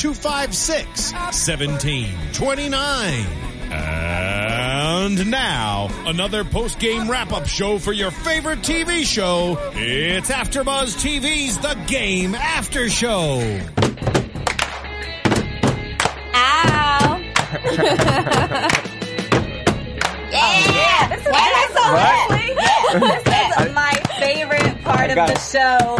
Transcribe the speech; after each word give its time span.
256 0.00 1.12
1729. 1.12 3.26
And 3.70 5.30
now, 5.30 5.88
another 6.06 6.42
post-game 6.42 7.10
wrap-up 7.10 7.46
show 7.46 7.78
for 7.78 7.92
your 7.92 8.10
favorite 8.10 8.60
TV 8.60 9.04
show. 9.04 9.58
It's 9.74 10.30
AfterBuzz 10.30 10.96
TV's 10.96 11.58
The 11.58 11.74
Game 11.86 12.34
After 12.34 12.88
Show. 12.88 13.40
Ow. 16.34 17.20
yeah. 20.32 21.08
This 21.10 21.20
is, 21.20 21.26
What? 21.30 21.70
so 21.72 21.92
What? 21.92 22.30
lovely. 22.30 22.46
This 23.30 23.66
is 23.68 23.72
my 23.74 23.92
favorite 24.18 24.82
part 24.82 25.10
of 25.10 25.16
the 25.16 25.38
show. 25.38 25.98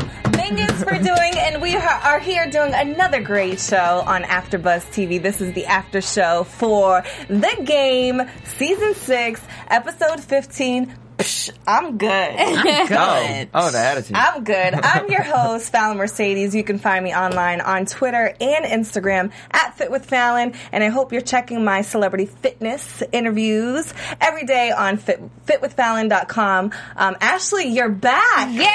Thank 0.50 0.68
for 0.78 0.98
doing, 0.98 1.34
and 1.36 1.62
we 1.62 1.76
are 1.76 1.80
are 1.80 2.18
here 2.18 2.50
doing 2.50 2.74
another 2.74 3.20
great 3.20 3.60
show 3.60 4.02
on 4.04 4.24
AfterBuzz 4.24 4.82
TV. 4.86 5.22
This 5.22 5.40
is 5.40 5.52
the 5.52 5.64
after 5.66 6.00
show 6.00 6.42
for 6.42 7.04
The 7.28 7.62
Game, 7.64 8.22
Season 8.58 8.94
6, 8.94 9.40
Episode 9.68 10.18
15. 10.18 10.92
Psh, 11.20 11.50
I'm 11.66 11.98
good. 11.98 12.08
I'm 12.10 12.86
good. 12.86 13.48
Oh, 13.52 13.66
oh, 13.66 13.70
the 13.70 13.78
attitude. 13.78 14.16
I'm 14.16 14.42
good. 14.42 14.74
I'm 14.74 15.10
your 15.10 15.22
host, 15.22 15.70
Fallon 15.70 15.98
Mercedes. 15.98 16.54
You 16.54 16.64
can 16.64 16.78
find 16.78 17.04
me 17.04 17.14
online 17.14 17.60
on 17.60 17.84
Twitter 17.86 18.34
and 18.40 18.64
Instagram 18.64 19.30
at 19.50 19.76
Fit 19.76 19.90
with 19.90 20.06
Fallon. 20.06 20.54
And 20.72 20.82
I 20.82 20.88
hope 20.88 21.12
you're 21.12 21.20
checking 21.20 21.62
my 21.64 21.82
celebrity 21.82 22.26
fitness 22.26 23.02
interviews 23.12 23.92
every 24.20 24.46
day 24.46 24.70
on 24.70 24.96
fit, 24.96 25.20
fitwithfallon.com. 25.46 26.72
Um, 26.96 27.16
Ashley, 27.20 27.68
you're 27.68 27.90
back. 27.90 28.48
Yay! 28.54 28.66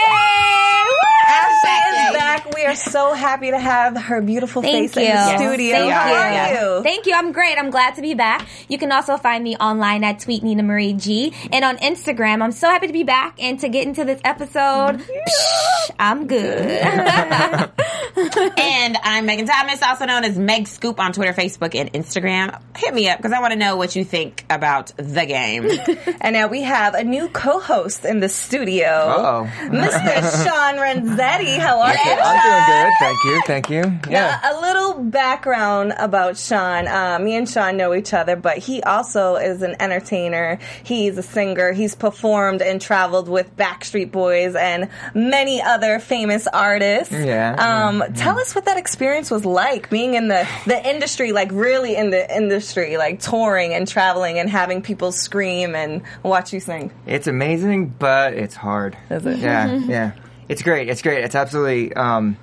Ashley 1.28 2.00
is 2.02 2.14
back. 2.14 2.54
We 2.54 2.66
are 2.66 2.76
so 2.76 3.14
happy 3.14 3.50
to 3.50 3.58
have 3.60 3.98
her 3.98 4.22
beautiful 4.22 4.62
Thank 4.62 4.94
face 4.94 5.04
you. 5.04 5.10
in 5.10 5.16
the 5.16 5.38
studio. 5.38 5.76
Thank 5.78 5.92
How 5.92 6.10
you. 6.10 6.16
are 6.16 6.78
you? 6.78 6.84
Thank 6.84 7.06
you. 7.08 7.14
I'm 7.16 7.32
great. 7.32 7.58
I'm 7.58 7.72
glad 7.72 7.96
to 7.96 8.02
be 8.02 8.14
back. 8.14 8.48
You 8.68 8.78
can 8.78 8.92
also 8.92 9.18
find 9.18 9.44
me 9.44 9.56
online 9.58 10.04
at 10.04 10.20
Tweet 10.20 10.44
Nina 10.44 10.62
Marie 10.64 10.94
G 10.94 11.34
and 11.52 11.66
on 11.66 11.78
Instagram. 11.78 12.35
I'm 12.42 12.52
so 12.52 12.70
happy 12.70 12.88
to 12.88 12.94
be 12.94 13.04
back 13.04 13.42
and 13.42 13.60
to 13.60 13.70
get 13.70 13.88
into 13.88 14.04
this 14.06 14.22
episode. 14.24 15.00
Psh, 15.00 15.92
I'm 16.00 16.28
good. 16.28 16.62
and 18.58 18.98
I'm 19.04 19.26
Megan 19.26 19.46
Thomas, 19.46 19.82
also 19.82 20.06
known 20.06 20.24
as 20.24 20.38
Meg 20.38 20.68
Scoop 20.68 21.00
on 21.00 21.14
Twitter, 21.14 21.34
Facebook, 21.34 21.76
and 21.76 21.92
Instagram. 21.94 22.62
Hit 22.78 22.94
me 22.94 23.10
up 23.10 23.18
because 23.18 23.32
I 23.34 23.42
want 23.42 23.54
to 23.54 23.60
know 23.60 23.76
what 23.76 23.96
you 23.96 24.06
think 24.06 24.46
about 24.50 24.92
the 24.98 25.26
game. 25.26 25.70
And 26.22 26.34
now 26.34 26.48
we 26.48 26.64
have 26.64 26.96
a 26.96 27.04
new 27.04 27.28
co-host 27.30 28.04
in 28.06 28.20
the 28.20 28.30
studio. 28.30 28.88
Uh-oh. 28.88 29.52
Mr. 29.68 30.44
Sean 30.44 30.76
Renzetti. 30.76 31.58
How 31.60 31.80
are 31.80 31.94
you? 31.94 32.00
I'm 32.00 32.42
doing 32.42 32.66
good. 32.66 32.94
Thank 33.00 33.24
you. 33.26 33.42
Thank 33.46 33.70
you. 33.70 34.12
Yeah. 34.12 34.40
Now, 34.42 34.52
a 34.52 34.62
little 34.62 35.04
background 35.04 35.94
about 35.98 36.38
Sean. 36.38 36.88
Uh, 36.88 37.20
me 37.20 37.36
and 37.36 37.48
Sean 37.48 37.78
know 37.78 37.94
each 37.94 38.14
other, 38.14 38.36
but 38.36 38.58
he 38.58 38.82
also 38.82 39.36
is 39.36 39.62
an 39.62 39.76
entertainer. 39.80 40.58
He's 40.84 41.18
a 41.18 41.24
singer. 41.24 41.74
He's 41.74 41.96
performed 42.26 42.64
and 42.64 42.82
traveled 42.82 43.30
with 43.30 43.56
Backstreet 43.56 44.12
Boys 44.12 44.56
and 44.56 44.90
many 45.14 45.62
other 45.62 46.00
famous 46.00 46.48
artists. 46.48 47.14
Yeah. 47.14 47.54
Um, 47.54 48.04
Tell 48.16 48.40
us 48.40 48.56
what 48.56 48.66
that 48.66 48.78
experience 48.78 49.30
was 49.30 49.46
like, 49.46 49.92
being 49.92 50.16
in 50.16 50.28
the, 50.28 50.48
the 50.66 50.90
industry, 50.90 51.32
like 51.34 51.50
really 51.52 51.96
in 51.96 52.10
the 52.10 52.36
industry, 52.36 52.98
like 52.98 53.20
touring 53.20 53.76
and 53.76 53.88
traveling 53.88 54.40
and 54.40 54.50
having 54.50 54.82
people 54.82 55.12
scream 55.12 55.76
and 55.76 56.02
watch 56.24 56.52
you 56.52 56.60
sing. 56.60 56.92
It's 57.06 57.28
amazing, 57.28 57.90
but 57.90 58.34
it's 58.34 58.56
hard. 58.56 58.98
Is 59.12 59.26
it? 59.28 59.38
Yeah. 59.38 59.82
Yeah. 59.86 60.14
It's 60.50 60.64
great. 60.64 60.90
It's 60.90 61.02
great. 61.04 61.24
It's 61.24 61.36
absolutely, 61.36 61.94
um, 61.94 62.38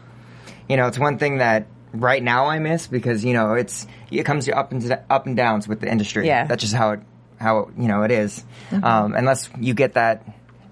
you 0.68 0.76
know, 0.76 0.86
it's 0.86 0.98
one 0.98 1.18
thing 1.18 1.38
that 1.38 1.66
right 1.92 2.22
now 2.22 2.46
I 2.46 2.60
miss 2.60 2.86
because, 2.86 3.24
you 3.24 3.32
know, 3.32 3.54
it's, 3.54 3.86
it 4.12 4.22
comes 4.22 4.48
up 4.48 4.70
and, 4.70 4.98
up 5.10 5.26
and 5.26 5.36
downs 5.36 5.66
with 5.66 5.80
the 5.80 5.90
industry. 5.90 6.26
Yeah. 6.26 6.46
That's 6.46 6.62
just 6.62 6.74
how 6.74 6.92
it, 6.92 7.00
how, 7.42 7.68
you 7.76 7.88
know, 7.88 8.04
it 8.04 8.10
is. 8.10 8.44
Um, 8.70 9.14
unless 9.14 9.50
you 9.58 9.74
get 9.74 9.94
that, 9.94 10.24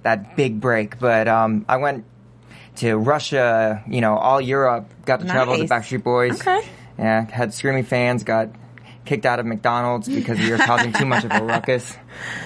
that 0.03 0.37
big 0.37 0.61
break. 0.61 0.99
But, 0.99 1.29
um, 1.29 1.67
I 1.69 1.77
went 1.77 2.05
to 2.77 2.97
Russia, 2.97 3.83
you 3.89 4.01
know, 4.01 4.17
all 4.17 4.41
Europe, 4.41 4.89
got 5.05 5.21
to 5.21 5.27
travel 5.27 5.59
with 5.59 5.69
the 5.69 5.75
Backstreet 5.75 6.03
Boys. 6.03 6.41
Okay. 6.41 6.63
Yeah, 6.99 7.29
had 7.31 7.53
screaming 7.53 7.85
fans, 7.85 8.25
got 8.25 8.49
kicked 9.05 9.27
out 9.27 9.41
of 9.41 9.47
McDonald's 9.47 10.09
because 10.09 10.39
we 10.39 10.51
were 10.51 10.59
causing 10.59 10.93
too 10.93 11.05
much 11.07 11.25
of 11.25 11.33
a 11.33 11.43
ruckus. 11.45 11.97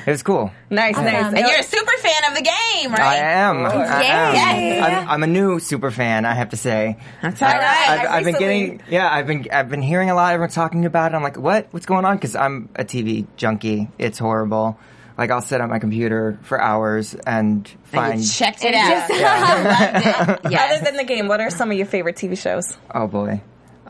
It 0.07 0.11
was 0.11 0.23
cool. 0.23 0.51
Nice, 0.71 0.97
nice. 0.97 1.25
and 1.35 1.39
you're 1.39 1.59
a 1.59 1.63
super 1.63 1.93
fan 1.99 2.25
of 2.31 2.35
the 2.37 2.43
game, 2.43 2.91
right? 2.93 3.01
I 3.01 3.17
am. 3.17 3.65
I 3.67 4.03
am. 4.05 4.35
Yeah. 4.35 4.99
I'm, 5.03 5.09
I'm 5.09 5.23
a 5.23 5.27
new 5.27 5.59
super 5.59 5.91
fan. 5.91 6.25
I 6.25 6.35
have 6.35 6.51
to 6.51 6.57
say. 6.57 6.97
That's 7.23 7.43
all 7.43 7.49
right. 7.49 7.89
I've, 7.89 8.07
I 8.09 8.17
I've 8.19 8.25
been 8.25 8.39
getting. 8.39 8.83
Yeah, 8.89 9.11
I've 9.13 9.27
been. 9.27 9.47
I've 9.53 9.69
been 9.69 9.83
hearing 9.83 10.11
a 10.11 10.15
lot. 10.15 10.33
Everyone's 10.33 10.55
talking 10.55 10.85
about 10.87 11.13
it. 11.13 11.17
I'm 11.17 11.23
like, 11.23 11.37
what? 11.39 11.69
What's 11.73 11.87
going 11.87 12.05
on? 12.05 12.17
Because 12.17 12.37
I'm 12.37 12.69
a 12.77 12.85
TV 12.85 13.27
junkie. 13.37 13.89
It's 13.99 14.19
horrible. 14.19 14.79
Like 15.17 15.31
I'll 15.31 15.41
sit 15.43 15.61
on 15.61 15.71
my 15.71 15.79
computer 15.79 16.39
for 16.43 16.61
hours 16.61 17.15
and 17.15 17.67
And 17.67 17.69
find. 17.85 18.21
you 18.21 18.27
checked 18.29 18.65
it 18.65 18.75
And 18.75 18.93
out. 19.13 20.41
just- 20.43 20.45
Other 20.45 20.85
than 20.85 20.97
the 20.97 21.05
game, 21.05 21.29
what 21.29 21.41
are 21.41 21.51
some 21.51 21.71
of 21.71 21.77
your 21.77 21.87
favorite 21.87 22.17
TV 22.17 22.37
shows? 22.37 22.77
oh 22.93 23.07
boy. 23.07 23.41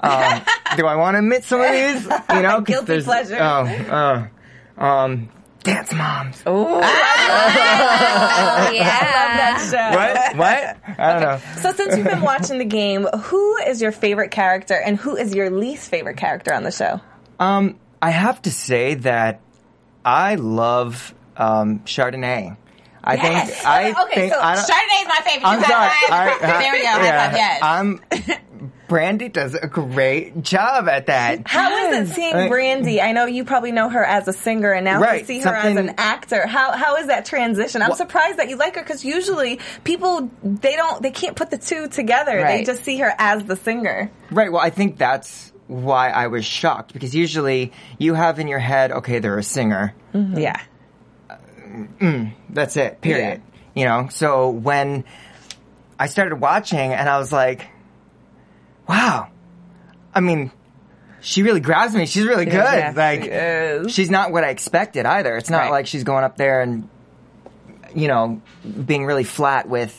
Um, 0.02 0.42
do 0.76 0.86
I 0.86 0.96
want 0.96 1.14
to 1.14 1.18
admit 1.20 1.44
some 1.44 1.60
of 1.60 1.70
these? 1.70 2.02
You 2.04 2.42
know, 2.42 2.62
'cause 2.62 2.64
Guilty 2.64 3.02
pleasure. 3.02 3.38
Oh, 3.40 4.28
uh, 4.78 4.84
um, 4.84 5.28
Dance 5.62 5.92
Moms. 5.92 6.42
oh, 6.46 6.80
yeah. 6.84 6.90
That 9.36 9.58
show. 9.70 9.96
What? 9.96 10.36
What? 10.36 10.76
I 10.98 11.12
don't 11.12 11.22
know. 11.22 11.40
So 11.60 11.72
since 11.72 11.96
you've 11.96 12.06
been 12.06 12.20
watching 12.20 12.58
the 12.58 12.64
game, 12.64 13.04
who 13.06 13.56
is 13.58 13.80
your 13.80 13.92
favorite 13.92 14.30
character 14.30 14.74
and 14.74 14.96
who 14.98 15.16
is 15.16 15.34
your 15.34 15.50
least 15.50 15.88
favorite 15.90 16.16
character 16.16 16.52
on 16.52 16.62
the 16.64 16.70
show? 16.70 17.00
Um, 17.40 17.78
I 18.02 18.10
have 18.10 18.42
to 18.42 18.50
say 18.50 18.94
that 18.94 19.40
I 20.04 20.34
love 20.36 21.14
um, 21.36 21.80
Chardonnay. 21.80 22.56
I 23.06 23.14
Yes. 23.16 23.50
think 23.50 23.66
I 23.66 23.90
Okay, 23.90 24.00
okay, 24.02 24.14
think 24.14 24.32
so 24.34 24.40
I 24.40 24.54
Chardonnay 24.56 25.02
is 25.02 25.08
my 25.08 25.20
favorite. 25.24 25.48
I'm 25.48 25.60
sorry. 25.62 25.90
I- 26.10 26.38
I- 26.42 26.58
there 26.62 26.72
we 26.72 26.80
go. 26.82 26.88
High 26.88 27.28
five. 27.28 27.36
Yes. 27.36 27.58
I'm 27.62 28.00
Brandy 28.88 29.28
does 29.28 29.54
a 29.54 29.66
great 29.66 30.42
job 30.42 30.88
at 30.88 31.06
that. 31.06 31.46
How 31.46 31.90
is 31.92 32.10
it 32.10 32.14
seeing 32.14 32.48
Brandy? 32.48 33.00
I 33.00 33.12
know 33.12 33.26
you 33.26 33.44
probably 33.44 33.72
know 33.72 33.88
her 33.88 34.04
as 34.04 34.28
a 34.28 34.32
singer 34.32 34.72
and 34.72 34.84
now 34.84 35.00
Right, 35.00 35.20
you 35.20 35.26
see 35.26 35.40
her 35.40 35.54
as 35.54 35.76
an 35.76 35.94
actor. 35.98 36.46
How 36.46 36.72
how 36.72 36.96
is 36.96 37.06
that 37.06 37.24
transition? 37.24 37.82
I'm 37.82 37.88
Well- 37.88 37.96
surprised 37.96 38.38
that 38.38 38.48
you 38.48 38.56
like 38.56 38.76
her 38.76 38.82
because 38.82 39.04
usually 39.04 39.60
people 39.84 40.30
they 40.42 40.76
don't 40.76 41.02
they 41.02 41.10
can't 41.10 41.36
put 41.36 41.50
the 41.50 41.58
two 41.58 41.88
together. 41.88 42.42
They 42.42 42.64
just 42.64 42.84
see 42.84 42.98
her 42.98 43.12
as 43.18 43.44
the 43.44 43.56
singer. 43.56 44.10
Right. 44.30 44.52
Well, 44.52 44.62
I 44.62 44.70
think 44.70 44.98
that's 44.98 45.52
why 45.66 46.10
I 46.10 46.26
was 46.26 46.44
shocked 46.44 46.92
because 46.92 47.14
usually 47.14 47.72
you 47.98 48.14
have 48.14 48.38
in 48.38 48.48
your 48.48 48.58
head, 48.58 48.92
okay, 48.92 49.18
they're 49.18 49.38
a 49.38 49.42
singer. 49.42 49.94
Mm-hmm. 50.12 50.38
yeah. 50.38 50.60
Mm-hmm. 51.30 52.06
Mm, 52.06 52.32
that's 52.50 52.76
it. 52.76 53.00
Period. 53.00 53.42
You 53.74 53.86
know. 53.86 54.08
So 54.10 54.50
when 54.50 55.04
I 55.98 56.06
started 56.06 56.36
watching, 56.36 56.92
and 56.92 57.08
I 57.08 57.18
was 57.18 57.32
like, 57.32 57.66
"Wow." 58.88 59.28
I 60.14 60.20
mean, 60.20 60.50
she 61.20 61.42
really 61.42 61.60
grabs 61.60 61.94
me. 61.94 62.06
She's 62.06 62.24
really 62.24 62.44
good. 62.44 62.54
yes, 62.54 62.96
like, 62.96 63.24
she 63.88 63.92
she's 63.92 64.10
not 64.10 64.30
what 64.32 64.44
I 64.44 64.50
expected 64.50 65.06
either. 65.06 65.36
It's 65.36 65.50
not 65.50 65.62
Right. 65.62 65.70
like 65.70 65.86
she's 65.86 66.04
going 66.04 66.22
up 66.24 66.36
there 66.36 66.60
and, 66.60 66.88
you 67.94 68.08
know, 68.08 68.40
being 68.86 69.06
really 69.06 69.24
flat 69.24 69.68
with 69.68 69.92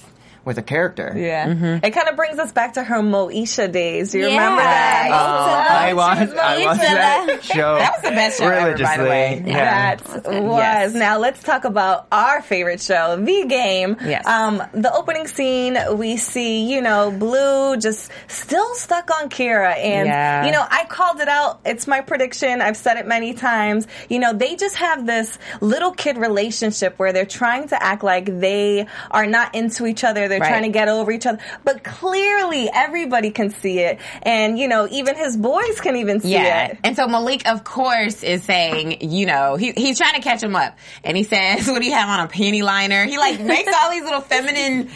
with 0.45 0.57
a 0.57 0.61
character. 0.63 1.13
Yeah. 1.15 1.47
Mm-hmm. 1.47 1.83
It 1.85 1.91
kind 1.91 2.07
of 2.07 2.15
brings 2.15 2.37
us 2.39 2.51
back 2.51 2.73
to 2.73 2.83
her 2.83 2.97
Moesha 3.01 3.71
days. 3.71 4.11
Do 4.11 4.19
you 4.19 4.27
Yeah. 4.27 4.31
remember 4.37 4.61
that? 4.61 5.09
Oh, 5.11 5.85
I 5.85 5.93
watched, 5.93 6.33
I 6.33 6.65
watched 6.65 6.81
that 6.81 7.43
show. 7.43 7.75
That 7.77 7.93
was 7.93 8.01
the 8.03 8.15
best 8.15 8.39
show 8.39 8.47
ever, 8.49 8.77
by 8.77 8.97
the 8.97 9.03
way. 9.03 9.43
Yeah. 9.45 9.95
That 9.95 10.43
was. 10.43 10.93
Now 10.93 11.17
let's 11.19 11.41
talk 11.43 11.65
about 11.65 12.07
our 12.11 12.41
favorite 12.41 12.81
show, 12.81 13.15
The 13.17 13.45
Game. 13.47 13.97
Yes. 14.05 14.25
Um, 14.27 14.61
the 14.73 14.93
opening 14.93 15.27
scene, 15.27 15.77
we 15.97 16.17
see, 16.17 16.71
you 16.71 16.81
know, 16.81 17.11
Blue 17.11 17.77
just 17.77 18.11
still 18.27 18.73
stuck 18.75 19.09
on 19.19 19.29
Keira. 19.29 19.75
And, 19.77 20.07
Yeah. 20.07 20.45
you 20.45 20.51
know, 20.51 20.65
I 20.69 20.85
called 20.85 21.19
it 21.21 21.27
out. 21.27 21.59
It's 21.65 21.87
my 21.87 22.01
prediction. 22.01 22.61
I've 22.61 22.77
said 22.77 22.97
it 22.97 23.07
many 23.07 23.33
times. 23.33 23.87
You 24.09 24.19
know, 24.19 24.31
they 24.33 24.55
just 24.55 24.75
have 24.75 25.05
this 25.07 25.37
little 25.61 25.91
kid 25.91 26.17
relationship 26.17 26.99
where 26.99 27.13
they're 27.13 27.25
trying 27.25 27.67
to 27.69 27.81
act 27.81 28.03
like 28.03 28.25
they 28.39 28.85
are 29.09 29.25
not 29.25 29.55
into 29.55 29.85
each 29.87 30.03
other. 30.03 30.27
They're 30.27 30.34
Right. 30.41 30.49
trying 30.49 30.63
to 30.63 30.69
get 30.69 30.87
over 30.87 31.11
each 31.11 31.25
other. 31.25 31.39
But 31.63 31.83
clearly 31.83 32.69
everybody 32.73 33.31
can 33.31 33.49
see 33.49 33.79
it. 33.79 33.99
And, 34.23 34.57
you 34.57 34.67
know, 34.67 34.87
even 34.89 35.15
his 35.15 35.35
boys 35.37 35.79
can 35.81 35.95
even 35.97 36.19
see 36.21 36.33
Yeah. 36.33 36.67
it. 36.67 36.79
And 36.83 36.95
so 36.95 37.07
Malik, 37.07 37.47
of 37.47 37.63
course, 37.63 38.23
is 38.23 38.43
saying, 38.43 39.01
you 39.09 39.25
know, 39.25 39.55
he, 39.55 39.71
he's 39.71 39.97
trying 39.97 40.15
to 40.15 40.21
catch 40.21 40.41
him 40.41 40.55
up. 40.55 40.77
And 41.03 41.17
he 41.17 41.23
says, 41.23 41.67
what 41.69 41.79
do 41.81 41.85
you 41.87 41.93
have 41.93 42.09
on 42.09 42.19
a 42.25 42.27
panty 42.29 42.63
liner? 42.63 43.05
He 43.05 43.17
like 43.17 43.39
makes 43.39 43.71
all 43.75 43.91
these 43.91 44.03
little 44.03 44.21
feminine, 44.21 44.89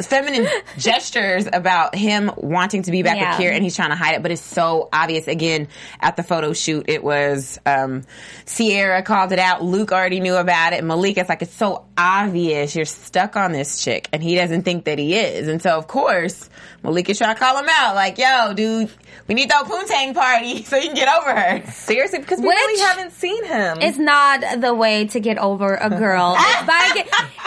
feminine 0.00 0.46
gestures 0.78 1.46
about 1.52 1.94
him 1.94 2.30
wanting 2.36 2.82
to 2.82 2.90
be 2.90 3.02
back 3.02 3.16
Yeah. 3.16 3.36
with 3.36 3.40
Keira 3.46 3.52
and 3.54 3.64
he's 3.64 3.76
trying 3.76 3.90
to 3.90 3.96
hide 3.96 4.14
it, 4.16 4.22
but 4.22 4.30
it's 4.30 4.42
so 4.42 4.88
obvious. 4.92 5.26
Again, 5.28 5.68
at 6.00 6.16
the 6.16 6.22
photo 6.22 6.52
shoot, 6.52 6.88
it 6.88 7.02
was, 7.02 7.58
um, 7.66 8.02
Sierra 8.44 9.02
called 9.02 9.32
it 9.32 9.38
out. 9.38 9.62
Luke 9.64 9.92
already 9.92 10.20
knew 10.20 10.36
about 10.36 10.72
it. 10.72 10.84
Malik 10.84 11.18
is 11.18 11.28
like, 11.28 11.42
it's 11.42 11.54
so 11.54 11.85
obvious 11.98 12.74
you're 12.76 12.84
stuck 12.84 13.36
on 13.36 13.52
this 13.52 13.82
chick 13.82 14.08
and 14.12 14.22
he 14.22 14.34
doesn't 14.34 14.62
think 14.62 14.84
that 14.84 14.98
he 14.98 15.14
is. 15.14 15.48
And 15.48 15.60
so 15.62 15.76
of 15.78 15.86
course, 15.86 16.48
Malik 16.82 17.08
is 17.08 17.18
trying 17.18 17.34
to 17.34 17.38
call 17.38 17.58
him 17.58 17.66
out 17.70 17.94
like, 17.94 18.18
yo, 18.18 18.52
dude, 18.54 18.90
we 19.28 19.34
need 19.34 19.50
the 19.50 19.54
Poontang 19.54 20.14
party 20.14 20.62
so 20.64 20.76
you 20.76 20.86
can 20.88 20.94
get 20.94 21.08
over 21.08 21.34
her. 21.34 21.70
Seriously, 21.72 22.18
because 22.20 22.38
we 22.40 22.46
Which- 22.46 22.56
really 22.56 22.80
haven't 22.80 23.12
seen 23.12 23.44
him. 23.44 23.78
It's 23.80 23.98
not 23.98 24.60
the 24.60 24.74
way 24.74 25.06
to 25.08 25.20
get 25.20 25.38
over 25.38 25.74
a 25.74 25.90
girl. 25.90 26.34
By 26.66 27.04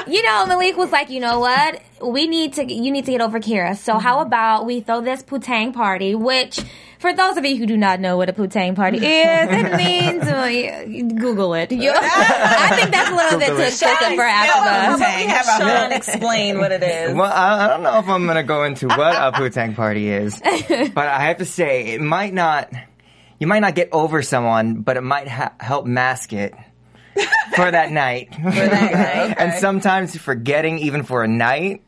you 0.07 0.23
know, 0.23 0.45
Malik 0.45 0.77
was 0.77 0.91
like, 0.91 1.09
you 1.09 1.19
know 1.19 1.39
what? 1.39 1.81
We 2.01 2.27
need 2.27 2.53
to, 2.53 2.71
you 2.73 2.91
need 2.91 3.05
to 3.05 3.11
get 3.11 3.21
over 3.21 3.39
Keira. 3.39 3.75
So 3.77 3.97
how 3.99 4.19
about 4.21 4.65
we 4.65 4.81
throw 4.81 5.01
this 5.01 5.21
Putang 5.23 5.73
party, 5.73 6.15
which 6.15 6.59
for 6.99 7.13
those 7.13 7.37
of 7.37 7.45
you 7.45 7.55
who 7.57 7.65
do 7.65 7.77
not 7.77 7.99
know 7.99 8.17
what 8.17 8.29
a 8.29 8.33
Putang 8.33 8.75
party 8.75 8.97
is, 8.97 9.03
it 9.05 9.75
means, 9.77 10.23
uh, 10.23 10.45
you- 10.87 11.09
Google 11.09 11.53
it. 11.53 11.71
You- 11.71 11.91
I 11.95 12.75
think 12.77 12.91
that's 12.91 13.09
a 13.09 13.15
little 13.15 13.39
bit 13.39 13.47
too 13.47 13.57
it. 13.61 13.67
explicit 13.69 14.15
for 14.15 14.23
How 14.23 14.61
about 14.61 14.99
we 14.99 15.23
have 15.27 15.45
How 15.45 15.59
Sean 15.59 15.91
explain 15.91 16.57
what 16.59 16.71
it 16.71 16.83
is? 16.83 17.15
Well, 17.15 17.31
I, 17.31 17.65
I 17.65 17.67
don't 17.69 17.83
know 17.83 17.99
if 17.99 18.07
I'm 18.07 18.23
going 18.25 18.35
to 18.37 18.43
go 18.43 18.63
into 18.63 18.87
what 18.87 19.15
a 19.15 19.31
Putang 19.31 19.75
party 19.75 20.09
is, 20.09 20.39
but 20.93 21.07
I 21.07 21.21
have 21.21 21.37
to 21.37 21.45
say 21.45 21.87
it 21.93 22.01
might 22.01 22.33
not. 22.33 22.71
You 23.39 23.47
might 23.47 23.59
not 23.59 23.73
get 23.75 23.89
over 23.93 24.21
someone, 24.21 24.81
but 24.81 24.97
it 24.97 25.01
might 25.01 25.29
ha- 25.29 25.53
help 25.61 25.85
mask 25.85 26.33
it 26.33 26.53
for 27.55 27.71
that 27.71 27.89
night. 27.89 28.33
For 28.35 28.41
that 28.51 28.91
night, 28.91 29.35
and 29.39 29.53
sometimes 29.61 30.17
forgetting 30.17 30.79
even 30.79 31.03
for 31.03 31.23
a 31.23 31.27
night, 31.27 31.81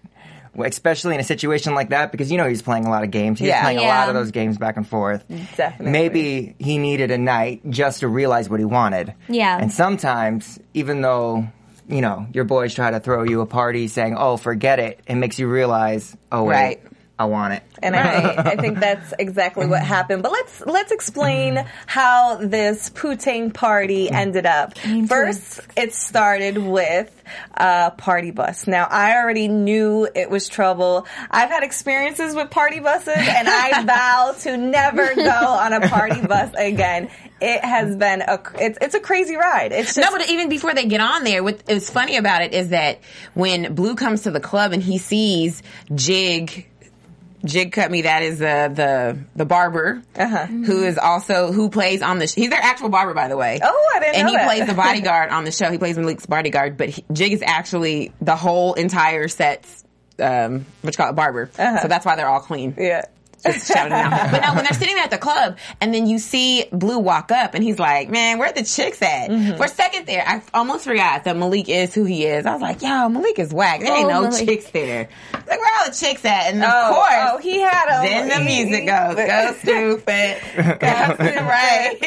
especially 0.58 1.16
in 1.16 1.22
a 1.22 1.24
situation 1.24 1.74
like 1.76 1.90
that, 1.90 2.12
because 2.12 2.32
you 2.32 2.38
know 2.38 2.48
he's 2.48 2.62
playing 2.62 2.86
a 2.86 2.90
lot 2.90 3.04
of 3.04 3.12
games. 3.12 3.40
He's 3.40 3.48
Yeah. 3.50 3.62
playing 3.64 3.80
a 3.80 3.84
lot 3.88 4.10
of 4.10 4.16
those 4.16 4.32
games 4.32 4.58
back 4.58 4.78
and 4.78 4.88
forth. 4.88 5.24
Definitely. 5.56 5.92
Maybe 5.92 6.56
he 6.60 6.78
needed 6.78 7.12
a 7.12 7.18
night 7.18 7.62
just 7.70 8.02
to 8.02 8.08
realize 8.08 8.50
what 8.50 8.60
he 8.60 8.66
wanted. 8.66 9.14
Yeah. 9.30 9.58
And 9.60 9.72
sometimes, 9.72 10.60
even 10.74 11.02
though 11.02 11.48
you 11.90 12.02
know 12.02 12.26
your 12.34 12.44
boys 12.46 12.74
try 12.74 12.92
to 12.92 13.00
throw 13.00 13.24
you 13.24 13.42
a 13.42 13.46
party 13.46 13.88
saying, 13.88 14.16
"Oh, 14.18 14.38
forget 14.38 14.80
it," 14.80 15.00
it 15.08 15.16
makes 15.16 15.40
you 15.40 15.48
realize, 15.48 16.16
"Oh, 16.32 16.44
wait, 16.44 16.54
Right. 16.56 16.82
I 17.18 17.26
want 17.26 17.54
it." 17.54 17.64
And 17.84 17.96
I, 17.96 18.36
I 18.38 18.56
think 18.56 18.80
that's 18.80 19.14
exactly 19.18 19.68
what 19.68 19.82
happened. 19.84 20.24
But 20.24 20.32
let's 20.32 20.62
let's 20.66 20.92
explain 20.92 21.66
how 21.88 22.38
this 22.38 22.90
Putang 22.90 23.54
party 23.54 24.10
ended 24.10 24.46
up. 24.46 24.78
First, 25.08 25.62
it 25.76 25.94
started 25.94 26.58
with 26.58 27.12
a 27.54 27.92
party 27.92 28.32
bus. 28.32 28.68
Now, 28.68 28.88
I 28.90 29.18
already 29.18 29.48
knew 29.48 30.08
it 30.14 30.30
was 30.30 30.48
trouble. 30.48 31.08
I've 31.30 31.50
had 31.50 31.64
experiences 31.64 32.36
with 32.36 32.50
party 32.50 32.80
buses, 32.80 33.14
and 33.16 33.48
I 33.48 33.84
vow 33.86 34.36
to 34.42 34.58
never 34.58 35.16
go 35.16 35.30
on 35.30 35.74
a 35.74 35.88
party 35.88 36.22
bus 36.22 36.54
again. 36.58 37.10
It 37.40 37.66
has 37.66 37.96
been 37.96 38.22
a 38.22 38.40
it's, 38.60 38.78
it's 38.82 38.96
a 38.96 39.00
crazy 39.00 39.36
ride. 39.36 39.72
It's 39.72 39.96
just 39.96 40.12
No, 40.12 40.16
but 40.16 40.30
even 40.30 40.50
before 40.50 40.74
they 40.74 40.86
get 40.86 41.02
on 41.02 41.24
there, 41.24 41.44
what 41.44 41.70
is 41.70 41.90
funny 41.90 42.18
about 42.18 42.44
it 42.44 42.54
is 42.54 42.70
that 42.70 43.00
when 43.34 43.74
Blue 43.74 43.96
comes 43.96 44.24
to 44.24 44.32
the 44.32 44.40
club 44.40 44.74
and 44.74 44.84
he 44.84 45.00
sees 45.00 45.64
Jig, 45.96 46.68
Jig 47.46 47.72
cut 47.72 47.90
me. 47.92 48.04
That 48.04 48.24
is 48.24 48.40
the 48.40 48.72
the 48.74 49.18
the 49.36 49.46
barber 49.46 50.02
Uh-huh. 50.16 50.46
who 50.46 50.84
is 50.84 50.98
also 50.98 51.52
who 51.52 51.70
plays 51.70 52.02
on 52.02 52.20
the. 52.20 52.28
Sh- 52.28 52.36
he's 52.36 52.50
their 52.50 52.62
actual 52.62 52.90
barber, 52.90 53.14
by 53.14 53.28
the 53.28 53.38
way. 53.38 53.60
Oh, 53.64 53.92
I 53.96 54.00
didn't 54.00 54.14
know. 54.14 54.20
And 54.20 54.30
he 54.30 54.36
that. 54.36 54.46
plays 54.48 54.68
the 54.68 54.74
bodyguard 54.86 55.30
on 55.32 55.44
the 55.44 55.52
show. 55.52 55.72
He 55.72 55.78
plays 55.78 55.98
Malik's 55.98 56.26
bodyguard, 56.26 56.78
but 56.78 56.90
he, 56.90 57.04
Jig 57.12 57.34
is 57.34 57.42
actually 57.46 58.12
the 58.22 58.36
whole 58.36 58.74
entire 58.76 59.28
set's 59.28 59.84
um, 60.20 60.66
what 60.82 60.94
you 60.94 60.98
call 60.98 61.10
it, 61.10 61.16
barber. 61.16 61.50
So 61.56 61.88
that's 61.88 62.06
why 62.06 62.16
they're 62.16 62.30
all 62.30 62.42
clean. 62.42 62.72
Uh-huh. 62.72 62.82
yeah. 62.82 63.06
Just 63.44 63.68
shouting 63.68 63.94
out. 63.94 64.12
But 64.32 64.42
no, 64.42 64.54
when 64.56 64.64
they're 64.64 64.74
sitting 64.74 64.96
there 64.96 65.04
at 65.04 65.12
the 65.12 65.18
club 65.18 65.58
and 65.80 65.94
then 65.94 66.06
you 66.08 66.20
see 66.20 66.66
Blue 66.72 67.00
walk 67.00 67.32
up 67.32 67.54
and 67.56 67.64
he's 67.64 67.80
like, 67.80 68.10
man, 68.10 68.38
where 68.40 68.52
the 68.52 68.64
chicks 68.64 69.02
at? 69.02 69.30
Mm-hmm. 69.30 69.58
For 69.58 69.66
a 69.66 69.68
second 69.68 70.06
there, 70.06 70.24
I 70.26 70.42
almost 70.54 70.84
forgot 70.86 71.24
that 71.26 71.36
Malik 71.38 71.68
is 71.70 71.94
who 71.94 72.04
he 72.06 72.26
is. 72.26 72.46
I 72.46 72.54
was 72.54 72.62
like, 72.62 72.82
yo, 72.82 73.10
Malik 73.10 73.40
is 73.40 73.54
whack. 73.54 73.82
There 73.82 73.96
ain't 73.96 74.06
Oh, 74.06 74.22
no 74.22 74.30
Malik. 74.30 74.46
chicks 74.48 74.70
there. 74.72 75.10
Like, 75.34 75.48
where 75.48 75.80
all 75.80 75.86
the 75.90 75.96
chicks 75.96 76.24
at? 76.26 76.54
And 76.54 76.64
of 76.64 76.70
Oh, 76.72 76.94
course, 76.94 77.12
oh, 77.34 77.38
he 77.40 77.60
had 77.60 77.86
a 78.00 78.02
then 78.08 78.28
the 78.30 78.46
music 78.46 78.86
goes, 78.86 79.16
go 79.16 79.54
stupid, 79.60 80.42
go 80.80 81.16
stupid, 81.16 81.42
right? 81.42 81.98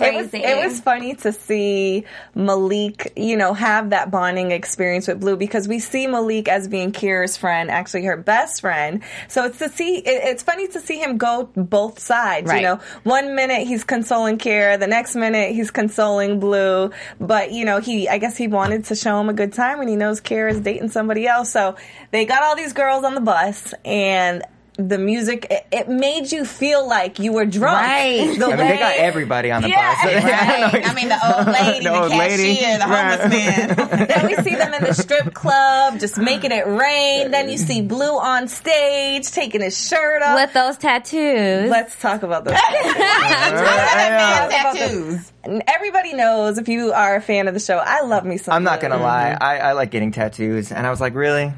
It 0.00 0.14
was, 0.14 0.34
it 0.34 0.64
was 0.66 0.80
funny 0.80 1.14
to 1.16 1.32
see 1.32 2.04
Malik, 2.34 3.12
you 3.16 3.36
know, 3.36 3.54
have 3.54 3.90
that 3.90 4.10
bonding 4.10 4.50
experience 4.50 5.08
with 5.08 5.20
Blue 5.20 5.36
because 5.36 5.68
we 5.68 5.78
see 5.78 6.06
Malik 6.06 6.48
as 6.48 6.68
being 6.68 6.92
Keira's 6.92 7.36
friend, 7.36 7.70
actually 7.70 8.04
her 8.04 8.16
best 8.16 8.60
friend. 8.60 9.02
So 9.28 9.44
it's 9.44 9.58
to 9.58 9.68
see, 9.70 9.96
it, 9.98 10.19
it's 10.22 10.42
funny 10.42 10.68
to 10.68 10.80
see 10.80 10.98
him 10.98 11.18
go 11.18 11.50
both 11.56 11.98
sides. 11.98 12.48
Right. 12.48 12.56
You 12.56 12.62
know, 12.62 12.80
one 13.02 13.34
minute 13.34 13.66
he's 13.66 13.84
consoling 13.84 14.38
Keira, 14.38 14.78
the 14.78 14.86
next 14.86 15.16
minute 15.16 15.54
he's 15.54 15.70
consoling 15.70 16.40
Blue. 16.40 16.90
But 17.20 17.52
you 17.52 17.64
know, 17.64 17.80
he, 17.80 18.08
I 18.08 18.18
guess 18.18 18.36
he 18.36 18.48
wanted 18.48 18.86
to 18.86 18.94
show 18.94 19.20
him 19.20 19.28
a 19.28 19.34
good 19.34 19.52
time, 19.52 19.80
and 19.80 19.88
he 19.88 19.96
knows 19.96 20.20
Keira 20.20 20.50
is 20.50 20.60
dating 20.60 20.90
somebody 20.90 21.26
else. 21.26 21.50
So 21.50 21.76
they 22.10 22.24
got 22.24 22.42
all 22.42 22.56
these 22.56 22.72
girls 22.72 23.04
on 23.04 23.14
the 23.14 23.20
bus, 23.20 23.74
and 23.84 24.42
the 24.88 24.98
music 24.98 25.46
it, 25.50 25.66
it 25.72 25.88
made 25.88 26.30
you 26.32 26.44
feel 26.44 26.86
like 26.88 27.18
you 27.18 27.32
were 27.32 27.44
drunk. 27.44 27.76
Right. 27.80 28.36
The 28.38 28.44
I 28.46 28.48
mean, 28.48 28.56
they 28.58 28.78
got 28.78 28.96
everybody 28.96 29.50
on 29.50 29.62
the 29.62 29.68
Yeah, 29.68 29.94
bus. 29.94 30.04
I. 30.24 30.70
Right. 30.72 30.88
I 30.88 30.94
mean, 30.94 31.08
the 31.08 31.36
old 31.36 31.46
lady, 31.52 31.78
the, 31.84 31.90
The 31.90 32.00
old 32.02 32.10
lady. 32.10 32.56
cashier, 32.56 32.78
the 32.78 32.84
homeless 32.84 33.20
Right. 33.20 33.78
man. 33.78 34.08
then 34.08 34.26
we 34.26 34.34
see 34.42 34.54
them 34.56 34.74
in 34.74 34.84
the 34.84 34.94
strip 34.94 35.34
club, 35.34 35.98
just 36.00 36.16
making 36.18 36.52
it 36.52 36.66
rain. 36.66 37.30
Then 37.30 37.48
you 37.48 37.58
see 37.58 37.82
Blue 37.82 38.18
on 38.18 38.48
stage 38.48 39.30
taking 39.30 39.60
his 39.60 39.76
shirt 39.88 40.22
off. 40.22 40.34
With 40.36 40.52
those 40.52 40.76
tattoos. 40.78 41.68
Let's 41.70 41.98
talk 42.00 42.22
about 42.22 42.44
those. 42.44 42.54
That 42.54 44.48
tattoos. 44.50 45.32
Everybody 45.66 46.12
knows 46.14 46.58
if 46.58 46.68
you 46.68 46.92
are 46.92 47.16
a 47.16 47.20
fan 47.22 47.48
of 47.48 47.54
the 47.54 47.60
show, 47.60 47.78
I 47.78 48.02
love 48.02 48.24
me 48.24 48.36
some. 48.36 48.54
I'm 48.54 48.62
not 48.62 48.80
gonna 48.80 48.98
lie. 49.00 49.30
Mm-hmm. 49.34 49.42
I, 49.42 49.58
I 49.58 49.72
like 49.72 49.90
getting 49.90 50.12
tattoos, 50.12 50.70
and 50.72 50.86
I 50.86 50.90
was 50.90 51.00
like, 51.00 51.14
really? 51.14 51.52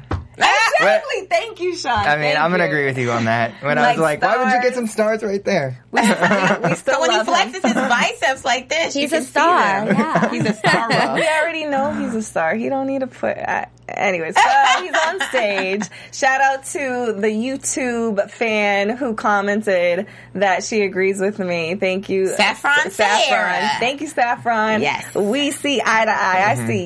Exactly. 0.83 1.25
Thank 1.27 1.59
you, 1.61 1.75
Sean. 1.75 1.91
I 1.93 2.15
mean, 2.15 2.33
Thank 2.33 2.39
I'm 2.39 2.51
gonna 2.51 2.63
you. 2.63 2.69
agree 2.69 2.85
with 2.85 2.97
you 2.97 3.11
on 3.11 3.25
that. 3.25 3.53
When 3.63 3.77
I 3.77 3.89
was 3.91 3.99
Like 3.99 4.21
like, 4.21 4.37
why 4.37 4.43
would 4.43 4.53
you 4.53 4.61
get 4.61 4.75
some 4.75 4.87
stars 4.87 5.23
right 5.23 5.43
there? 5.43 5.83
We 5.93 6.01
still 6.75 6.95
So 6.95 7.01
when 7.01 7.11
he 7.11 7.17
love 7.17 7.27
him. 7.27 7.33
flexes 7.33 7.63
his 7.63 7.73
biceps 7.73 8.45
like 8.45 8.69
this, 8.69 8.93
He's 8.93 9.09
can 9.11 9.21
a 9.21 9.25
see 9.25 9.31
star. 9.31 9.85
them. 9.85 9.95
Yeah. 9.97 10.29
He's 10.31 10.45
a 10.45 10.53
star. 10.53 10.89
We 11.15 11.27
already 11.27 11.65
know 11.65 11.91
he's 11.93 12.15
a 12.15 12.21
star. 12.23 12.55
He 12.55 12.69
don't 12.69 12.87
need 12.87 12.99
to 13.01 13.07
put. 13.07 13.37
Uh, 13.37 13.65
anyways, 13.87 14.35
so 14.35 14.81
he's 14.81 14.93
on 15.07 15.19
stage. 15.29 15.83
Shout 16.11 16.41
out 16.41 16.63
to 16.65 17.13
the 17.17 17.27
YouTube 17.27 18.29
fan 18.31 18.89
who 18.89 19.15
commented 19.15 20.07
that 20.33 20.63
she 20.63 20.81
agrees 20.81 21.19
with 21.19 21.39
me. 21.39 21.75
Thank 21.75 22.09
you, 22.09 22.27
Saffron 22.27 22.91
Sarah. 22.91 23.69
Thank 23.79 24.01
you, 24.01 24.07
Saffron. 24.07 24.81
Yes. 24.81 25.13
we 25.15 25.51
see 25.51 25.81
eye 25.83 26.05
to 26.05 26.11
eye. 26.11 26.43
I 26.51 26.67
see 26.67 26.85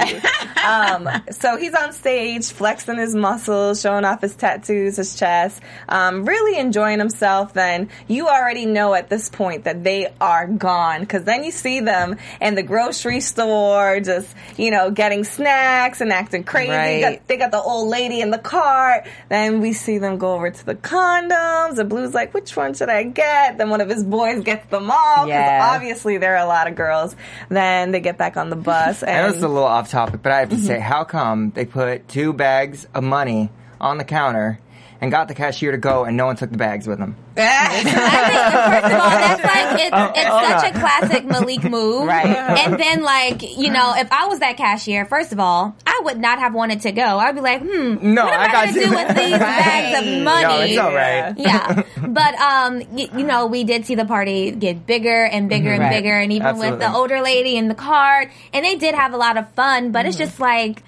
um, 0.67 1.09
so 1.31 1.57
he's 1.57 1.73
on 1.73 1.93
stage, 1.93 2.51
flexing 2.51 2.97
his 2.97 3.15
muscles, 3.15 3.81
showing 3.81 4.05
off 4.05 4.21
his 4.21 4.35
tattoos, 4.35 4.97
his 4.97 5.17
chest, 5.17 5.61
um, 5.87 6.25
really 6.25 6.59
enjoying 6.59 6.99
himself. 6.99 7.53
Then 7.53 7.89
you 8.07 8.27
already 8.27 8.65
know 8.65 8.93
at 8.93 9.09
this 9.09 9.29
point 9.29 9.63
that 9.63 9.83
they 9.83 10.13
are 10.19 10.47
gone 10.47 11.01
because 11.01 11.23
then 11.23 11.43
you 11.43 11.51
see 11.51 11.79
them 11.79 12.17
in 12.41 12.55
the 12.55 12.63
grocery 12.63 13.21
store, 13.21 13.99
just 13.99 14.27
you 14.57 14.71
know, 14.71 14.91
getting 14.91 15.23
snacks 15.23 16.01
and 16.01 16.11
acting 16.11 16.43
crazy. 16.43 16.71
Right. 16.71 16.87
Got- 17.01 17.27
they 17.27 17.38
got 17.38 17.51
the 17.51 17.62
old 17.62 17.89
lady 17.89 18.22
in 18.22 18.32
the 18.32 18.38
cart. 18.38 19.06
Then 19.29 19.62
we 19.62 19.74
see 19.74 19.98
them 19.98 20.17
go 20.17 20.34
over 20.34 20.50
to 20.50 20.65
the 20.65 20.75
condoms. 20.75 21.75
The 21.75 21.84
blue's 21.86 22.13
like, 22.13 22.34
which 22.34 22.56
one 22.56 22.74
should 22.74 22.89
I 22.89 23.03
get? 23.03 23.58
Then 23.58 23.70
one 23.70 23.82
of 23.82 23.89
his 23.89 24.03
boys 24.03 24.44
gets 24.44 24.65
them 24.70 24.89
all. 24.91 25.27
Yeah. 25.27 25.72
obviously 25.75 26.17
there 26.17 26.36
are 26.36 26.44
a 26.44 26.48
lot 26.48 26.67
of 26.67 26.75
girls. 26.75 27.15
Then 27.50 27.91
they 27.91 28.00
get 28.00 28.17
back 28.17 28.38
on 28.38 28.50
the 28.50 28.56
bus 28.56 29.03
I 29.08 29.08
know 29.08 29.12
and 29.25 29.34
it's 29.36 29.44
a 29.44 29.48
little 29.48 29.63
off 29.63 29.89
topic, 29.91 30.22
but 30.24 30.32
I 30.32 30.39
have 30.39 30.50
to 30.50 30.56
Mm-hmm. 30.56 30.65
say, 30.65 30.79
how 30.79 31.03
come 31.03 31.51
they 31.51 31.65
put 31.65 32.08
two 32.08 32.34
bags 32.34 32.88
of 32.94 33.03
money 33.03 33.50
on 33.79 33.98
the 33.98 34.03
counter 34.03 34.60
and 35.01 35.11
got 35.11 35.27
the 35.27 35.33
cashier 35.35 35.71
to 35.71 35.77
go, 35.77 36.05
and 36.05 36.17
no 36.17 36.25
one 36.25 36.35
took 36.35 36.49
the 36.51 36.57
bags 36.57 36.87
with 36.87 36.97
them. 36.99 37.15
I 37.39 37.81
think, 37.83 37.89
first 37.93 38.93
of 38.93 38.99
all, 38.99 39.09
that's 39.09 39.43
like 39.43 39.85
it, 39.85 39.93
Oh, 39.93 40.11
it's 40.15 40.27
hold 40.27 40.61
such 40.61 40.71
a 40.71 40.79
classic 40.79 41.25
Malik 41.25 41.63
move, 41.63 42.07
Right. 42.07 42.25
And 42.25 42.79
then, 42.79 43.01
like 43.03 43.41
you 43.43 43.69
know, 43.71 43.93
if 43.95 44.11
I 44.11 44.25
was 44.27 44.39
that 44.39 44.57
cashier, 44.57 45.05
first 45.05 45.31
of 45.33 45.39
all, 45.39 45.75
I 45.85 46.01
would 46.03 46.17
not 46.17 46.39
have 46.39 46.53
wanted 46.55 46.81
to 46.81 46.91
go. 46.91 47.03
I'd 47.19 47.35
be 47.35 47.41
like, 47.41 47.61
hmm, 47.61 48.13
No, 48.13 48.25
what 48.25 48.33
am 48.33 48.39
I 48.39 48.43
I, 48.45 48.51
got 48.51 48.63
going 48.65 48.73
to 48.73 48.79
you. 48.81 48.85
do 48.87 48.95
with 48.95 49.07
these 49.15 49.37
bags 49.39 49.99
of 50.07 50.23
money? 50.23 50.43
No, 50.43 50.61
it's 50.61 50.77
all 50.79 50.93
right. 50.93 51.33
yeah, 51.37 51.83
but 52.07 52.35
um, 52.35 52.81
y- 52.91 53.09
you 53.15 53.23
know, 53.25 53.45
we 53.47 53.63
did 53.63 53.85
see 53.85 53.95
the 53.95 54.05
party 54.05 54.51
get 54.51 54.85
bigger 54.87 55.23
and 55.25 55.47
bigger 55.49 55.69
and 55.71 55.79
Right. 55.81 55.91
bigger, 55.91 56.17
and 56.17 56.31
even 56.33 56.57
with 56.57 56.79
the 56.79 56.91
older 56.91 57.21
lady 57.21 57.55
in 57.55 57.67
the 57.67 57.75
cart, 57.75 58.29
and 58.53 58.65
they 58.65 58.75
did 58.75 58.95
have 58.95 59.13
a 59.13 59.17
lot 59.17 59.37
of 59.37 59.47
fun. 59.51 59.91
But 59.91 60.05
it's 60.05 60.17
just 60.17 60.39
like. 60.39 60.81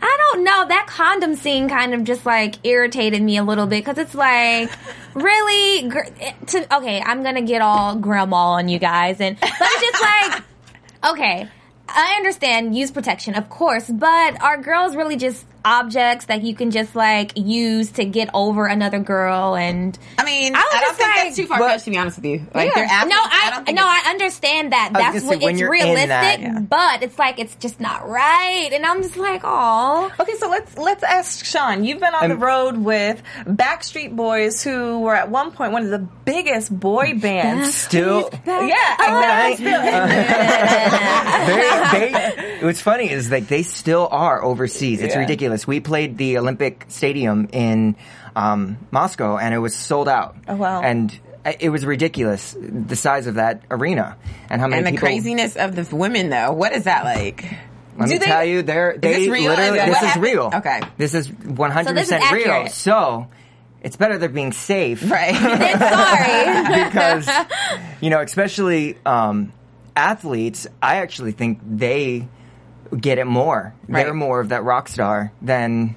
I 0.00 0.16
don't 0.32 0.44
know. 0.44 0.66
That 0.68 0.86
condom 0.88 1.34
scene 1.34 1.68
kind 1.68 1.94
of 1.94 2.04
just 2.04 2.24
like 2.26 2.56
irritated 2.64 3.22
me 3.22 3.36
a 3.38 3.42
little 3.44 3.66
bit 3.66 3.84
because 3.84 3.98
it's 3.98 4.14
like, 4.14 4.70
really? 5.14 5.88
Gr- 5.88 6.06
To, 6.46 6.76
okay, 6.76 7.00
I'm 7.00 7.22
gonna 7.22 7.42
get 7.42 7.62
all 7.62 7.96
grandma 7.96 8.52
on 8.52 8.68
you 8.68 8.78
guys, 8.78 9.20
and 9.20 9.38
but 9.40 9.50
it's 9.52 9.80
just 9.80 10.02
like, 10.02 10.42
okay, 11.12 11.48
I 11.88 12.14
understand 12.16 12.76
use 12.76 12.90
protection, 12.90 13.34
of 13.34 13.48
course, 13.48 13.88
but 13.88 14.40
are 14.42 14.58
girls 14.60 14.94
really 14.94 15.16
just 15.16 15.44
objects 15.68 16.26
that 16.26 16.42
you 16.42 16.54
can 16.54 16.70
just 16.70 16.94
like 16.96 17.32
use 17.36 17.90
to 17.92 18.04
get 18.04 18.30
over 18.34 18.66
another 18.66 18.98
girl? 19.00 19.54
And 19.56 19.96
I 20.18 20.24
mean, 20.24 20.54
I 20.56 20.58
I, 20.58 20.80
don't 20.80 20.96
think 20.96 21.08
like- 21.08 21.16
that's 21.24 21.36
too 21.36 21.46
far 21.46 21.58
But- 21.58 21.70
fetched 21.72 21.84
to 21.84 21.90
be 21.90 21.98
honest 21.98 22.16
with 22.16 22.24
you. 22.26 22.46
Like 22.54 22.74
they're 22.74 22.84
athletes. 22.84 23.14
no, 23.14 23.20
I, 23.22 23.62
don't 23.64 23.74
no, 23.74 23.82
I 23.84 24.02
understand 24.10 24.72
that. 24.72 24.90
was 24.92 25.02
That's 25.02 25.24
what 25.24 25.38
say, 25.40 25.44
when 25.44 25.54
it's 25.54 25.60
you're 25.60 25.70
realistic, 25.70 26.08
that, 26.08 26.40
yeah. 26.40 26.58
but 26.60 27.02
it's 27.02 27.18
like 27.18 27.38
it's 27.38 27.54
just 27.56 27.80
not 27.80 28.08
right, 28.08 28.70
and 28.72 28.84
I'm 28.86 29.02
just 29.02 29.16
like, 29.16 29.42
oh. 29.44 30.10
Okay, 30.20 30.34
so 30.36 30.48
let's 30.48 30.76
let's 30.78 31.02
ask 31.02 31.44
Sean. 31.44 31.84
You've 31.84 32.00
been 32.00 32.14
on 32.14 32.28
the 32.30 32.34
Um, 32.36 32.42
road 32.42 32.78
with 32.78 33.22
Backstreet 33.46 34.14
Boys, 34.16 34.62
who 34.62 35.00
were 35.00 35.14
at 35.14 35.30
one 35.30 35.50
point 35.52 35.72
one 35.72 35.84
of 35.84 35.90
the 35.90 36.06
biggest 36.24 36.76
boy 36.78 37.18
bands. 37.18 37.74
Still, 37.74 38.30
Yeah, 38.46 38.94
exactly. 39.00 39.64
they, 41.98 42.12
they, 42.12 42.58
what's 42.66 42.80
funny 42.80 43.10
is 43.10 43.30
like 43.30 43.48
they 43.48 43.62
still 43.62 44.08
are 44.10 44.42
overseas. 44.42 45.00
It's 45.02 45.14
Yeah. 45.14 45.20
ridiculous. 45.20 45.57
We 45.66 45.80
played 45.80 46.18
the 46.18 46.38
Olympic 46.38 46.86
Stadium 46.88 47.48
in 47.52 47.96
um, 48.36 48.78
Moscow, 48.90 49.36
and 49.38 49.54
it 49.54 49.58
was 49.58 49.74
sold 49.74 50.08
out. 50.08 50.36
Oh, 50.48 50.56
wow. 50.56 50.80
And 50.82 51.18
it 51.60 51.70
was 51.70 51.84
ridiculous 51.86 52.54
the 52.60 52.96
size 52.96 53.26
of 53.26 53.36
that 53.36 53.62
arena 53.70 54.16
and 54.50 54.60
how 54.60 54.66
many 54.68 54.78
and 54.78 54.86
the 54.86 54.90
people. 54.92 55.08
craziness 55.08 55.56
of 55.56 55.74
the 55.74 55.96
women 55.96 56.28
though. 56.30 56.52
What 56.52 56.72
is 56.72 56.84
that 56.84 57.04
like? 57.04 57.42
Let 57.96 58.06
Do 58.06 58.12
me 58.12 58.18
they- 58.18 58.26
tell 58.26 58.44
you, 58.44 58.62
they're 58.62 58.96
they 58.98 59.26
this 59.26 59.28
literally 59.28 59.78
this 59.78 59.88
is 59.88 59.96
happened? 59.96 60.22
real. 60.24 60.50
Okay. 60.54 60.80
this 60.98 61.14
is 61.14 61.30
one 61.30 61.70
hundred 61.70 61.88
So 61.88 61.94
this 61.94 62.08
is 62.12 62.18
percent 62.18 62.32
real. 62.46 62.66
So 62.68 63.28
it's 63.82 63.96
better 63.96 64.18
they're 64.18 64.28
being 64.28 64.52
safe, 64.52 65.10
Right. 65.10 65.34
Sorry. 65.34 66.84
because 66.84 67.28
you 68.00 68.10
know, 68.10 68.20
especially 68.20 68.98
um, 69.06 69.52
athletes, 69.96 70.66
I 70.82 70.96
actually 70.96 71.32
think 71.32 71.60
they 71.64 72.28
get 72.96 73.18
it 73.18 73.26
more. 73.26 73.74
They're 73.88 74.14
more 74.14 74.40
of 74.40 74.50
that 74.50 74.64
rock 74.64 74.88
star 74.88 75.32
than 75.42 75.96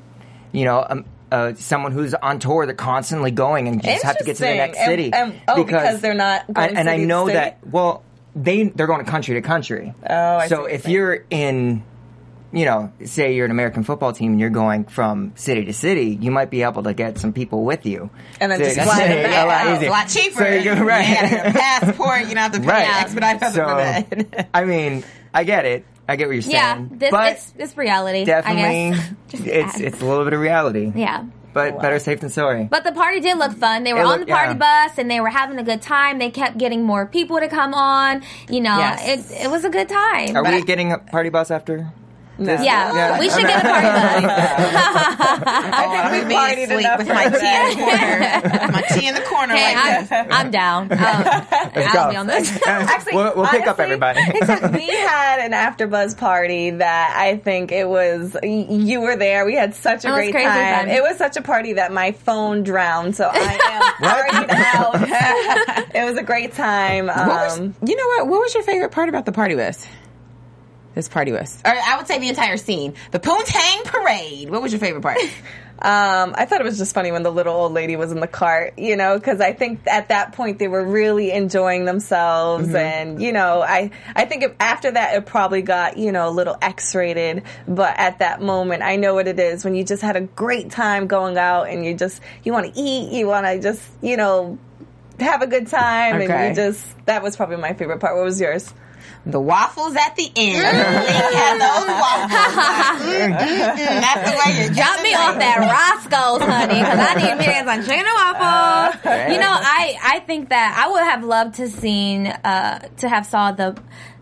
you 0.52 0.66
know. 0.66 0.86
Um, 0.90 1.06
uh, 1.32 1.54
someone 1.54 1.94
who's 1.94 2.14
on 2.14 2.40
tour, 2.40 2.66
they're 2.66 2.76
constantly 2.76 3.32
going 3.32 3.70
and 3.70 3.82
just 3.82 4.04
have 4.04 4.18
to 4.18 4.26
get 4.26 4.36
to 4.36 4.42
the 4.42 4.54
next 4.54 4.84
city. 4.84 5.12
And- 5.14 5.32
and- 5.32 5.42
oh, 5.48 5.64
because 5.64 6.02
they're 6.02 6.14
not 6.14 6.46
going 6.54 6.70
and, 6.70 6.78
and 6.80 6.90
I 6.90 6.98
know 6.98 7.28
that. 7.30 7.60
Well, 7.66 8.04
they 8.36 8.64
they're 8.64 8.88
going 8.88 9.06
country 9.06 9.36
to 9.36 9.42
country. 9.42 9.94
Oh, 10.10 10.14
I 10.38 10.48
so 10.48 10.66
if 10.66 10.88
you're 10.90 11.24
in 11.30 11.84
you 12.54 12.66
know, 12.66 12.92
say 13.06 13.34
you're 13.34 13.46
an 13.46 13.52
American 13.52 13.84
football 13.84 14.12
team 14.12 14.32
and 14.32 14.40
you're 14.42 14.50
going 14.50 14.84
from 14.84 15.32
city 15.36 15.64
to 15.64 15.72
city, 15.72 16.18
you 16.20 16.32
might 16.32 16.50
be 16.50 16.64
able 16.64 16.84
to 16.84 16.94
get 16.94 17.18
some 17.18 17.32
people 17.32 17.64
with 17.64 17.86
you. 17.86 18.10
And 18.42 18.52
then 18.52 18.60
just 18.60 18.76
fly 18.82 19.08
them 19.08 19.32
a 19.32 19.46
lot 19.48 19.68
easier. 19.78 19.88
a 19.88 19.92
lot 19.92 20.10
cheaper. 20.10 20.40
So 20.40 20.48
you 20.50 20.64
go, 20.76 20.84
right. 20.84 21.08
You 21.08 21.16
gotta 21.38 21.50
a 21.50 21.54
passport. 21.54 22.20
You 22.24 22.26
don't 22.36 22.38
have 22.38 22.52
to 22.52 22.60
pay 22.60 22.66
Right. 22.68 23.02
expedite 23.04 23.40
So, 23.40 23.52
for 23.52 23.56
that. 23.76 24.50
I 24.54 24.66
mean, 24.66 25.06
I 25.34 25.46
get 25.46 25.64
it. 25.66 25.86
I 26.12 26.16
get 26.18 26.28
what 26.28 26.34
you're 26.34 26.42
saying. 26.42 26.54
yeah, 26.56 26.86
this, 26.92 27.12
but 27.12 27.32
it's, 27.34 27.54
it's 27.58 27.78
reality. 27.78 28.22
I 28.22 28.26
definitely, 28.26 28.98
guess. 29.30 29.42
It's 29.46 29.76
add. 29.76 29.82
it's 29.82 30.02
a 30.02 30.06
little 30.06 30.24
bit 30.26 30.34
of 30.34 30.40
reality. 30.40 30.92
yeah. 30.96 31.26
But 31.54 31.82
better 31.82 32.00
safe 32.00 32.22
than 32.22 32.30
sorry. 32.30 32.64
But 32.64 32.86
the 32.86 32.94
party 32.94 33.20
did 33.20 33.38
look 33.38 33.52
fun. 33.52 33.84
They 33.84 33.92
were 33.94 34.00
It 34.00 34.06
on 34.06 34.20
the 34.22 34.26
party 34.26 34.54
yeah. 34.58 34.88
bus 34.88 34.98
and 34.98 35.12
they 35.12 35.20
were 35.20 35.28
having 35.28 35.58
a 35.60 35.64
good 35.64 35.82
time. 35.82 36.18
They 36.18 36.30
kept 36.32 36.58
getting 36.58 36.84
more 36.84 37.06
people 37.06 37.40
to 37.42 37.50
come 37.50 37.74
on. 37.74 38.24
You 38.50 38.62
know, 38.62 38.78
Yes. 38.78 39.32
it 39.32 39.44
it 39.46 39.52
was 39.52 39.66
a 39.66 39.70
good 39.70 39.90
time. 39.90 40.38
Are 40.38 40.44
But 40.44 40.54
we 40.54 40.60
I- 40.60 40.62
getting 40.62 40.94
a 40.94 40.98
party 40.98 41.28
bus 41.30 41.52
after? 41.52 41.92
No. 42.38 42.54
yeah, 42.54 42.94
Yeah. 42.96 43.20
we 43.20 43.30
should 43.30 43.42
get 43.46 43.64
a 43.64 43.70
party 43.70 44.26
bus. 44.26 44.32
I 45.64 46.10
think 46.12 46.30
we 46.30 46.36
partied 46.36 46.66
sleep 46.68 46.80
enough 46.80 47.00
with 47.00 47.08
my 47.10 47.28
tea 47.30 47.48
in 47.48 47.54
the 47.76 47.82
corner. 47.82 48.72
my 48.72 48.82
tea 48.90 49.08
in 49.08 49.14
the 49.16 49.22
corner 49.22 49.54
hey, 49.56 49.76
like 49.76 50.00
this. 50.00 50.12
I'm, 50.12 50.32
I'm 50.32 50.52
down. 50.52 50.90
Um, 51.72 51.84
I'll 51.88 51.94
go. 52.06 52.10
be 52.12 52.18
on 52.18 52.28
this. 52.28 52.60
Actually, 52.68 53.16
we'll, 53.16 53.36
we'll 53.36 53.48
pick 53.48 53.66
up 53.68 53.80
honestly, 53.80 53.84
everybody. 53.86 54.20
we 54.78 54.88
had 54.90 55.40
an 55.40 55.52
AfterBuzz 55.52 56.18
party 56.18 56.72
that 56.72 57.16
I 57.18 57.38
think 57.38 57.72
it 57.72 57.88
was. 57.88 58.36
You 58.44 59.02
were 59.02 59.16
there. 59.16 59.46
We 59.46 59.56
had 59.56 59.74
such 59.76 60.04
a 60.04 60.10
It 60.10 60.12
was 60.12 60.32
great 60.32 60.34
time. 60.46 60.80
fun. 60.88 60.90
It 60.90 61.02
was 61.02 61.18
such 61.18 61.38
a 61.38 61.42
party 61.42 61.74
that 61.74 61.92
my 61.94 62.12
phone 62.12 62.64
drowned. 62.64 63.16
So 63.16 63.30
I 63.32 63.38
am 63.40 63.82
partied 64.04 64.50
out. 64.50 65.96
it 65.96 66.04
was 66.04 66.18
a 66.18 66.24
great 66.24 66.54
time. 66.54 67.08
What 67.08 67.28
was, 67.28 67.60
Um, 67.60 67.76
you 67.86 67.96
know 67.96 68.08
what? 68.08 68.28
What 68.28 68.42
was 68.42 68.54
your 68.54 68.64
favorite 68.64 68.92
part 68.92 69.08
about 69.10 69.26
the 69.26 69.32
party 69.32 69.56
bus? 69.56 69.86
This 70.94 71.08
party 71.08 71.32
bus, 71.32 71.62
or 71.66 71.72
I 71.72 71.96
would 71.98 72.08
say 72.08 72.20
the 72.20 72.30
entire 72.30 72.58
scene, 72.58 72.96
the 73.12 73.20
Poontang 73.20 73.86
Parade. 73.86 74.50
What 74.50 74.62
was 74.62 74.74
your 74.74 74.80
favorite 74.80 75.02
part? 75.02 75.20
Um, 75.82 76.36
I 76.38 76.46
thought 76.46 76.62
it 76.62 76.64
was 76.64 76.78
just 76.78 76.94
funny 76.94 77.12
when 77.12 77.24
the 77.24 77.32
little 77.32 77.56
old 77.56 77.74
lady 77.74 77.96
was 77.96 78.12
in 78.12 78.20
the 78.20 78.28
cart, 78.28 78.78
you 78.78 78.96
know, 78.96 79.18
because 79.18 79.42
I 79.42 79.54
think 79.54 79.88
at 79.88 80.10
that 80.10 80.34
point 80.34 80.60
they 80.60 80.68
were 80.68 80.86
really 80.86 81.32
enjoying 81.32 81.86
themselves, 81.86 82.72
and 82.76 83.20
you 83.20 83.32
know, 83.32 83.64
I 83.64 83.90
I 84.16 84.26
think 84.26 84.44
if, 84.44 84.54
after 84.60 84.92
that 84.92 85.16
it 85.16 85.26
probably 85.26 85.64
got 85.64 85.98
you 85.98 86.12
know 86.12 86.30
a 86.30 86.30
little 86.30 86.56
X-rated, 86.62 87.44
but 87.68 87.96
at 87.98 88.20
that 88.20 88.44
moment 88.44 88.84
I 88.84 88.98
know 88.98 89.16
what 89.16 89.28
it 89.28 89.40
is 89.40 89.66
when 89.66 89.74
you 89.74 89.84
just 89.84 90.04
had 90.04 90.16
a 90.16 90.22
great 90.22 90.70
time 90.70 91.08
going 91.08 91.40
out 91.40 91.68
and 91.68 91.84
you 91.84 91.96
just 91.96 92.22
you 92.44 92.54
want 92.54 92.72
to 92.72 92.80
eat, 92.80 93.12
you 93.12 93.26
want 93.26 93.48
to 93.48 93.60
just 93.60 93.82
you 94.04 94.18
know 94.18 94.60
have 95.20 95.42
a 95.42 95.48
good 95.48 95.66
time, 95.66 96.22
and 96.22 96.50
you 96.50 96.64
just 96.64 96.86
that 97.08 97.24
was 97.24 97.36
probably 97.36 97.58
my 97.58 97.74
favorite 97.74 98.00
part. 98.00 98.16
What 98.16 98.26
was 98.26 98.40
yours? 98.40 98.72
The 99.24 99.40
waffles 99.40 99.96
at 99.96 100.16
the 100.16 100.32
end. 100.36 100.58
Link 100.58 101.34
had 101.36 101.54
those 101.62 101.88
waffles. 101.88 103.06
Mm, 103.06 103.38
mm, 103.38 103.76
mm. 103.78 104.02
That's 104.02 104.32
the 104.32 104.36
way 104.38 104.64
you 104.64 104.74
Drop 104.74 105.04
me 105.04 105.14
off 105.14 105.38
that 105.38 105.60
Roscoe's, 105.62 106.42
honey, 106.42 106.80
because 106.80 107.00
I 107.00 107.14
need 107.16 107.38
me 107.38 107.46
to 107.46 107.64
some 107.66 107.84
chicken 107.84 108.06
and 108.08 108.16
waffles. 108.18 109.32
You 109.32 109.40
know, 109.40 109.52
I 109.52 109.96
I 110.04 110.20
think 110.22 110.50
that 110.50 110.76
I 110.84 110.92
would 110.92 111.04
have 111.04 111.24
loved 111.24 111.56
to 111.56 111.70
seen 111.70 112.28
uh 112.28 112.80
to 112.98 113.10
have 113.10 113.26
saw 113.28 113.52
the 113.52 113.78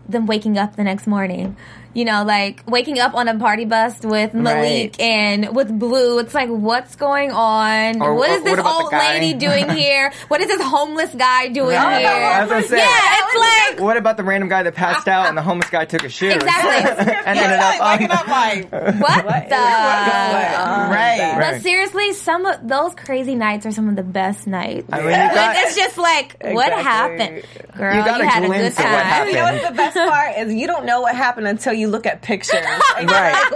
them 0.06 0.26
waking 0.26 0.58
up 0.58 0.76
the 0.76 0.84
next 0.84 1.06
morning. 1.06 1.56
You 1.92 2.04
know, 2.04 2.22
like 2.24 2.62
waking 2.68 3.00
up 3.00 3.14
on 3.14 3.26
a 3.26 3.36
party 3.38 3.64
bus 3.64 3.98
with 4.02 4.32
Malik 4.32 4.94
Right. 4.96 5.00
and 5.00 5.56
with 5.56 5.76
Blue. 5.76 6.18
It's 6.20 6.32
like, 6.34 6.48
what's 6.48 6.94
going 6.94 7.32
on? 7.32 8.00
Or- 8.00 8.14
what 8.14 8.30
or 8.30 8.34
is 8.34 8.42
this 8.44 8.56
what 8.58 8.66
old 8.84 8.92
lady 8.92 9.34
doing 9.34 9.68
here? 9.76 10.12
What 10.28 10.40
is 10.40 10.46
this 10.46 10.62
homeless 10.62 11.12
guy 11.14 11.48
doing 11.48 11.74
Right. 11.76 11.98
here? 12.00 12.08
I 12.08 12.44
was 12.46 12.68
say. 12.68 12.78
yeah, 12.78 12.86
it's 12.88 13.74
like 13.76 13.80
What 13.84 13.96
about 13.96 14.16
the 14.16 14.22
random 14.24 14.48
guy 14.48 14.62
that 14.62 14.74
passed 14.74 15.08
out 15.08 15.26
and 15.26 15.36
the 15.36 15.42
homeless 15.42 15.68
guy 15.70 15.84
took 15.84 16.04
a 16.04 16.08
shit? 16.08 16.36
Exactly. 16.36 17.12
and 17.26 17.38
ended 17.38 17.58
up 17.58 17.80
on. 17.80 17.90
waking 17.98 18.10
up 18.10 18.28
like 18.28 18.70
what 18.72 19.48
the. 19.48 19.56
right. 19.56 21.32
But 21.34 21.40
Right. 21.40 21.62
seriously, 21.62 22.12
some 22.14 22.46
of 22.46 22.68
those 22.68 22.94
crazy 22.94 23.34
nights 23.34 23.66
are 23.66 23.72
some 23.72 23.88
of 23.88 23.96
the 23.96 24.02
best 24.02 24.46
nights. 24.46 24.88
I 24.92 24.98
mean, 24.98 25.06
you 25.06 25.12
Like, 25.12 25.56
it's 25.58 25.76
just 25.76 25.98
like, 25.98 26.36
what 26.42 26.72
happened? 26.72 27.42
Girl, 27.76 27.94
You 27.94 28.00
you, 28.02 28.06
a 28.06 28.24
had 28.24 28.42
a 28.44 28.46
good 28.46 28.54
glimpse 28.54 28.76
what 28.76 28.84
time. 28.84 28.94
happened. 29.04 29.30
You 29.30 29.36
know 29.38 29.44
what's 29.52 29.68
the 29.68 29.74
best 29.74 29.96
part 29.96 30.36
is 30.38 30.54
you 30.54 30.66
don't 30.66 30.84
know 30.84 31.00
what 31.00 31.14
happened 31.16 31.46
until 31.48 31.72
you 31.72 31.79
look 31.88 32.06
at 32.06 32.22
pictures. 32.22 32.60
Right, 33.00 33.06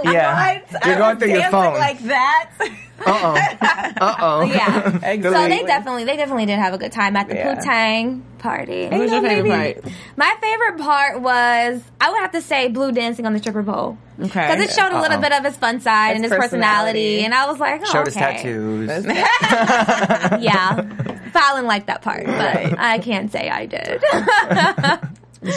like, 0.05 0.15
yeah. 0.15 0.61
What? 0.71 0.87
You're 0.87 0.97
going 0.97 1.17
through 1.19 1.33
your 1.33 1.51
phone. 1.51 1.75
like 1.75 1.99
that. 2.05 2.51
uh 2.61 2.65
oh. 3.07 3.35
Uh 4.01 4.15
oh. 4.21 4.43
Yeah. 4.43 4.89
Exactly. 5.03 5.23
So 5.45 5.49
they 5.49 5.63
definitely, 5.65 6.05
they 6.05 6.17
definitely 6.17 6.47
did 6.47 6.59
have 6.59 6.73
a 6.73 6.79
good 6.79 6.93
time 6.93 7.17
at 7.17 7.29
the 7.29 7.35
Yeah. 7.35 7.55
Putang 7.57 8.23
party. 8.39 8.87
What 8.89 9.01
was 9.01 9.13
your 9.13 9.21
favorite 9.23 9.83
part? 9.83 9.95
My 10.17 10.35
favorite 10.41 10.79
part 10.83 11.21
was, 11.21 11.83
I 12.01 12.11
would 12.11 12.21
have 12.21 12.33
to 12.33 12.41
say, 12.41 12.69
Blue 12.69 12.93
dancing 12.93 13.27
on 13.27 13.33
the 13.35 13.39
stripper 13.39 13.63
pole. 13.63 13.99
Okay. 14.19 14.29
Because 14.29 14.61
it 14.61 14.71
showed 14.75 14.93
a 14.93 15.01
little 15.01 15.17
Uh-oh. 15.19 15.21
bit 15.23 15.33
of 15.33 15.45
his 15.45 15.57
fun 15.57 15.81
side 15.81 16.17
His 16.17 16.23
and 16.23 16.25
his 16.25 16.31
personality. 16.41 17.19
personality. 17.19 17.25
And 17.25 17.35
I 17.35 17.47
was 17.51 17.59
like, 17.59 17.81
oh, 17.83 17.93
Showed 17.93 18.07
his 18.07 18.17
okay. 18.17 18.37
tattoos. 18.37 19.07
Yeah. 20.43 20.83
Fallon 21.33 21.67
liked 21.67 21.89
that 21.89 22.01
part, 22.03 22.25
but 22.25 22.35
Right. 22.35 22.75
I 22.79 22.99
can't 23.01 23.31
say 23.31 23.51
I 23.51 23.67
did. 23.67 24.03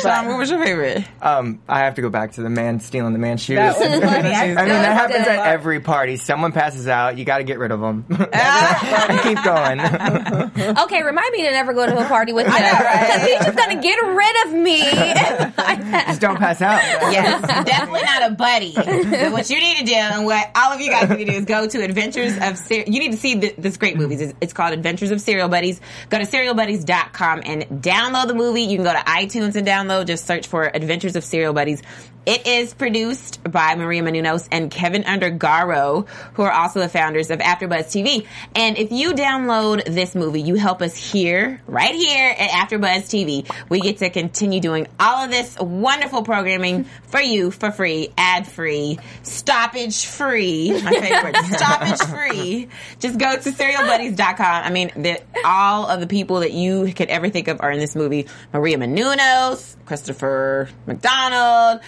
Sean, 0.02 0.28
what 0.28 0.38
was 0.38 0.50
your 0.50 0.64
favorite? 0.64 1.04
Um, 1.22 1.62
I 1.68 1.80
have 1.80 1.96
to 1.96 2.02
go 2.02 2.10
back 2.10 2.34
to 2.34 2.42
the 2.42 2.50
man 2.50 2.80
stealing 2.80 3.14
the 3.14 3.20
man's 3.20 3.42
shoes. 3.42 3.58
That 3.58 3.78
was 3.80 3.88
funny. 3.88 4.30
I, 4.34 4.44
I 4.44 4.48
mean, 4.48 4.56
that 4.68 4.94
happens 4.94 5.28
at 5.28 5.46
every 5.48 5.80
party. 5.80 6.18
Someone 6.18 6.52
passes 6.52 6.88
out. 6.88 7.18
You 7.18 7.26
got 7.26 7.38
to 7.40 7.44
get 7.44 7.58
rid 7.60 7.72
of 7.72 7.80
them. 7.80 8.06
you 8.10 8.18
keep 9.24 9.44
going. 9.44 9.80
Okay, 9.80 11.04
remind 11.04 11.32
me 11.32 11.44
to 11.44 11.52
never 11.52 11.74
go 11.74 11.86
to 11.86 11.98
a 11.98 12.08
party 12.08 12.34
with 12.34 12.46
him 12.48 12.54
because 12.54 13.22
he's 13.24 13.40
just 13.46 13.58
gonna 13.58 13.82
get 13.82 13.96
rid 13.98 14.48
of 14.48 14.54
me. 14.54 14.82
Just 16.08 16.22
don't 16.22 16.38
pass 16.38 16.62
out. 16.62 16.82
Yes, 17.12 17.42
definitely 17.66 18.02
not 18.02 18.32
a 18.32 18.36
buddy. 18.36 18.74
But 18.76 19.32
what 19.32 19.50
you 19.50 19.60
need 19.60 19.78
to 19.78 19.86
do, 19.86 19.94
and 19.94 20.26
what 20.26 20.50
all 20.56 20.72
of 20.74 20.82
you 20.82 20.90
guys 20.92 21.10
need 21.10 21.26
to 21.26 21.32
do, 21.32 21.38
is 21.38 21.46
go 21.46 21.68
to 21.68 21.82
Adventures 21.84 22.38
of 22.42 22.58
Ser- 22.58 22.84
You 22.88 23.00
need 23.00 23.12
to 23.12 23.18
see 23.18 23.40
th- 23.40 23.56
this 23.58 23.78
great 23.78 23.96
movie. 23.98 24.16
It's, 24.16 24.34
it's 24.42 24.54
called 24.54 24.74
Adventures 24.74 25.12
of 25.12 25.22
Serial 25.22 25.48
Buddies. 25.50 25.80
Go 26.10 26.18
to 26.18 26.26
serialbuddies.com 26.26 27.42
and 27.46 27.64
download 27.82 28.28
the 28.28 28.36
movie. 28.36 28.64
You 28.64 28.78
can 28.78 28.86
go 28.86 28.94
to 28.94 29.00
iTunes 29.00 29.56
and 29.56 29.66
download. 29.66 29.77
Just 30.04 30.26
search 30.26 30.48
for 30.48 30.64
Adventures 30.64 31.16
of 31.16 31.24
Serial 31.24 31.54
Buddies. 31.54 31.82
It 32.28 32.46
is 32.46 32.74
produced 32.74 33.42
by 33.50 33.76
Maria 33.76 34.04
Menounos 34.04 34.50
and 34.52 34.70
Keven 34.70 35.04
Undergaro, 35.04 36.10
who 36.34 36.44
are 36.44 36.52
also 36.52 36.82
the 36.82 36.90
founders 36.90 37.32
of 37.32 37.40
AfterBuzz 37.40 37.86
TV. 37.86 38.28
And 38.54 38.78
if 38.78 38.92
you 38.92 39.14
download 39.14 39.86
this 39.86 40.14
movie, 40.14 40.42
you 40.42 40.56
help 40.56 40.82
us 40.82 40.94
here, 40.94 41.62
right 41.68 41.96
here 41.96 42.36
at 42.38 42.50
AfterBuzz 42.50 43.04
TV. 43.06 43.50
We 43.70 43.80
get 43.80 44.00
to 44.00 44.10
continue 44.10 44.60
doing 44.60 44.88
all 45.00 45.24
of 45.24 45.32
this 45.32 45.58
wonderful 45.58 46.24
programming 46.24 46.84
for 47.04 47.22
you 47.22 47.50
for 47.50 47.72
free, 47.72 48.10
ad 48.18 48.46
free, 48.46 49.00
stoppage 49.24 50.06
free. 50.06 50.72
My 50.84 51.00
favorite, 51.00 51.38
stoppage 51.46 52.02
free. 52.10 52.68
Just 53.00 53.18
go 53.20 53.38
to 53.38 53.52
serialbuddies.com. 53.52 54.64
I 54.66 54.70
mean, 54.70 54.92
the, 54.98 55.22
all 55.46 55.88
of 55.88 56.02
the 56.02 56.08
people 56.08 56.42
that 56.42 56.52
you 56.52 56.94
could 56.94 57.08
ever 57.08 57.30
think 57.30 57.48
of 57.48 57.62
are 57.62 57.72
in 57.72 57.80
this 57.80 57.96
movie. 57.96 58.28
Maria 58.52 58.78
Menounos, 58.78 59.78
Christopher 59.86 60.68
McDonald, 60.86 61.80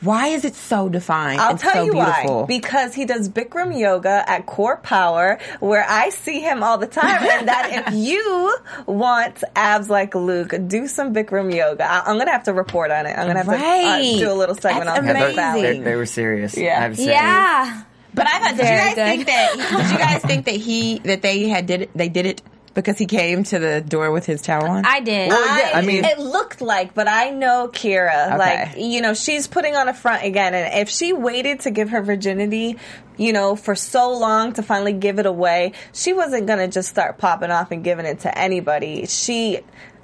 Why 0.00 0.28
is 0.28 0.44
it 0.44 0.54
so 0.54 0.88
defined? 0.88 1.40
I'll 1.40 1.50
and 1.50 1.58
tell 1.58 1.72
so 1.72 1.84
you 1.84 1.92
beautiful? 1.92 2.40
why. 2.42 2.46
Because 2.46 2.94
he 2.94 3.04
does 3.04 3.28
Bikram 3.28 3.76
yoga 3.78 4.22
at 4.28 4.46
CorePower, 4.46 5.40
where 5.60 5.84
I 5.88 6.10
see 6.10 6.40
him 6.40 6.62
all 6.62 6.78
the 6.78 6.86
time. 6.86 7.22
and 7.22 7.48
that 7.48 7.86
if 7.88 7.94
you 8.08 8.56
want 8.86 9.42
abs 9.56 9.90
like 9.90 10.14
Luke, 10.14 10.54
do 10.68 10.86
some 10.86 11.12
Bikram 11.14 11.54
yoga. 11.54 11.84
I- 11.90 12.02
I'm 12.06 12.16
gonna 12.18 12.30
have 12.30 12.44
to 12.44 12.52
report 12.52 12.90
on 12.90 13.06
it. 13.06 13.10
I'm 13.18 13.26
gonna 13.26 13.38
have 13.40 13.48
Right. 13.48 14.12
to 14.12 14.16
uh, 14.16 14.18
do 14.20 14.30
a 14.30 14.34
little 14.34 14.54
segment 14.54 14.86
That's 14.86 14.98
on 15.00 15.06
Yeah, 15.06 15.26
Fifth 15.26 15.36
they, 15.62 15.72
they, 15.72 15.78
they 15.80 15.96
were 15.96 16.06
serious. 16.06 16.56
Yeah. 16.56 16.78
I 16.78 16.82
have 16.82 16.96
to. 16.96 17.02
Yeah. 17.02 17.82
But 18.14 18.26
I 18.26 18.38
thought, 18.40 18.56
did 18.56 18.58
you 18.58 18.64
guys 18.64 18.94
good. 18.94 19.04
think 19.06 19.26
that? 19.26 19.52
Did 19.56 19.90
you 19.92 19.98
guys 19.98 20.22
think 20.22 20.44
that 20.46 20.54
he 20.56 20.98
that 21.00 21.22
they 21.22 21.48
had 21.48 21.66
did 21.66 21.82
it? 21.82 21.90
They 21.94 22.08
did 22.08 22.26
it 22.26 22.42
because 22.78 22.96
he 22.96 23.06
came 23.06 23.42
to 23.42 23.58
the 23.58 23.80
door 23.80 24.12
with 24.12 24.24
his 24.24 24.40
towel 24.40 24.70
on. 24.70 24.86
I 24.86 25.00
did. 25.00 25.32
I, 25.32 25.72
I 25.74 25.80
mean- 25.82 26.04
it 26.04 26.20
looked 26.20 26.60
like, 26.60 26.94
but 26.94 27.08
I 27.08 27.30
know 27.30 27.68
Keira. 27.72 28.28
Okay. 28.28 28.36
Like, 28.38 28.76
you 28.76 29.00
know, 29.00 29.14
she's 29.14 29.48
putting 29.48 29.74
on 29.74 29.88
a 29.88 29.94
front 29.94 30.22
again, 30.22 30.54
and 30.54 30.80
if 30.80 30.88
she 30.88 31.12
waited 31.12 31.60
to 31.60 31.72
give 31.72 31.90
her 31.90 32.02
virginity, 32.02 32.76
you 33.16 33.32
know, 33.32 33.56
for 33.56 33.74
so 33.74 34.16
long 34.16 34.52
to 34.52 34.62
finally 34.62 34.92
give 34.92 35.18
it 35.18 35.26
away, 35.26 35.72
she 35.92 36.12
wasn't 36.12 36.46
gonna 36.46 36.68
just 36.68 36.88
start 36.88 37.18
popping 37.18 37.50
off 37.50 37.72
and 37.72 37.82
giving 37.82 38.06
it 38.06 38.20
to 38.20 38.38
anybody. 38.38 39.06
She. 39.06 39.58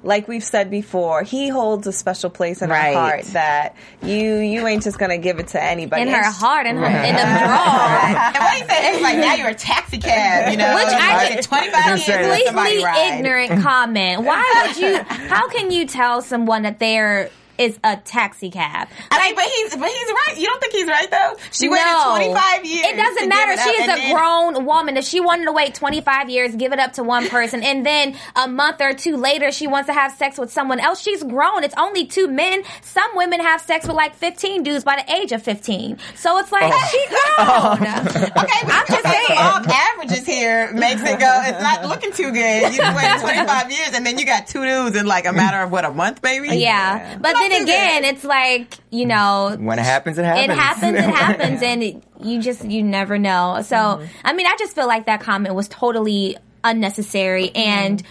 Like 0.05 0.29
we've 0.29 0.45
said 0.45 0.71
before, 0.71 1.23
he 1.23 1.49
holds 1.49 1.87
a 1.87 1.93
special 1.93 2.29
place 2.31 2.61
in 2.63 2.69
Right. 2.71 2.93
her 2.95 3.01
heart 3.01 3.23
that 3.33 3.75
you 4.03 4.37
you 4.37 4.67
ain't 4.67 4.83
just 4.85 4.99
gonna 4.99 5.17
give 5.19 5.39
it 5.39 5.49
to 5.49 5.63
anybody. 5.63 6.03
in 6.03 6.09
her 6.09 6.23
heart, 6.31 6.67
in 6.67 6.77
her, 6.77 6.85
in 6.85 6.93
them 7.17 7.39
drawers. 7.43 8.17
and 8.35 8.45
what 8.45 8.55
he 8.55 8.63
said, 8.65 8.93
he's 8.93 9.03
like, 9.03 9.17
now 9.19 9.35
you're 9.35 9.49
a 9.49 9.55
taxi 9.55 9.99
cab, 9.99 10.51
you 10.53 10.59
know? 10.59 10.75
Which 10.75 10.89
I- 10.89 11.29
waited 11.29 11.43
25 11.45 11.87
years 11.87 11.99
was 12.01 12.07
gonna 12.07 12.19
to 12.19 12.25
say 12.25 12.29
let 12.29 12.39
that. 12.39 12.47
somebody 12.47 12.83
Completely 12.83 13.19
ignorant 13.19 13.63
comment. 13.63 14.23
Why 14.23 14.65
would 14.67 14.77
you? 14.77 15.03
How 15.05 15.49
can 15.49 15.71
you 15.71 15.87
tell 15.87 16.21
someone 16.23 16.63
that 16.63 16.79
they're 16.79 17.31
is 17.59 17.79
a 17.85 17.97
taxi 17.97 18.51
cab? 18.51 18.89
I 19.11 19.19
mean, 19.27 19.35
but 19.35 19.45
he's 19.45 19.71
but 19.77 19.89
he's 19.89 20.09
right. 20.09 20.35
You 20.39 20.47
don't 20.47 20.61
think 20.61 20.73
he's 20.73 20.87
right 20.87 21.11
though? 21.11 21.37
She 21.53 21.69
waited 21.69 21.85
No. 21.85 22.15
25 22.17 22.65
years. 22.65 22.87
It 22.87 22.97
doesn't 22.97 23.19
give 23.19 23.29
matter. 23.29 23.53
it 23.53 23.59
She 23.61 23.69
up, 23.71 23.75
is 23.75 23.81
and 23.81 23.91
a 23.93 23.95
then- 23.97 24.15
grown 24.15 24.65
woman. 24.67 24.97
If 24.97 25.05
she 25.05 25.21
wanted 25.21 25.45
to 25.47 25.53
wait 25.53 25.75
25 25.75 26.31
years, 26.31 26.55
give 26.57 26.73
it 26.73 26.79
up 26.79 26.95
to 26.95 27.03
one 27.03 27.29
person, 27.29 27.63
and 27.63 27.85
then 27.85 28.17
a 28.37 28.49
month 28.49 28.81
or 28.81 28.93
two 28.95 29.17
later 29.17 29.53
she 29.53 29.67
wants 29.67 29.87
to 29.89 29.93
have 29.95 30.13
sex 30.15 30.39
with 30.39 30.53
someone 30.53 30.81
else, 30.81 31.01
she's 31.01 31.23
grown. 31.23 31.65
It's 31.65 31.75
only 31.79 32.07
two 32.07 32.29
men. 32.29 32.63
Some 32.83 33.11
women 33.15 33.41
have 33.41 33.61
sex 33.61 33.87
with 33.87 33.97
like 33.97 34.15
15 34.15 34.63
dudes 34.63 34.85
by 34.85 34.97
the 34.97 35.13
age 35.15 35.33
of 35.33 35.43
15. 35.43 35.99
So 36.17 36.39
it's 36.39 36.51
like 36.53 36.73
oh. 36.75 36.89
she 36.91 37.07
grown. 37.09 37.49
Oh. 37.49 38.31
Okay, 38.45 38.61
but 38.65 38.73
I'm 38.75 38.87
just 38.87 39.03
saying. 39.05 39.39
All 39.39 39.61
averages 39.67 40.27
here 40.27 40.73
makes 40.73 41.01
it 41.03 41.19
go. 41.19 41.41
It's 41.45 41.63
not 41.63 41.85
looking 41.87 42.13
too 42.13 42.33
good. 42.33 42.75
You 42.75 42.81
waited 42.95 43.21
25 43.21 43.71
years, 43.71 43.91
and 43.95 44.05
then 44.05 44.19
you 44.19 44.27
got 44.27 44.47
two 44.47 44.65
dudes 44.65 44.97
in 44.97 45.07
like 45.07 45.27
a 45.27 45.33
matter 45.33 45.59
of 45.63 45.71
what 45.71 45.85
a 45.85 45.91
month, 45.93 46.21
maybe. 46.23 46.49
Yeah, 46.57 47.17
but 47.21 47.33
Not 47.33 47.44
then 47.53 47.63
again, 47.63 48.05
it's 48.05 48.25
like 48.25 48.75
you 48.91 49.07
know, 49.07 49.57
When 49.59 49.79
it 49.79 49.83
happens, 49.83 50.19
it 50.19 50.25
happens. 50.25 50.45
it 50.45 50.57
happens, 50.57 50.99
it 50.99 51.05
happens, 51.05 51.63
and 51.63 51.83
it, 51.83 52.03
you 52.21 52.41
just 52.41 52.65
you 52.65 52.83
never 52.83 53.19
know. 53.19 53.61
So 53.63 53.77
mm-hmm. 53.77 54.07
I 54.25 54.33
mean, 54.33 54.47
I 54.47 54.57
just 54.59 54.75
feel 54.75 54.87
like 54.87 55.07
that 55.07 55.21
comment 55.21 55.55
was 55.55 55.69
totally 55.69 56.37
unnecessary, 56.63 57.49
mm-hmm. 57.49 57.57
and 57.59 58.03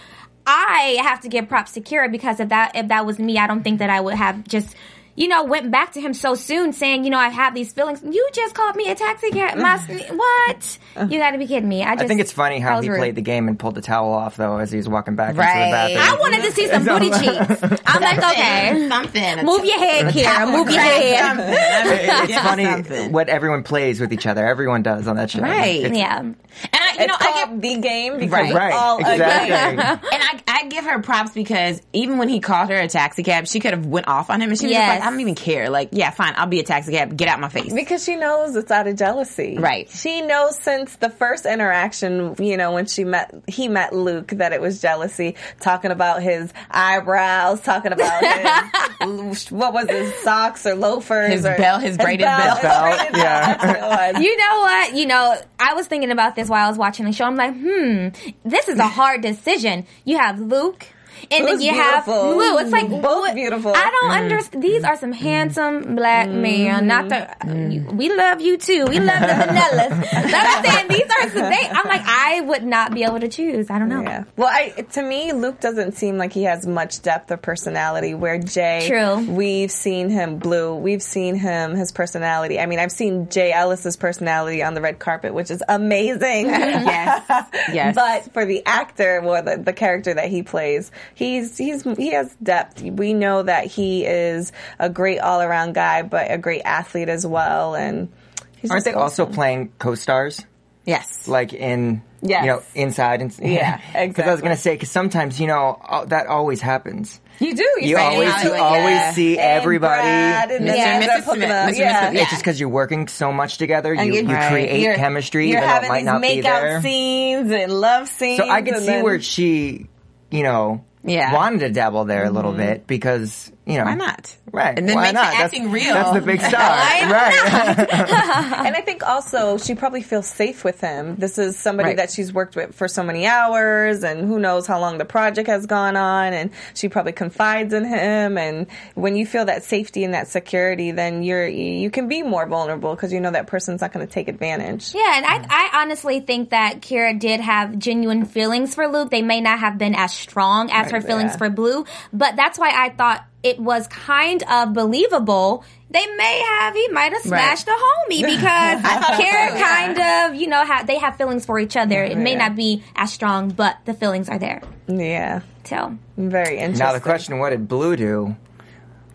I 0.46 0.98
have 1.02 1.20
to 1.20 1.28
give 1.28 1.48
props 1.48 1.72
to 1.72 1.80
Keira 1.80 2.10
because 2.10 2.40
if 2.40 2.50
that 2.50 2.76
if 2.76 2.88
that 2.88 3.06
was 3.06 3.18
me, 3.18 3.38
I 3.38 3.46
don't 3.46 3.62
think 3.62 3.78
that 3.78 3.90
I 3.90 4.00
would 4.00 4.14
have 4.14 4.46
just. 4.46 4.74
You 5.16 5.28
know, 5.28 5.44
went 5.44 5.70
back 5.70 5.92
to 5.92 6.00
him 6.00 6.12
so 6.12 6.34
soon, 6.34 6.72
saying, 6.72 7.04
"You 7.04 7.10
know, 7.10 7.18
I 7.18 7.28
have 7.28 7.54
these 7.54 7.72
feelings. 7.72 8.02
You 8.02 8.28
just 8.32 8.54
called 8.54 8.74
me 8.74 8.90
a 8.90 8.94
taxi 8.96 9.30
cab. 9.30 9.56
Mm. 9.56 9.62
My, 9.62 10.16
what? 10.16 10.78
Uh. 10.96 11.06
You 11.08 11.18
got 11.20 11.30
to 11.32 11.38
be 11.38 11.46
kidding 11.46 11.68
me." 11.68 11.84
I 11.84 11.94
just 11.94 12.04
I 12.04 12.08
think 12.08 12.20
it's 12.20 12.32
funny 12.32 12.58
how 12.58 12.80
he 12.80 12.88
rude. 12.88 12.98
played 12.98 13.14
the 13.14 13.22
game 13.22 13.46
and 13.46 13.58
pulled 13.58 13.76
the 13.76 13.80
towel 13.80 14.12
off 14.12 14.36
though 14.36 14.58
as 14.58 14.70
he 14.72 14.76
was 14.76 14.88
walking 14.88 15.14
back 15.14 15.36
Right. 15.36 15.56
into 15.56 15.66
the 15.66 15.98
bathroom. 15.98 16.18
I 16.18 16.20
wanted 16.20 16.42
to 16.44 16.52
see 16.52 16.66
some 16.68 16.84
booty 16.84 17.10
cheeks. 17.10 17.80
I'm 17.86 18.02
like, 18.02 18.18
okay, 18.18 18.88
something. 18.88 19.44
move 19.46 19.64
your 19.64 19.78
head, 19.78 20.06
Keira. 20.12 20.50
Move 20.50 20.70
your 20.70 20.80
head. 20.80 21.26
something. 21.26 21.54
It's 22.24 22.34
funny 22.42 22.64
something. 22.64 23.12
what 23.12 23.28
everyone 23.28 23.62
plays 23.62 24.00
with 24.00 24.12
each 24.12 24.26
other. 24.26 24.44
Everyone 24.46 24.82
does 24.82 25.06
on 25.06 25.16
that 25.16 25.30
show. 25.30 25.40
Right. 25.42 25.76
It's- 25.84 25.96
Yeah. 25.96 26.18
And 26.18 26.36
I, 26.72 26.92
you 26.94 27.00
it's 27.00 27.08
know, 27.08 27.16
I 27.18 27.32
get 27.46 27.60
the 27.60 27.76
game 27.80 28.12
because 28.18 28.30
Right. 28.30 28.46
it's 28.46 28.54
Right, 28.54 28.72
all 28.72 28.98
a 28.98 29.02
game. 29.02 29.80
and 29.80 29.98
I, 30.02 30.40
I 30.46 30.66
give 30.68 30.84
her 30.84 31.00
props 31.02 31.32
because 31.32 31.82
even 31.92 32.16
when 32.18 32.28
he 32.28 32.38
called 32.40 32.68
her 32.70 32.76
a 32.76 32.86
taxi 32.88 33.22
cab, 33.24 33.48
she 33.48 33.58
could 33.58 33.72
have 33.72 33.84
went 33.86 34.06
off 34.06 34.30
on 34.30 34.40
him 34.40 34.50
and 34.50 34.58
she 34.58 34.66
was 34.66 34.72
just 34.72 34.80
Yes. 34.86 35.00
like, 35.00 35.03
I 35.04 35.10
don't 35.10 35.20
even 35.20 35.34
care. 35.34 35.68
Like, 35.68 35.90
yeah, 35.92 36.10
fine, 36.10 36.32
I'll 36.36 36.46
be 36.46 36.60
a 36.60 36.62
taxi 36.64 36.92
cab. 36.92 37.14
Get 37.16 37.28
out 37.28 37.34
of 37.34 37.40
my 37.42 37.48
face. 37.50 37.72
Because 37.72 38.02
she 38.02 38.16
knows 38.16 38.56
it's 38.56 38.70
out 38.70 38.86
of 38.86 38.96
jealousy. 38.96 39.58
Right. 39.58 39.88
She 39.90 40.22
knows 40.22 40.58
since 40.58 40.96
the 40.96 41.10
first 41.10 41.44
interaction, 41.44 42.34
you 42.38 42.56
know, 42.56 42.72
when 42.72 42.86
she 42.86 43.04
met, 43.04 43.34
he 43.46 43.68
met 43.68 43.92
Luke, 43.94 44.28
that 44.28 44.52
it 44.54 44.60
was 44.62 44.80
jealousy, 44.80 45.36
talking 45.60 45.90
about 45.90 46.22
his 46.22 46.52
eyebrows, 46.70 47.60
talking 47.60 47.92
about 47.92 48.24
his, 49.02 49.50
what 49.52 49.74
was 49.74 49.90
his 49.90 50.14
socks 50.22 50.64
or 50.66 50.74
loafers 50.74 51.30
His 51.32 51.44
or 51.44 51.56
belt, 51.56 51.82
his 51.82 51.96
braided 51.98 52.24
belt. 52.24 52.58
his 52.60 52.70
braided 52.80 53.16
Yeah. 53.16 53.46
belt, 53.46 53.60
that's 53.60 53.64
what 53.64 53.76
it 53.76 54.14
was. 54.14 54.24
You 54.24 54.36
know 54.38 54.58
what? 54.60 54.94
You 54.94 55.06
know, 55.06 55.36
I 55.60 55.74
was 55.74 55.86
thinking 55.86 56.10
about 56.12 56.34
this 56.36 56.48
while 56.48 56.64
I 56.64 56.68
was 56.68 56.78
watching 56.78 57.04
the 57.04 57.12
show. 57.12 57.24
I'm 57.26 57.36
like, 57.36 57.54
hmm, 57.54 58.08
this 58.48 58.68
is 58.68 58.78
a 58.78 58.88
hard 58.88 59.20
decision. 59.20 59.86
You 60.04 60.18
have 60.18 60.40
Luke. 60.40 60.86
And 61.30 61.46
then 61.46 61.54
Who's 61.54 61.64
you 61.64 61.72
have 61.74 62.04
beautiful. 62.04 62.34
Blue. 62.34 62.58
It's 62.58 62.70
like 62.70 62.88
Both 62.90 63.34
beautiful. 63.34 63.72
I 63.74 63.90
don't 63.90 64.10
Mm. 64.10 64.22
understand. 64.22 64.62
These 64.62 64.84
are 64.84 64.96
some 64.96 65.12
handsome 65.12 65.96
black 65.96 66.28
men. 66.28 66.86
Not 66.86 67.08
the. 67.08 67.28
Mm. 67.42 67.94
We 67.94 68.14
love 68.14 68.40
you 68.40 68.56
too. 68.56 68.84
We 68.88 68.98
love 69.00 69.20
the 69.20 69.26
vanillas. 69.26 69.90
But 70.34 70.34
I'm 70.34 70.64
saying 70.64 70.88
these 70.88 71.10
are 71.20 71.30
some. 71.30 71.50
They, 71.50 71.68
I'm 71.70 71.86
like 71.88 72.02
I 72.04 72.40
would 72.42 72.64
not 72.64 72.92
be 72.94 73.04
able 73.04 73.20
to 73.20 73.28
choose. 73.28 73.70
I 73.70 73.78
don't 73.78 73.88
know. 73.88 74.02
Yeah. 74.02 74.24
Well, 74.36 74.48
I 74.48 74.70
to 74.92 75.02
me, 75.02 75.32
Luke 75.32 75.60
doesn't 75.60 75.92
seem 75.92 76.18
like 76.18 76.32
he 76.32 76.44
has 76.44 76.66
much 76.66 77.02
depth 77.02 77.30
of 77.30 77.40
personality. 77.42 78.14
Where 78.14 78.38
Jay, 78.38 78.84
True. 78.88 79.18
we've 79.32 79.70
seen 79.70 80.10
him 80.10 80.38
blue. 80.38 80.74
We've 80.74 81.02
seen 81.02 81.36
him 81.36 81.74
his 81.74 81.92
personality. 81.92 82.58
I 82.60 82.66
mean, 82.66 82.78
I've 82.78 82.92
seen 82.92 83.28
Jay 83.28 83.52
Ellis's 83.52 83.96
personality 83.96 84.62
on 84.62 84.74
the 84.74 84.80
red 84.80 84.98
carpet, 84.98 85.34
which 85.34 85.50
is 85.50 85.62
amazing. 85.68 86.46
yes. 86.46 87.22
Yes. 87.72 87.94
But 87.94 88.32
for 88.32 88.44
the 88.44 88.62
actor 88.66 89.20
or 89.24 89.40
the, 89.42 89.56
the 89.56 89.72
character 89.72 90.12
that 90.14 90.28
he 90.28 90.42
plays, 90.42 90.90
he's 91.14 91.56
he's 91.58 91.82
he 91.96 92.12
has 92.12 92.34
depth. 92.42 92.82
We 92.82 93.14
know 93.14 93.42
that 93.42 93.66
he 93.66 94.04
is 94.04 94.52
a 94.78 94.88
great 94.90 95.18
all 95.20 95.40
around 95.40 95.74
guy, 95.74 96.02
but 96.02 96.30
a 96.30 96.38
great 96.38 96.62
athlete 96.64 97.08
as 97.08 97.26
well. 97.26 97.74
And 97.74 98.08
he's 98.56 98.70
Aren't 98.70 98.84
just 98.84 98.94
they 98.94 99.00
also 99.00 99.26
playing 99.26 99.72
co-stars? 99.78 100.44
yes. 100.84 101.26
Like 101.28 101.52
in, 101.54 102.02
Yes. 102.26 102.42
you 102.44 102.50
know, 102.52 102.62
inside 102.74 103.20
and 103.20 103.34
Yeah, 103.38 103.80
Because 104.06 104.26
I 104.26 104.32
was 104.32 104.40
gonna 104.40 104.56
say, 104.56 104.74
because 104.74 104.90
sometimes 104.90 105.38
you 105.40 105.46
know 105.46 105.78
uh, 105.82 106.04
that 106.06 106.26
always 106.26 106.60
happens. 106.62 107.20
You 107.40 107.54
do. 107.54 107.68
You 107.80 107.96
say 107.96 108.02
always, 108.02 108.28
you 108.28 108.34
Hollywood, 108.34 108.60
always 108.60 108.94
yeah. 108.94 109.12
see 109.12 109.38
everybody. 109.38 110.02
Brad 110.02 110.50
and 110.52 110.64
Mr. 110.64 110.72
then 110.72 111.02
Mrs. 111.02 111.22
Smith. 111.34 111.48
Mr. 111.50 111.78
Yeah. 111.78 112.10
Smith. 112.10 112.22
It's 112.22 112.30
just 112.30 112.42
because 112.42 112.60
you're 112.60 112.68
working 112.68 113.08
so 113.08 113.32
much 113.32 113.58
together, 113.58 113.92
you, 113.92 114.00
And 114.00 114.28
you 114.28 114.34
Right. 114.34 114.50
create 114.52 114.80
You're- 114.80 114.96
chemistry, 114.96 115.48
You're 115.50 115.58
even 115.58 115.68
though 115.68 115.68
it 115.68 115.74
having 115.74 115.88
might 115.88 115.98
these 115.98 116.06
not 116.06 116.22
be 116.22 116.28
make 116.28 116.42
there. 116.44 116.76
out 116.76 116.82
scenes 116.82 117.50
and 117.50 117.72
love 117.72 118.08
scenes. 118.08 118.38
So 118.38 118.48
I 118.48 118.62
could 118.62 118.74
and 118.74 118.82
see 118.82 118.86
then- 118.86 119.04
where 119.04 119.20
she, 119.20 119.88
you 120.30 120.42
know, 120.44 120.84
Yeah. 121.04 121.34
wanted 121.34 121.60
to 121.60 121.70
dabble 121.70 122.06
there 122.06 122.24
a 122.24 122.30
little 122.30 122.52
mm-hmm. 122.52 122.60
bit 122.60 122.86
because 122.86 123.52
you 123.66 123.78
know 123.78 123.84
Why 123.84 123.94
not? 123.94 124.36
Right? 124.54 124.78
And 124.78 124.88
then 124.88 124.94
why 124.94 125.06
make 125.06 125.14
not? 125.14 125.24
it 125.24 125.30
That's- 125.32 125.44
acting 125.46 125.70
real. 125.72 125.94
That's 125.94 126.12
the 126.12 126.20
big 126.20 126.40
star, 126.48 126.60
Why 126.60 127.10
right? 127.10 127.88
and 128.66 128.76
I 128.76 128.80
think 128.82 129.02
also 129.06 129.58
she 129.58 129.74
probably 129.74 130.02
feels 130.02 130.28
safe 130.28 130.62
with 130.62 130.80
him. 130.80 131.16
This 131.16 131.38
is 131.38 131.58
somebody 131.58 131.88
Right. 131.88 131.96
that 131.96 132.10
she's 132.12 132.32
worked 132.32 132.54
with 132.54 132.72
for 132.74 132.86
so 132.86 133.02
many 133.02 133.26
hours, 133.26 134.04
and 134.04 134.20
who 134.26 134.38
knows 134.38 134.66
how 134.68 134.78
long 134.78 134.98
the 134.98 135.04
project 135.04 135.48
has 135.48 135.66
gone 135.66 135.96
on. 135.96 136.32
And 136.32 136.50
she 136.74 136.88
probably 136.88 137.12
confides 137.12 137.74
in 137.74 137.84
him. 137.84 138.38
And 138.38 138.68
when 138.94 139.16
you 139.16 139.26
feel 139.26 139.44
that 139.46 139.64
safety 139.64 140.04
and 140.04 140.14
that 140.14 140.28
security, 140.28 140.92
then 140.92 141.24
you're 141.24 141.48
you 141.48 141.90
can 141.90 142.06
be 142.06 142.22
more 142.22 142.46
vulnerable 142.46 142.94
because 142.94 143.12
you 143.12 143.18
know 143.20 143.32
that 143.32 143.48
person's 143.48 143.80
not 143.80 143.92
going 143.92 144.06
to 144.06 144.12
take 144.12 144.28
advantage. 144.28 144.94
Yeah, 144.94 145.16
and 145.16 145.26
I, 145.26 145.46
I 145.48 145.82
honestly 145.82 146.20
think 146.20 146.50
that 146.50 146.80
Keira 146.80 147.18
did 147.18 147.40
have 147.40 147.76
genuine 147.78 148.24
feelings 148.24 148.74
for 148.76 148.86
Luke. 148.86 149.10
They 149.10 149.22
may 149.22 149.40
not 149.40 149.58
have 149.58 149.78
been 149.78 149.96
as 149.96 150.12
strong 150.14 150.70
as 150.70 150.92
her 150.92 151.00
feelings 151.00 151.32
yeah. 151.32 151.38
for 151.38 151.50
Blue, 151.50 151.84
but 152.12 152.36
that's 152.36 152.56
why 152.56 152.70
I 152.72 152.90
thought 152.90 153.24
it 153.44 153.60
was 153.60 153.86
kind 153.86 154.42
of 154.50 154.72
believable. 154.72 155.62
They 155.90 156.04
may 156.16 156.42
have, 156.58 156.74
he 156.74 156.88
might 156.88 157.12
have 157.12 157.22
smashed 157.22 157.68
a 157.68 157.70
homie 157.70 158.22
because 158.34 158.80
Keira 158.82 159.60
kind 159.60 159.98
of, 160.32 160.40
you 160.40 160.48
know, 160.48 160.64
ha- 160.66 160.82
they 160.84 160.98
have 160.98 161.16
feelings 161.16 161.44
for 161.46 161.60
each 161.60 161.76
other. 161.76 162.02
It 162.02 162.18
may 162.18 162.32
Yeah. 162.32 162.48
not 162.48 162.56
be 162.56 162.82
as 162.96 163.12
strong, 163.12 163.50
but 163.50 163.76
the 163.84 163.94
feelings 163.94 164.28
are 164.28 164.38
there. 164.38 164.60
Yeah, 164.88 165.40
So, 165.64 165.96
very 166.16 166.58
interesting. 166.58 166.84
now 166.84 166.92
the 166.94 167.00
question: 167.00 167.38
What 167.38 167.50
did 167.50 167.68
Blue 167.68 167.94
do 167.96 168.34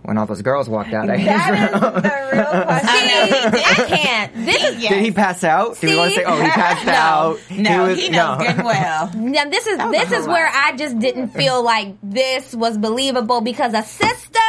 when 0.04 0.18
all 0.18 0.26
those 0.26 0.42
girls 0.42 0.68
walked 0.70 0.94
out? 0.94 1.10
of 1.10 1.16
his 1.18 1.26
That 1.26 1.54
is 1.76 1.82
room? 1.82 1.94
the 1.94 2.02
real 2.34 2.64
question. 2.64 2.90
I 3.90 3.98
can't. 3.98 4.34
This 4.46 4.64
is 4.64 4.76
Did 4.82 5.02
he 5.04 5.12
pass 5.12 5.44
out? 5.44 5.80
Do 5.80 5.88
we 5.88 5.96
want 5.98 6.10
to 6.12 6.16
say, 6.20 6.24
oh, 6.26 6.42
he 6.42 6.50
passed 6.50 6.88
out? 6.88 7.40
No, 7.52 7.84
was- 7.88 8.00
he 8.00 8.10
knows 8.10 8.38
good 8.40 8.48
and 8.48 8.64
well. 8.64 9.12
Now 9.16 9.50
this 9.50 9.68
is 9.68 9.78
this 9.78 10.12
is 10.12 10.28
where 10.28 10.50
I 10.52 10.76
just 10.76 10.98
didn't 11.00 11.30
feel 11.30 11.62
like 11.64 11.96
this 12.04 12.54
was 12.56 12.78
believable 12.78 13.42
because 13.42 13.74
a 13.74 13.84
sister. 13.84 14.40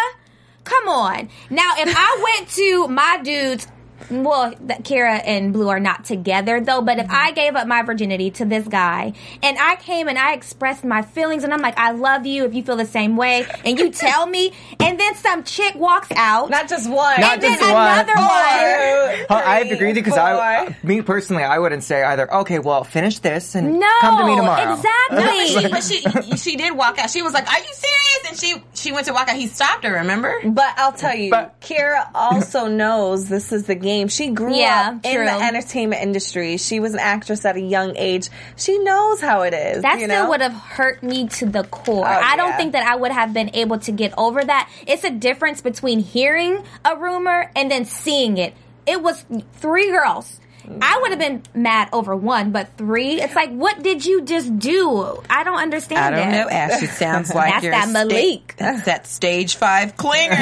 Come 0.65 0.89
on. 0.89 1.29
Now 1.51 1.73
if 1.79 1.93
I 1.97 2.35
went 2.37 2.49
to 2.51 2.89
my 2.89 3.21
dudes. 3.23 3.67
Well, 4.11 4.55
that 4.63 4.85
Keira 4.85 5.21
and 5.25 5.53
Blue 5.53 5.69
are 5.69 5.81
not 5.81 6.05
together 6.05 6.61
though, 6.61 6.83
but 6.83 6.99
if 6.99 7.07
mm-hmm. 7.07 7.15
I 7.15 7.33
gave 7.33 7.57
up 7.57 7.67
my 7.67 7.83
virginity 7.83 8.31
to 8.33 8.45
this 8.45 8.67
guy 8.67 9.13
and 9.43 9.59
I 9.59 9.77
came 9.77 10.09
and 10.09 10.19
I 10.19 10.35
expressed 10.35 10.85
my 10.85 11.03
feelings 11.03 11.45
and 11.45 11.53
I'm 11.53 11.61
like, 11.61 11.79
I 11.79 11.93
love 11.93 12.27
you 12.27 12.45
if 12.45 12.55
you 12.55 12.63
feel 12.63 12.77
the 12.77 12.87
same 12.87 13.17
way 13.17 13.47
and 13.65 13.79
you 13.79 13.91
tell 13.93 14.27
me 14.27 14.53
and 14.79 14.99
then 14.99 15.15
some 15.17 15.45
chick 15.45 15.75
walks 15.75 16.11
out. 16.13 16.51
Not 16.51 16.69
just 16.69 16.89
one. 16.89 17.21
Not 17.21 17.35
and 17.35 17.43
then 17.43 17.61
one. 17.61 17.71
another 17.71 18.15
one. 18.15 19.27
Two, 19.27 19.35
I 19.35 19.59
have 19.59 19.69
to 19.69 19.75
agree 19.75 19.89
with 19.89 19.97
you 19.97 20.03
because 20.03 20.19
I, 20.19 20.67
four. 20.67 20.77
me 20.83 21.03
personally, 21.03 21.43
I 21.43 21.59
wouldn't 21.59 21.85
say 21.85 22.03
either. 22.03 22.33
Okay, 22.33 22.59
well, 22.59 22.85
finish 22.85 23.19
this 23.19 23.55
and 23.55 23.79
No, 23.79 23.91
come 24.01 24.19
to 24.19 24.27
me 24.27 24.37
tomorrow. 24.37 24.75
exactly. 24.75 25.71
But 25.71 25.83
she, 25.85 26.03
but 26.03 26.25
she, 26.25 26.37
she 26.37 26.57
did 26.57 26.77
walk 26.77 26.99
out. 26.99 27.11
She 27.11 27.23
was 27.23 27.33
like, 27.33 27.47
"Are 27.47 27.59
you 27.59 27.73
serious?" 27.73 28.29
And 28.29 28.39
she, 28.39 28.63
she 28.75 28.93
went 28.93 29.07
to 29.07 29.13
walk 29.13 29.29
out. 29.29 29.37
He 29.37 29.47
stopped 29.47 29.85
her. 29.85 29.93
Remember? 29.95 30.41
But 30.45 30.75
I'll 30.79 30.93
tell 30.93 31.15
you, 31.15 31.31
But- 31.31 31.61
Keira 31.61 32.09
also 32.15 32.67
knows 32.69 33.29
this 33.29 33.53
is 33.53 33.67
the 33.67 33.75
game. 33.75 33.90
She 34.09 34.31
grew 34.31 34.55
Yeah, 34.55 34.93
up 34.97 35.05
in 35.05 35.15
true. 35.15 35.25
the 35.25 35.31
entertainment 35.33 36.03
industry. 36.03 36.57
She 36.57 36.81
was 36.81 36.95
an 36.95 37.01
actress 37.01 37.45
at 37.45 37.57
a 37.57 37.61
young 37.61 37.97
age. 37.97 38.29
She 38.57 38.79
knows 38.79 39.21
how 39.21 39.43
it 39.43 39.55
is. 39.55 39.83
That 39.83 39.99
you 40.01 40.07
still 40.07 40.25
know? 40.25 40.31
would 40.31 40.41
have 40.41 40.53
hurt 40.55 41.03
me 41.03 41.29
to 41.29 41.47
the 41.47 41.65
core. 41.65 42.07
Oh, 42.07 42.09
I 42.09 42.37
don't 42.37 42.51
yeah. 42.51 42.57
think 42.57 42.73
that 42.73 42.87
I 42.87 42.97
would 42.97 43.13
have 43.13 43.33
been 43.33 43.51
able 43.55 43.79
to 43.81 43.93
get 43.93 44.13
over 44.19 44.43
that. 44.45 44.71
It's 44.87 45.05
a 45.05 45.11
difference 45.11 45.61
between 45.61 46.01
hearing 46.01 46.63
a 46.85 46.97
rumor 46.97 47.51
and 47.57 47.71
then 47.71 47.85
seeing 47.85 48.39
it. 48.39 48.55
It 48.87 49.03
was 49.03 49.25
three 49.55 49.91
girls. 49.91 50.39
I 50.83 50.99
would 51.01 51.11
have 51.11 51.19
been 51.19 51.43
mad 51.55 51.89
over 51.93 52.15
one, 52.15 52.53
but 52.53 52.69
three, 52.77 53.21
it's 53.21 53.35
like, 53.35 53.51
what 53.51 53.83
did 53.83 54.05
you 54.07 54.23
just 54.23 54.57
do? 54.59 55.21
I 55.29 55.43
don't 55.43 55.59
understand 55.59 56.15
I 56.15 56.19
don't 56.19 56.29
it. 56.29 56.33
know, 56.33 56.49
Ash. 56.49 56.83
It 56.83 56.91
sounds 56.91 57.35
like 57.35 57.51
That's 57.55 57.65
you're 57.65 57.73
that 57.73 57.89
a 57.89 57.91
sta- 57.91 58.55
that's 58.57 58.85
that 58.85 59.07
stage 59.09 59.57
five 59.57 59.97
clinger. 59.97 60.31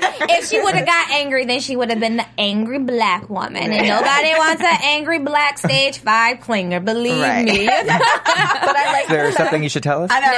And 0.00 0.02
then, 0.02 0.20
like, 0.20 0.30
if 0.38 0.48
she 0.48 0.60
would 0.62 0.74
have 0.74 0.86
got 0.86 1.10
angry, 1.10 1.44
then 1.44 1.60
she 1.60 1.74
would 1.76 1.90
have 1.90 2.00
been 2.00 2.16
the 2.16 2.26
angry 2.38 2.78
black 2.78 3.28
woman. 3.28 3.56
And 3.62 3.88
nobody 3.88 4.32
wants 4.38 4.62
an 4.62 4.78
angry 4.82 5.18
black 5.18 5.58
stage 5.58 5.98
five 5.98 6.38
clinger, 6.38 6.84
believe 6.84 7.20
Right. 7.22 7.44
me. 7.44 7.66
But 7.88 8.76
I 8.76 8.92
like 8.92 9.04
Is 9.04 9.08
there 9.10 9.32
something 9.32 9.62
you 9.62 9.68
should 9.68 9.82
tell 9.82 10.04
us? 10.04 10.10
I 10.12 10.20
know, 10.20 10.30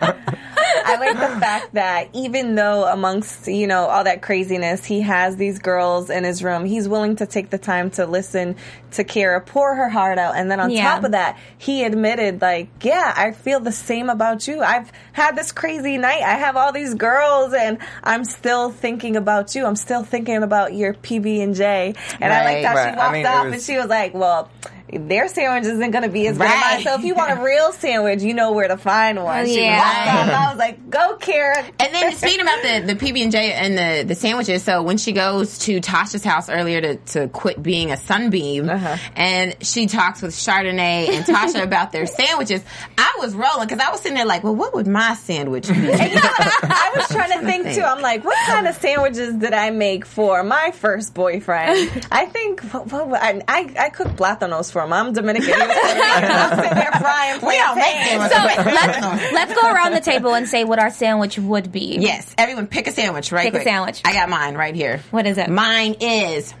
right? 0.00 0.16
I 0.84 0.96
like 0.98 1.14
the 1.14 1.40
fact 1.40 1.74
that 1.74 2.08
even 2.12 2.54
though 2.54 2.84
amongst, 2.86 3.46
you 3.48 3.66
know, 3.66 3.86
all 3.86 4.04
that 4.04 4.22
craziness, 4.22 4.84
he 4.84 5.00
has 5.02 5.36
these 5.36 5.58
girls 5.58 6.10
in 6.10 6.24
his 6.24 6.42
room, 6.42 6.64
he's 6.64 6.88
willing 6.88 7.16
to 7.16 7.26
take 7.26 7.50
the 7.50 7.58
time 7.58 7.90
to 7.92 8.06
listen 8.06 8.56
to 8.92 9.04
Keira, 9.04 9.44
pour 9.44 9.74
her 9.74 9.88
heart 9.88 10.18
out. 10.18 10.34
And 10.36 10.50
then 10.50 10.60
on 10.60 10.70
Yeah. 10.70 10.94
top 10.94 11.04
of 11.04 11.12
that, 11.12 11.36
he 11.58 11.84
admitted, 11.84 12.40
like, 12.40 12.68
yeah, 12.82 13.12
I 13.16 13.32
feel 13.32 13.60
the 13.60 13.72
same 13.72 14.08
about 14.08 14.48
you. 14.48 14.62
I've 14.62 14.90
had 15.12 15.36
this 15.36 15.52
crazy 15.52 15.98
night. 15.98 16.22
I 16.22 16.34
have 16.36 16.56
all 16.56 16.72
these 16.72 16.94
girls 16.94 17.52
and 17.52 17.78
I'm 18.02 18.24
still 18.24 18.70
thinking 18.70 19.16
about 19.16 19.54
you. 19.54 19.66
I'm 19.66 19.76
still 19.76 20.04
thinking 20.04 20.42
about 20.42 20.72
your 20.74 20.94
PB 20.94 21.42
and 21.42 21.54
J. 21.54 21.94
And 22.20 22.32
I 22.32 22.44
like 22.44 22.64
how 22.64 22.74
right. 22.74 22.94
she 22.94 22.96
I 22.96 22.96
walked 22.96 23.12
mean, 23.12 23.26
off 23.26 23.44
was- 23.44 23.52
and 23.54 23.62
she 23.62 23.76
was 23.76 23.86
like, 23.88 24.14
well, 24.14 24.50
their 24.92 25.28
sandwich 25.28 25.70
isn't 25.70 25.90
going 25.90 26.02
to 26.04 26.08
be 26.08 26.26
as 26.26 26.38
good 26.38 26.46
as 26.46 26.60
mine. 26.60 26.82
So 26.84 26.94
if 26.94 27.04
you 27.04 27.14
want 27.14 27.38
a 27.38 27.42
real 27.42 27.72
sandwich, 27.72 28.22
you 28.22 28.34
know 28.34 28.52
where 28.52 28.68
to 28.68 28.76
find 28.76 29.22
one. 29.22 29.46
She 29.46 29.62
Yeah. 29.62 29.78
walked. 29.78 30.30
I 30.32 30.48
was 30.50 30.58
like, 30.58 30.90
go, 30.90 31.16
Kara. 31.16 31.62
And 31.78 31.94
then 31.94 32.12
speaking 32.14 32.40
about 32.40 32.62
the, 32.62 32.94
the 32.94 32.94
PB 32.94 33.22
and 33.22 33.32
J 33.32 33.52
and 33.52 33.76
the, 33.76 34.04
the 34.08 34.14
sandwiches, 34.14 34.62
so 34.62 34.82
when 34.82 34.96
she 34.98 35.12
goes 35.12 35.58
to 35.60 35.80
Tasha's 35.80 36.24
house 36.24 36.48
earlier 36.48 36.80
to, 36.80 36.96
to 36.96 37.28
quit 37.28 37.62
being 37.62 37.90
a 37.90 37.96
sunbeam, 37.96 38.68
Uh-huh. 38.70 38.96
and 39.16 39.56
she 39.62 39.86
talks 39.86 40.22
with 40.22 40.34
Chardonnay 40.34 41.08
and 41.10 41.24
Tasha 41.24 41.62
about 41.62 41.92
their 41.92 42.06
sandwiches, 42.06 42.62
I 42.96 43.16
was 43.18 43.34
rolling 43.34 43.68
because 43.68 43.80
I 43.86 43.90
was 43.90 44.00
sitting 44.00 44.16
there 44.16 44.24
like, 44.26 44.42
well, 44.44 44.54
what 44.54 44.74
would 44.74 44.86
my 44.86 45.14
sandwich 45.14 45.68
be? 45.68 45.74
And 45.74 45.84
you 45.84 45.90
know 46.16 46.22
what? 46.22 46.64
I 46.64 46.92
was 46.96 47.08
trying 47.08 47.38
to 47.38 47.46
think 47.46 47.74
too. 47.74 47.82
I'm 47.82 48.00
like, 48.00 48.24
what 48.24 48.36
kind 48.46 48.66
of 48.66 48.74
sandwiches 48.76 49.34
did 49.34 49.52
I 49.52 49.70
make 49.70 50.06
for 50.06 50.42
my 50.42 50.70
first 50.72 51.14
boyfriend? 51.14 52.06
I 52.10 52.26
think 52.26 52.60
what, 52.72 52.86
what, 53.08 53.22
I, 53.22 53.40
I 53.48 53.74
I 53.78 53.88
cooked 53.90 54.16
plátanos 54.16 54.70
for 54.72 54.77
him. 54.84 54.92
I'm 54.92 55.12
Dominican. 55.12 55.46
He 55.48 55.52
was 55.52 55.60
Puerto 55.60 56.02
I'm 56.02 56.58
sitting 56.58 56.74
there 56.78 56.92
frying 56.92 57.40
we 57.46 57.56
don't 57.56 57.76
make 57.76 58.06
sandwiches. 58.06 58.36
So 58.36 58.44
let's, 58.72 59.32
let's 59.32 59.54
go 59.54 59.70
around 59.72 59.92
the 59.92 60.00
table 60.00 60.34
and 60.34 60.48
say 60.48 60.64
what 60.64 60.78
our 60.78 60.90
sandwich 60.90 61.38
would 61.38 61.70
be. 61.72 61.96
Yes, 62.00 62.34
everyone 62.38 62.66
pick 62.66 62.86
a 62.86 62.92
sandwich 62.92 63.32
right 63.32 63.52
Pick 63.52 63.60
a 63.60 63.64
sandwich. 63.64 64.02
I 64.04 64.12
got 64.12 64.28
mine 64.28 64.54
right 64.54 64.74
here. 64.74 65.02
What 65.10 65.26
is 65.26 65.38
it? 65.38 65.48
Mine 65.50 65.96
is 66.00 66.54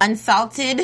unsalted 0.00 0.80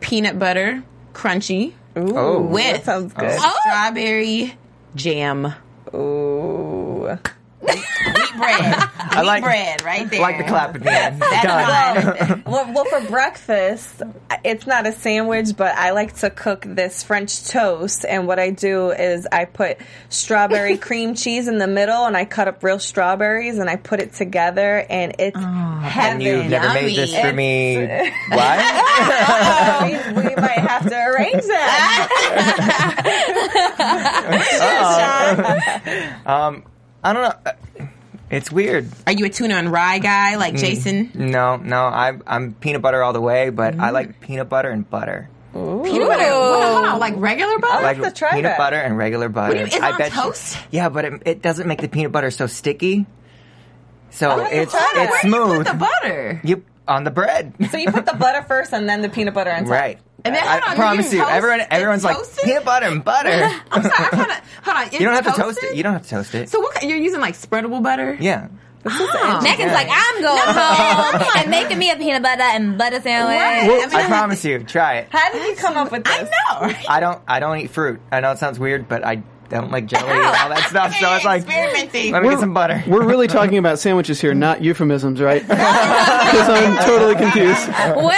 peanut 0.00 0.38
butter 0.38 0.82
crunchy 1.12 1.72
Oh, 1.96 2.40
with 2.40 2.64
That 2.64 2.84
sounds 2.84 3.12
good. 3.12 3.40
strawberry 3.40 4.54
jam. 4.94 5.52
Ooh. 5.94 7.18
Wheat 8.38 8.58
bread. 8.58 8.76
Wheat 9.16 9.24
like- 9.26 9.42
bread 9.42 9.82
right 9.84 10.10
there. 10.10 10.20
like 10.20 10.38
the 10.38 10.44
clapping. 10.44 10.86
at 10.86 11.18
the 11.18 11.24
end. 11.24 11.32
That's 11.32 12.26
Done. 12.26 12.42
Well, 12.48 12.72
well, 12.72 12.84
for 12.86 13.00
breakfast, 13.08 14.02
it's 14.44 14.66
not 14.66 14.86
a 14.86 14.92
sandwich, 14.92 15.48
but 15.56 15.74
I 15.76 15.90
like 15.90 16.14
to 16.18 16.30
cook 16.30 16.64
this 16.66 17.02
French 17.02 17.44
toast. 17.48 18.04
And 18.08 18.26
what 18.26 18.38
I 18.38 18.50
do 18.50 18.90
is 18.90 19.26
I 19.30 19.44
put 19.44 19.76
strawberry 20.08 20.78
cream 20.86 21.14
cheese 21.14 21.46
in 21.48 21.58
the 21.58 21.66
middle, 21.66 22.06
and 22.06 22.16
I 22.16 22.24
cut 22.24 22.48
up 22.48 22.62
real 22.64 22.78
strawberries, 22.78 23.58
and 23.58 23.68
I 23.68 23.76
put 23.76 24.00
it 24.00 24.14
together, 24.14 24.84
and 24.88 25.14
it's 25.18 25.36
And 25.36 25.82
heaven. 25.84 26.20
you've 26.22 26.46
never 26.46 26.72
made 26.72 26.96
this 26.96 27.10
for 27.14 27.26
Yummy. 27.28 27.76
me. 27.76 28.12
What? 28.30 28.58
we, 29.82 30.22
we 30.22 30.34
might 30.36 30.58
have 30.60 30.88
to 30.88 30.96
arrange 30.96 31.42
that. 31.44 32.08
um, 36.26 36.62
I 37.04 37.12
don't 37.12 37.22
know. 37.22 37.34
It's 38.30 38.52
weird. 38.52 38.88
Are 39.06 39.12
you 39.12 39.24
a 39.24 39.28
tuna 39.30 39.54
and 39.54 39.72
rye 39.72 39.98
guy 39.98 40.36
like 40.36 40.54
Mm. 40.54 40.58
Jason? 40.58 41.10
No, 41.14 41.56
no, 41.56 41.82
I, 41.84 42.12
I'm 42.26 42.52
peanut 42.54 42.82
butter 42.82 43.02
all 43.02 43.12
the 43.12 43.20
way, 43.22 43.50
but 43.50 43.74
Mm. 43.74 43.80
I 43.80 43.90
like 43.90 44.20
peanut 44.20 44.48
butter 44.48 44.68
and 44.70 44.88
butter. 44.88 45.28
Peanut 45.54 45.84
butter. 45.84 46.30
What, 46.30 46.68
hold 46.68 46.84
on, 46.84 46.98
like 47.00 47.14
regular 47.16 47.58
butter? 47.58 47.72
I 47.72 47.82
like 47.82 47.96
have 47.96 48.04
to 48.06 48.10
try 48.12 48.30
peanut 48.32 48.42
that. 48.44 48.58
butter 48.58 48.76
and 48.76 48.96
regular 48.98 49.28
butter. 49.30 49.54
do 49.54 49.58
you 49.60 49.64
mean? 49.64 49.74
It's 49.74 49.82
I 49.82 49.92
on 49.92 49.98
bet 49.98 50.14
you- 50.14 50.20
toast? 50.22 50.58
yeah, 50.70 50.88
but 50.90 51.04
it, 51.06 51.22
it 51.24 51.42
doesn't 51.42 51.66
make 51.66 51.80
the 51.80 51.88
peanut 51.88 52.12
butter 52.12 52.30
so 52.30 52.46
sticky. 52.46 53.06
So 54.10 54.40
it's 54.44 54.72
try 54.72 54.80
that. 54.94 55.02
it's 55.04 55.10
Where 55.10 55.20
do 55.22 55.28
you 55.28 55.44
smooth. 55.54 55.66
put 55.66 55.72
the 55.72 55.78
butter? 55.78 56.40
You 56.44 56.64
on 56.86 57.04
the 57.04 57.10
bread. 57.10 57.54
So 57.70 57.76
you 57.76 57.90
put 57.90 58.06
the 58.06 58.14
butter 58.14 58.42
first, 58.46 58.72
and 58.72 58.88
then 58.88 59.02
the 59.02 59.08
peanut 59.08 59.34
butter 59.34 59.50
on 59.52 59.62
top. 59.64 59.70
Right. 59.72 59.98
And 60.24 60.34
then, 60.34 60.42
hold 60.46 60.62
I 60.66 60.74
promise 60.74 61.12
you 61.12 61.20
you, 61.20 61.26
everyone, 61.28 61.60
everyone's 61.70 62.02
like 62.04 62.16
it? 62.18 62.38
peanut 62.44 62.64
butter 62.64 62.86
and 62.86 63.04
butter. 63.04 63.30
I'm 63.70 63.82
sorry. 63.82 63.94
I'm 63.98 64.10
trying 64.10 64.26
to, 64.28 64.42
hold 64.64 64.76
on. 64.76 64.92
you 64.92 64.98
don't 65.00 65.14
have 65.14 65.34
to 65.34 65.40
toast 65.42 65.58
it. 65.62 65.76
You 65.76 65.82
don't 65.84 65.92
have 65.92 66.02
to 66.02 66.08
toast 66.10 66.34
it. 66.34 66.48
So 66.48 66.60
what? 66.60 66.74
ki- 66.80 66.88
You're 66.88 66.98
using 66.98 67.20
like 67.20 67.34
spreadable 67.34 67.82
butter? 67.82 68.16
yeah. 68.20 68.48
Oh. 68.90 69.40
Megan's 69.42 69.72
like, 69.72 69.88
I'm 69.90 70.22
going 70.22 70.54
home 70.54 71.28
and 71.36 71.50
making 71.50 71.78
me 71.78 71.90
a 71.90 71.96
peanut 71.96 72.22
butter 72.22 72.42
and 72.42 72.78
butter 72.78 73.00
sandwich. 73.00 73.36
Right. 73.36 73.94
I 73.94 74.06
promise 74.06 74.44
you, 74.44 74.62
try 74.64 74.98
it. 74.98 75.08
How 75.10 75.30
did 75.32 75.46
you 75.46 75.56
come 75.56 75.76
up 75.76 75.90
with 75.92 76.04
this? 76.04 76.14
I 76.14 76.22
know. 76.22 76.60
right? 76.68 76.86
I 76.88 77.00
don't. 77.00 77.20
I 77.28 77.40
don't 77.40 77.58
eat 77.58 77.70
fruit. 77.70 78.00
I 78.10 78.20
know 78.20 78.30
it 78.32 78.38
sounds 78.38 78.58
weird, 78.58 78.88
but 78.88 79.04
I 79.04 79.22
don't 79.48 79.70
like 79.70 79.86
jelly 79.86 80.10
and 80.10 80.20
all 80.26 80.48
that 80.50 80.66
stuff. 80.68 80.94
So 80.96 81.14
it's 81.14 81.24
like, 81.24 81.42
experimenting. 81.42 82.12
let 82.12 82.22
me 82.22 82.28
get 82.30 82.40
some 82.40 82.54
butter. 82.54 82.82
We're 82.86 83.06
really 83.06 83.26
talking 83.38 83.58
about 83.58 83.78
sandwiches 83.78 84.20
here, 84.20 84.34
not 84.34 84.62
euphemisms, 84.62 85.20
right? 85.20 85.42
Because 86.28 86.48
I'm 86.50 86.76
totally 86.84 87.14
confused. 87.14 87.68
Well, 87.68 88.12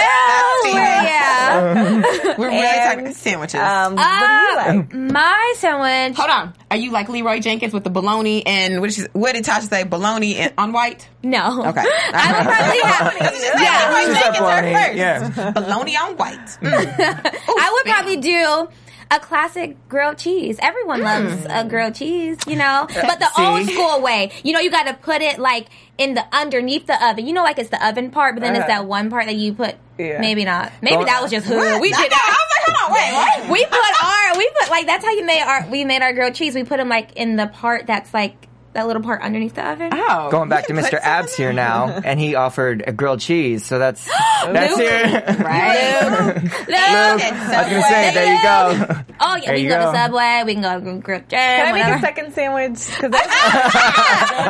yeah. 0.75 2.35
We're 2.37 2.47
really 2.49 2.57
And, 2.57 2.99
talking 2.99 3.13
sandwiches. 3.13 3.59
Um, 3.59 3.95
what 3.95 4.19
do 4.19 4.71
you 4.71 4.77
like? 4.79 4.93
My 5.13 5.53
sandwich. 5.57 6.17
Hold 6.17 6.29
on. 6.29 6.53
Are 6.69 6.77
you 6.77 6.91
like 6.91 7.07
Leroy 7.09 7.39
Jenkins 7.39 7.73
with 7.73 7.83
the 7.85 7.89
bologna 7.89 8.45
and 8.45 8.81
what 8.81 8.89
did, 8.89 8.95
she, 8.95 9.03
what 9.13 9.33
did 9.33 9.45
Tasha 9.45 9.69
say? 9.69 9.83
Bologna 9.83 10.35
and, 10.35 10.53
on 10.57 10.73
white? 10.73 11.07
No. 11.23 11.63
Okay. 11.67 11.83
I 11.85 12.33
would 12.37 12.47
probably 12.47 12.81
have. 12.81 13.61
Yeah, 13.61 13.93
Leroy 13.93 14.13
Jenkins 14.13 14.37
Bologna, 14.39 14.73
are 14.75 14.83
first. 14.85 14.97
yeah. 14.97 15.51
Bologna 15.51 15.97
on 15.97 16.17
white. 16.17 16.57
Mm. 16.61 17.35
I 17.59 17.69
would 17.73 17.85
probably 17.93 18.17
do 18.17 18.67
a 19.11 19.19
classic 19.19 19.75
grilled 19.89 20.17
cheese. 20.17 20.57
Everyone 20.61 21.01
loves 21.01 21.45
a 21.49 21.65
grilled 21.65 21.95
cheese, 21.95 22.37
you 22.47 22.55
know, 22.55 22.87
but 22.93 23.19
the 23.19 23.29
See? 23.35 23.45
old 23.45 23.65
school 23.67 24.01
way. 24.01 24.31
You 24.43 24.53
know, 24.53 24.59
you 24.59 24.71
got 24.71 24.83
to 24.87 24.93
put 24.93 25.21
it 25.21 25.37
like 25.37 25.67
in 25.97 26.13
the 26.15 26.23
underneath 26.35 26.87
the 26.87 26.95
oven. 27.05 27.27
You 27.27 27.33
know, 27.33 27.43
like 27.43 27.59
it's 27.59 27.69
the 27.69 27.85
oven 27.85 28.09
part, 28.09 28.35
but 28.35 28.41
then 28.41 28.55
it's 28.55 28.61
Uh-huh. 28.61 28.81
that 28.81 28.85
one 28.85 29.09
part 29.09 29.25
that 29.25 29.35
you 29.35 29.53
put. 29.53 29.75
Yeah. 29.97 30.19
Maybe 30.21 30.45
not. 30.45 30.71
Maybe 30.81 30.95
Well, 30.97 31.05
that 31.05 31.21
was 31.21 31.29
just 31.29 31.45
who 31.45 31.55
we 31.55 31.61
I 31.93 32.01
did. 32.01 32.11
know. 32.11 32.17
I 32.17 32.29
was 32.31 32.67
like, 32.67 32.77
hold 32.77 32.89
on, 32.89 32.95
wait, 32.95 33.13
what? 33.13 33.51
we 33.51 33.65
put 33.65 34.03
our 34.03 34.37
we 34.37 34.49
put 34.59 34.69
like 34.71 34.85
that's 34.87 35.05
how 35.05 35.11
you 35.11 35.25
made 35.25 35.41
our 35.43 35.69
we 35.69 35.83
made 35.85 36.01
our 36.01 36.13
grilled 36.13 36.33
cheese. 36.33 36.55
We 36.55 36.63
put 36.63 36.77
them 36.77 36.89
like 36.89 37.11
in 37.17 37.35
the 37.35 37.47
part 37.47 37.85
that's 37.87 38.13
like 38.13 38.47
that 38.73 38.87
little 38.87 39.01
part 39.01 39.21
underneath 39.21 39.55
the 39.55 39.69
oven. 39.69 39.89
Oh. 39.93 40.29
Going 40.31 40.47
back 40.49 40.67
to 40.67 40.73
Mr. 40.73 40.93
Abs 41.01 41.35
here 41.35 41.51
now, 41.53 41.87
and 42.05 42.19
he 42.19 42.35
offered 42.35 42.83
a 42.87 42.91
grilled 42.93 43.19
cheese. 43.19 43.65
So 43.65 43.79
that's 43.79 44.05
that's 44.45 44.73
it. 44.77 45.39
Right. 45.39 46.41
Luke. 46.43 46.77
I 46.77 47.63
was 47.63 47.69
gonna 47.69 47.81
say, 47.83 48.13
there 48.13 48.33
you 48.35 48.41
go. 48.41 49.03
Oh 49.19 49.35
yeah, 49.35 49.45
There 49.47 49.53
we 49.55 49.61
can 49.61 49.69
go, 49.69 49.85
go. 49.85 49.91
to 49.91 49.97
Subway. 49.97 50.43
We 50.45 50.53
can 50.53 50.63
go 50.63 50.79
to 50.79 50.99
grilled 51.01 51.27
Can 51.29 51.67
I 51.67 51.79
jam. 51.79 51.89
make 51.89 51.97
a 51.97 52.01
second 52.01 52.33
sandwich? 52.33 52.87
'Cause 52.89 53.11
that's- 53.11 54.01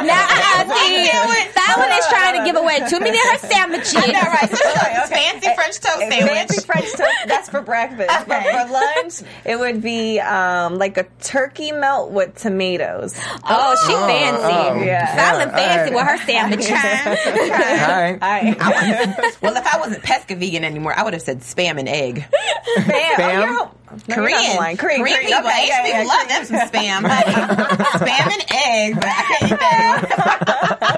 Nah, 0.01 0.75
see, 0.75 1.07
that 1.11 1.75
one 1.77 1.91
is 1.91 2.07
trying 2.07 2.37
to 2.39 2.45
give 2.45 2.55
away 2.55 2.79
too 2.89 2.99
many 2.99 3.17
of 3.17 3.23
her 3.41 3.47
sandwiches. 3.47 3.95
I 3.95 4.07
know, 4.07 4.21
right? 4.21 4.49
So 4.49 4.57
fancy 5.15 5.49
French 5.55 5.79
toast 5.79 5.97
Fancy 5.99 6.27
sandwich. 6.27 6.65
French 6.65 6.91
toast. 6.93 7.09
That's 7.27 7.49
for 7.49 7.61
breakfast. 7.61 8.09
But 8.27 8.43
for 8.43 8.71
lunch, 8.71 9.21
it 9.45 9.59
would 9.59 9.81
be 9.81 10.19
um, 10.19 10.77
like 10.77 10.97
a 10.97 11.05
turkey 11.21 11.71
melt 11.71 12.11
with 12.11 12.35
tomatoes. 12.35 13.15
Oh, 13.43 13.75
she 13.87 13.93
fancy. 14.11 14.43
oh. 14.43 14.83
Yeah. 14.83 15.15
Silent 15.15 15.51
Yeah, 15.51 15.57
fancy 15.57 15.95
all 15.95 16.01
right. 16.01 16.11
with 16.13 16.19
her 16.19 16.25
sandwich. 16.25 16.71
All 16.71 18.01
right. 18.01 18.17
I 18.21 19.35
Well, 19.41 19.55
if 19.57 19.73
I 19.73 19.79
wasn't 19.79 20.03
pesca 20.03 20.35
vegan 20.35 20.63
anymore, 20.63 20.93
I 20.97 21.03
would 21.03 21.13
have 21.13 21.21
said 21.21 21.39
spam 21.41 21.77
and 21.79 21.87
egg. 21.89 22.25
spam. 22.77 22.87
Oh, 22.87 23.15
spam? 23.17 23.57
Oh, 23.59 23.71
no, 24.07 24.15
Korean. 24.15 24.55
lying. 24.57 24.77
Korean. 24.77 25.01
Korean 25.01 25.17
Korean. 25.17 25.27
people. 25.27 25.49
Okay, 25.49 25.63
Asian 25.63 25.67
yeah, 25.67 25.83
people 25.83 25.99
yeah, 25.99 26.07
love 26.07 26.27
them 26.29 26.45
some 26.45 26.59
spam, 26.69 27.01
spam 27.99 28.31
and 28.31 28.45
egg, 28.51 28.95
but 28.95 29.05
I 29.05 29.23
can't 29.27 29.51
eat 29.51 29.59
that. 29.59 30.97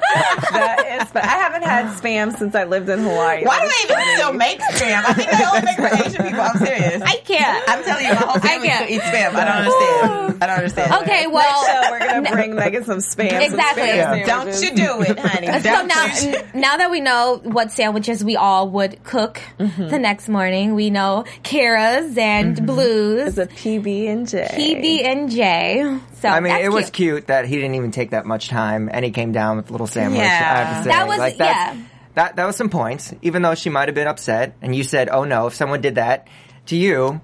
That 0.52 1.02
is, 1.02 1.12
but 1.12 1.24
I 1.24 1.28
haven't 1.28 1.64
had 1.64 1.93
spam 2.04 2.38
since 2.38 2.54
I 2.56 2.66
lived 2.66 2.90
in 2.90 3.00
Hawaii. 3.00 3.46
Why 3.46 3.60
do 3.60 3.66
is 3.66 3.72
they 3.74 3.84
even 3.84 3.96
funny. 4.04 4.16
still 4.16 4.34
make 4.34 4.60
spam? 4.60 5.04
I 5.06 5.14
think 5.14 5.32
they 5.32 5.46
only 5.46 5.62
make 5.62 5.78
for 5.78 6.08
Asian 6.08 6.24
people. 6.24 6.42
I'm 6.42 6.58
serious. 6.58 7.02
I 7.02 7.16
can't. 7.26 7.70
I'm 7.70 7.84
telling 7.84 8.06
you, 8.06 8.12
my 8.14 8.16
whole 8.20 8.40
family 8.42 8.68
can't. 8.68 8.86
still 8.86 8.96
eats 8.98 9.06
spam. 9.06 9.34
I 9.36 9.46
don't 9.46 9.58
understand. 9.58 10.44
I 10.44 10.48
don't 10.48 10.58
understand. 10.58 10.94
Okay, 11.04 11.22
Next 11.24 11.34
well, 11.34 11.66
show, 11.66 11.92
we're 11.92 12.00
gonna 12.00 12.32
bring 12.36 12.56
Megan 12.56 12.84
some 12.86 12.98
spam. 12.98 13.30
some 13.32 13.42
Exactly. 13.42 13.84
spam 13.84 13.96
Yeah. 14.20 14.26
Don't 14.26 14.62
you 14.62 14.76
do 14.76 15.02
it, 15.02 15.20
honey. 15.20 15.48
So 15.54 15.60
Don't 15.62 15.88
now, 15.88 16.08
n- 16.22 16.46
now 16.54 16.78
that 16.78 16.92
we 16.92 17.00
know 17.02 17.40
what 17.44 17.72
sandwiches 17.72 18.24
we 18.24 18.36
all 18.36 18.70
would 18.72 19.04
cook 19.04 19.42
Mm-hmm. 19.60 19.88
the 19.90 20.00
next 20.00 20.28
morning, 20.30 20.76
we 20.76 20.90
know 20.90 21.26
Kara's 21.44 22.18
and 22.18 22.66
Blue's, 22.66 23.38
It's 23.38 23.52
a 23.52 23.54
PB 23.56 24.08
and 24.10 24.28
J. 24.28 24.48
PB 24.52 25.06
and 25.06 25.32
J. 25.32 26.00
So 26.16 26.30
I 26.30 26.40
mean, 26.40 26.54
that's 26.54 26.66
it 26.66 26.70
was 26.70 26.86
cute. 26.90 26.94
cute 26.94 27.28
that 27.28 27.46
he 27.46 27.56
didn't 27.56 27.76
even 27.76 27.92
take 27.92 28.12
that 28.12 28.26
much 28.26 28.48
time, 28.50 28.90
and 28.92 29.04
he 29.06 29.12
came 29.12 29.32
down 29.32 29.58
with 29.58 29.70
a 29.70 29.72
little 29.72 29.88
sandwich. 29.88 30.20
I 30.22 30.24
Yeah. 30.24 30.66
have 30.66 30.78
to 30.78 30.84
say, 30.84 30.90
That 30.96 31.08
was- 31.08 31.18
like, 31.20 31.38
yeah. 31.40 31.76
That 32.16 32.36
that 32.36 32.46
was 32.46 32.56
some 32.56 32.70
points, 32.70 33.14
even 33.22 33.42
though 33.42 33.56
she 33.56 33.70
might 33.70 33.88
have 33.88 33.96
been 33.96 34.08
upset, 34.08 34.56
and 34.62 34.76
you 34.76 34.84
said, 34.84 35.10
"Oh 35.10 35.24
no, 35.24 35.48
if 35.48 35.56
someone 35.56 35.82
did 35.82 35.96
that 35.96 36.28
to 36.68 36.76
you, 36.76 37.22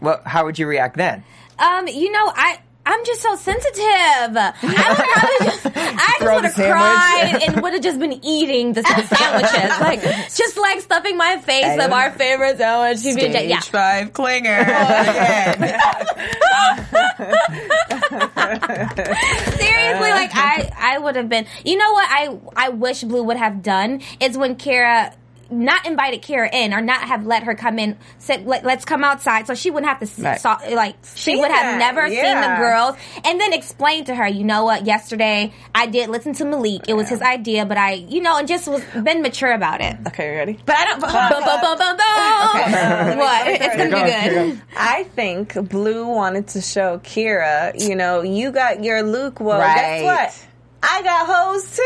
well, 0.00 0.20
how 0.24 0.44
would 0.44 0.58
you 0.58 0.66
react 0.66 0.96
then?" 0.96 1.22
Um, 1.58 1.86
you 1.88 2.10
know, 2.10 2.32
I. 2.34 2.58
I'm 2.86 3.04
just 3.04 3.20
so 3.20 3.34
sensitive. 3.34 3.82
I 3.82 4.52
would 4.62 5.46
just, 5.50 5.66
I 5.74 6.16
just 6.20 6.22
would 6.22 6.44
have 6.44 6.54
cried 6.54 7.42
and 7.42 7.60
would 7.60 7.72
have 7.72 7.82
just 7.82 7.98
been 7.98 8.24
eating 8.24 8.74
the 8.74 8.82
sandwiches, 8.82 9.70
like 9.80 10.02
just 10.32 10.56
like 10.56 10.80
stuffing 10.80 11.16
my 11.16 11.38
face 11.38 11.82
of 11.82 11.90
our 11.90 12.12
favorite 12.12 12.58
sandwich. 12.58 12.98
PB 12.98 13.34
and. 13.34 13.48
Yeah, 13.48 13.60
five 13.60 14.12
clinger. 14.12 14.64
Seriously, 19.56 20.10
like 20.10 20.30
I, 20.34 20.70
I 20.78 20.98
would 20.98 21.16
have 21.16 21.28
been. 21.28 21.46
You 21.64 21.76
know 21.76 21.92
what? 21.92 22.06
I, 22.08 22.38
I 22.56 22.68
wish 22.68 23.02
Blue 23.02 23.24
would 23.24 23.36
have 23.36 23.62
done 23.62 24.00
is 24.20 24.38
when 24.38 24.54
Kara 24.54 25.12
not 25.50 25.86
invited 25.86 26.22
Kara 26.22 26.48
in 26.52 26.72
or 26.74 26.80
not 26.80 27.02
have 27.02 27.26
let 27.26 27.44
her 27.44 27.54
come 27.54 27.78
in. 27.78 27.96
Said 28.18 28.46
Let, 28.46 28.64
let's 28.64 28.84
come 28.84 29.04
outside, 29.04 29.46
so 29.46 29.54
she 29.54 29.70
wouldn't 29.70 29.88
have 29.88 30.00
to 30.00 30.06
see, 30.06 30.22
Right. 30.22 30.40
saw, 30.40 30.58
like 30.72 30.96
she 31.14 31.32
See 31.32 31.36
would 31.36 31.50
have 31.50 31.78
that, 31.78 31.78
never 31.78 32.08
seen 32.08 32.40
the 32.40 32.56
girls, 32.58 32.96
and 33.24 33.40
then 33.40 33.52
explain 33.52 34.04
to 34.06 34.14
her. 34.14 34.26
You 34.26 34.44
know 34.44 34.64
what? 34.64 34.86
Yesterday 34.86 35.52
I 35.74 35.86
did 35.86 36.08
listen 36.10 36.32
to 36.34 36.44
Malik. 36.44 36.88
It 36.88 36.94
was 36.94 37.08
his 37.08 37.20
idea, 37.22 37.64
but 37.66 37.76
I, 37.78 37.92
you 37.92 38.20
know, 38.22 38.36
and 38.38 38.46
just 38.48 38.66
was 38.68 38.82
been 39.02 39.22
mature 39.22 39.52
about 39.52 39.80
it. 39.80 39.96
Okay, 40.08 40.34
ready? 40.36 40.58
But 40.64 40.76
I 40.76 40.84
don't. 40.86 41.00
But 41.00 41.10
Boom, 41.12 41.44
boom, 41.44 41.60
boom, 41.60 41.78
boom, 41.78 41.96
boom. 41.96 43.16
What? 43.18 43.46
It's 43.48 43.76
gonna 43.76 44.04
be 44.04 44.10
good. 44.30 44.62
I 44.76 45.04
think 45.04 45.54
Blue 45.68 46.06
wanted 46.08 46.48
to 46.48 46.60
show 46.60 46.98
Keira, 46.98 47.72
you 47.80 47.94
know, 47.96 48.22
you 48.22 48.50
got 48.52 48.82
your 48.84 49.02
Luke. 49.02 49.40
Well, 49.40 49.58
Right. 49.60 49.74
guess 49.74 50.02
what? 50.02 50.48
I 50.82 51.02
got 51.02 51.26
hoes 51.26 51.76
too. 51.76 51.82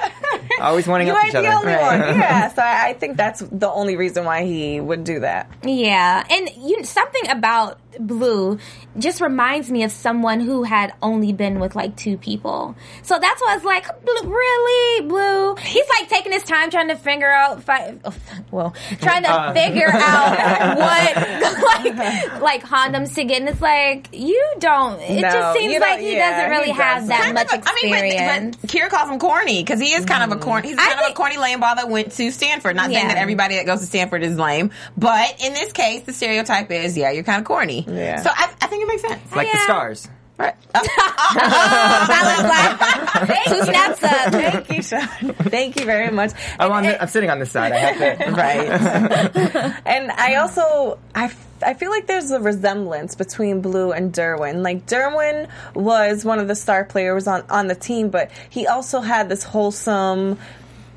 Always 0.68 0.86
wanting 0.86 1.06
you 1.08 1.12
up 1.14 1.18
ain't 1.18 1.28
each 1.28 1.32
the 1.32 1.38
other. 1.40 1.48
only 1.68 1.72
one. 1.74 2.18
Yeah, 2.18 2.48
so 2.54 2.62
I, 2.62 2.88
I 2.88 2.92
think 2.94 3.16
that's 3.16 3.40
the 3.40 3.70
only 3.70 3.96
reason 3.96 4.24
why 4.24 4.44
he 4.44 4.80
would 4.80 5.04
do 5.04 5.20
that. 5.20 5.50
Yeah, 5.64 6.24
and 6.30 6.50
you 6.56 6.84
something 6.84 7.28
about 7.30 7.78
Blue 7.98 8.58
just 8.98 9.20
reminds 9.20 9.70
me 9.70 9.82
of 9.82 9.90
someone 9.90 10.40
who 10.40 10.62
had 10.62 10.92
only 11.02 11.32
been 11.32 11.58
with 11.60 11.74
like 11.74 11.96
two 11.96 12.16
people. 12.16 12.76
So 13.02 13.18
that's 13.20 13.40
why 13.42 13.52
I 13.52 13.56
was 13.56 13.64
like, 13.64 13.86
"Blue- 14.04 14.30
really, 14.30 15.06
Blue? 15.06 15.54
He's 15.56 15.86
like 15.98 16.08
taking 16.08 16.32
his 16.32 16.42
time 16.44 16.70
trying 16.70 16.88
to 16.88 16.96
figure 16.96 17.30
out, 17.30 17.62
fi- 17.64 17.94
oh, 18.04 18.14
well, 18.50 18.74
trying 19.00 19.22
to 19.24 19.30
Uh. 19.32 19.52
figure 19.52 19.90
out 19.92 20.78
what 20.78 21.62
like 21.62 22.40
like 22.40 22.62
condoms 22.64 23.14
to 23.16 23.24
get, 23.24 23.40
and 23.40 23.48
it's 23.48 23.60
like 23.60 24.08
you 24.12 24.44
don't. 24.58 25.00
It 25.00 25.20
No, 25.22 25.30
just 25.30 25.58
seems 25.58 25.80
like 25.80 26.00
he 26.00 26.14
yeah, 26.14 26.30
doesn't 26.30 26.50
really 26.50 26.66
he 26.72 26.72
have 26.72 27.06
that 27.08 27.18
doesn't. 27.18 27.34
much 27.34 27.48
I 27.52 27.74
mean, 27.82 27.92
experience. 27.94 28.56
but, 28.56 28.60
but 28.62 28.70
Keira 28.70 28.88
calls 28.88 29.10
him 29.10 29.18
corny 29.18 29.62
because 29.62 29.80
he 29.80 29.92
is 29.92 30.04
kind 30.04 30.22
of 30.30 30.36
a 30.38 30.40
corny. 30.40 30.68
He's 30.68 30.78
I 30.78 30.82
kind 30.82 30.92
of 30.94 30.98
think- 31.06 31.10
a 31.12 31.16
corny 31.16 31.36
lame 31.38 31.60
ball 31.60 31.74
that 31.76 31.88
went 31.88 32.12
to 32.12 32.30
Stanford. 32.30 32.76
Not 32.76 32.90
saying 32.90 33.08
that 33.08 33.16
everybody 33.16 33.56
that 33.56 33.66
goes 33.66 33.80
to 33.80 33.86
Stanford 33.86 34.22
is 34.22 34.38
lame, 34.38 34.70
but 34.96 35.42
in 35.44 35.52
this 35.54 35.72
case, 35.72 36.02
the 36.02 36.12
stereotype 36.12 36.70
is, 36.70 36.96
yeah, 36.96 37.10
you're 37.10 37.24
kind 37.24 37.40
of 37.40 37.46
corny. 37.46 37.84
Yeah. 37.90 38.20
So 38.22 38.30
I, 38.32 38.52
I 38.60 38.66
think 38.66 38.82
it 38.82 38.88
makes 38.88 39.02
sense. 39.02 39.20
like 39.34 39.50
the 39.50 39.58
Yeah. 39.58 39.64
stars. 39.64 40.08
Right. 40.38 40.54
Silent 40.72 42.46
black. 42.46 43.44
Two 43.46 43.62
snaps 43.62 44.02
up. 44.02 44.32
Thank 44.32 44.70
you, 44.70 44.82
Sean. 44.82 45.34
Thank 45.34 45.78
you 45.78 45.84
very 45.84 46.10
much. 46.10 46.32
Oh, 46.58 46.70
I'm, 46.70 46.72
And- 46.72 46.72
on 46.72 46.82
the, 46.84 47.02
I'm 47.02 47.08
sitting 47.08 47.28
on 47.28 47.38
this 47.40 47.50
side. 47.50 47.72
I 47.72 47.76
have 47.76 48.18
to. 48.18 48.30
right. 48.32 49.76
And 49.86 50.10
I 50.12 50.36
also 50.36 50.98
I, 51.14 51.30
I 51.66 51.74
feel 51.74 51.90
like 51.90 52.06
there's 52.06 52.30
a 52.30 52.40
resemblance 52.40 53.14
between 53.16 53.60
Blue 53.60 53.92
and 53.92 54.14
Derwin. 54.14 54.62
Like 54.62 54.86
Derwin 54.86 55.48
was 55.74 56.24
one 56.24 56.38
of 56.38 56.48
the 56.48 56.54
star 56.54 56.84
players 56.84 57.26
on 57.26 57.44
on 57.50 57.66
the 57.66 57.74
team, 57.74 58.08
but 58.08 58.30
he 58.48 58.66
also 58.66 59.00
had 59.00 59.28
this 59.28 59.42
wholesome 59.42 60.38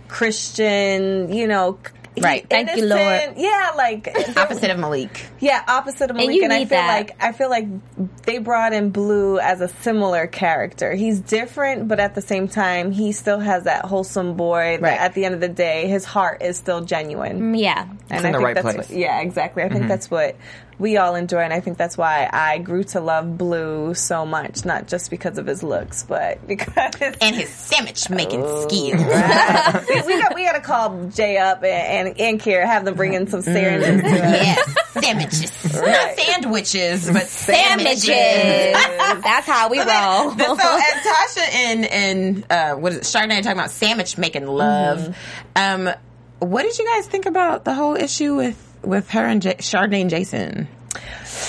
Christian, 0.07 1.33
you 1.33 1.47
know. 1.47 1.79
C- 2.15 2.21
Right. 2.21 2.45
Thank 2.49 2.75
you, 2.75 2.85
innocent- 2.85 3.37
Yeah, 3.37 3.71
like 3.75 4.07
Opposite 4.37 4.69
of 4.71 4.79
Malik. 4.79 5.25
Yeah, 5.39 5.63
opposite 5.67 6.09
of 6.09 6.15
Malik, 6.15 6.35
you 6.35 6.43
and, 6.43 6.53
I 6.53 6.59
feel 6.59 6.77
that. 6.77 6.87
like 6.87 7.15
I 7.23 7.31
feel 7.31 7.49
like 7.49 7.67
they 8.23 8.37
brought 8.37 8.73
in 8.73 8.89
Blue 8.91 9.39
as 9.39 9.61
a 9.61 9.67
similar 9.67 10.27
character. 10.27 10.93
He's 10.93 11.19
different, 11.19 11.87
but 11.87 11.99
at 11.99 12.15
the 12.15 12.21
same 12.21 12.47
time, 12.47 12.91
he 12.91 13.11
still 13.11 13.39
has 13.39 13.63
that 13.63 13.85
wholesome 13.85 14.35
boy. 14.35 14.77
That 14.79 14.81
Right. 14.81 14.99
At 14.99 15.13
the 15.13 15.25
end 15.25 15.35
of 15.35 15.41
the 15.41 15.49
day, 15.49 15.87
his 15.87 16.05
heart 16.05 16.41
is 16.41 16.57
still 16.57 16.81
genuine. 16.81 17.53
Mm, 17.53 17.59
yeah. 17.59 17.81
And 17.81 17.91
in 18.09 18.15
I 18.17 18.17
the 18.17 18.37
think 18.37 18.43
right 18.43 18.53
that's 18.55 18.75
place. 18.75 18.89
What, 18.89 18.97
yeah, 18.97 19.19
exactly. 19.21 19.63
I 19.63 19.69
think 19.69 19.81
mm-hmm. 19.81 19.89
that's 19.89 20.09
what 20.11 20.35
we 20.79 20.97
all 20.97 21.15
enjoy, 21.15 21.39
and 21.39 21.53
I 21.53 21.59
think 21.59 21.77
that's 21.77 21.97
why 21.97 22.29
I 22.31 22.57
grew 22.57 22.83
to 22.85 22.99
love 22.99 23.37
Blue 23.37 23.93
so 23.93 24.25
much. 24.25 24.65
Not 24.65 24.87
just 24.87 25.09
because 25.09 25.37
of 25.37 25.45
his 25.45 25.63
looks, 25.63 26.03
but 26.03 26.45
because 26.47 27.15
And 27.21 27.35
his 27.35 27.49
sandwich 27.49 28.09
making 28.09 28.41
Oh. 28.43 28.67
skills. 28.67 29.01
we, 29.89 30.01
we 30.15 30.21
got 30.21 30.35
we 30.35 30.43
got 30.45 30.53
to 30.53 30.61
call 30.61 31.05
Jay 31.07 31.37
up 31.37 31.63
and 31.63 32.07
and, 32.09 32.19
and 32.19 32.39
Keira, 32.39 32.65
have 32.65 32.85
them 32.85 32.95
bring 32.95 33.13
in 33.13 33.27
some 33.27 33.41
sandwiches 33.41 34.01
to 34.01 34.07
us. 34.07 34.13
yes, 34.13 34.75
sandwiches. 34.93 35.73
Not 35.81 36.17
sandwiches, 36.17 37.11
but 37.11 37.27
sandwiches. 37.27 38.03
Sandwiches. 38.03 39.23
That's 39.23 39.47
how 39.47 39.69
we 39.69 39.77
roll. 39.79 40.31
so 40.31 40.77
as 40.77 41.05
Tasha 41.05 41.55
and 41.55 41.85
and 41.85 42.45
uh, 42.51 42.75
what 42.75 42.91
is 42.93 42.97
it? 42.99 43.03
Chardonnay 43.03 43.39
are 43.39 43.43
talking 43.43 43.51
about 43.59 43.71
sandwich 43.71 44.17
making 44.17 44.47
love. 44.47 45.15
Um, 45.55 45.89
what 46.39 46.63
did 46.63 46.77
you 46.77 46.85
guys 46.85 47.07
think 47.07 47.25
about 47.25 47.63
the 47.63 47.73
whole 47.73 47.95
issue 47.95 48.35
with 48.35 48.72
with 48.83 49.09
her 49.11 49.25
and 49.25 49.41
J- 49.41 49.55
Chardonnay 49.55 50.01
and 50.01 50.09
Jason? 50.09 50.67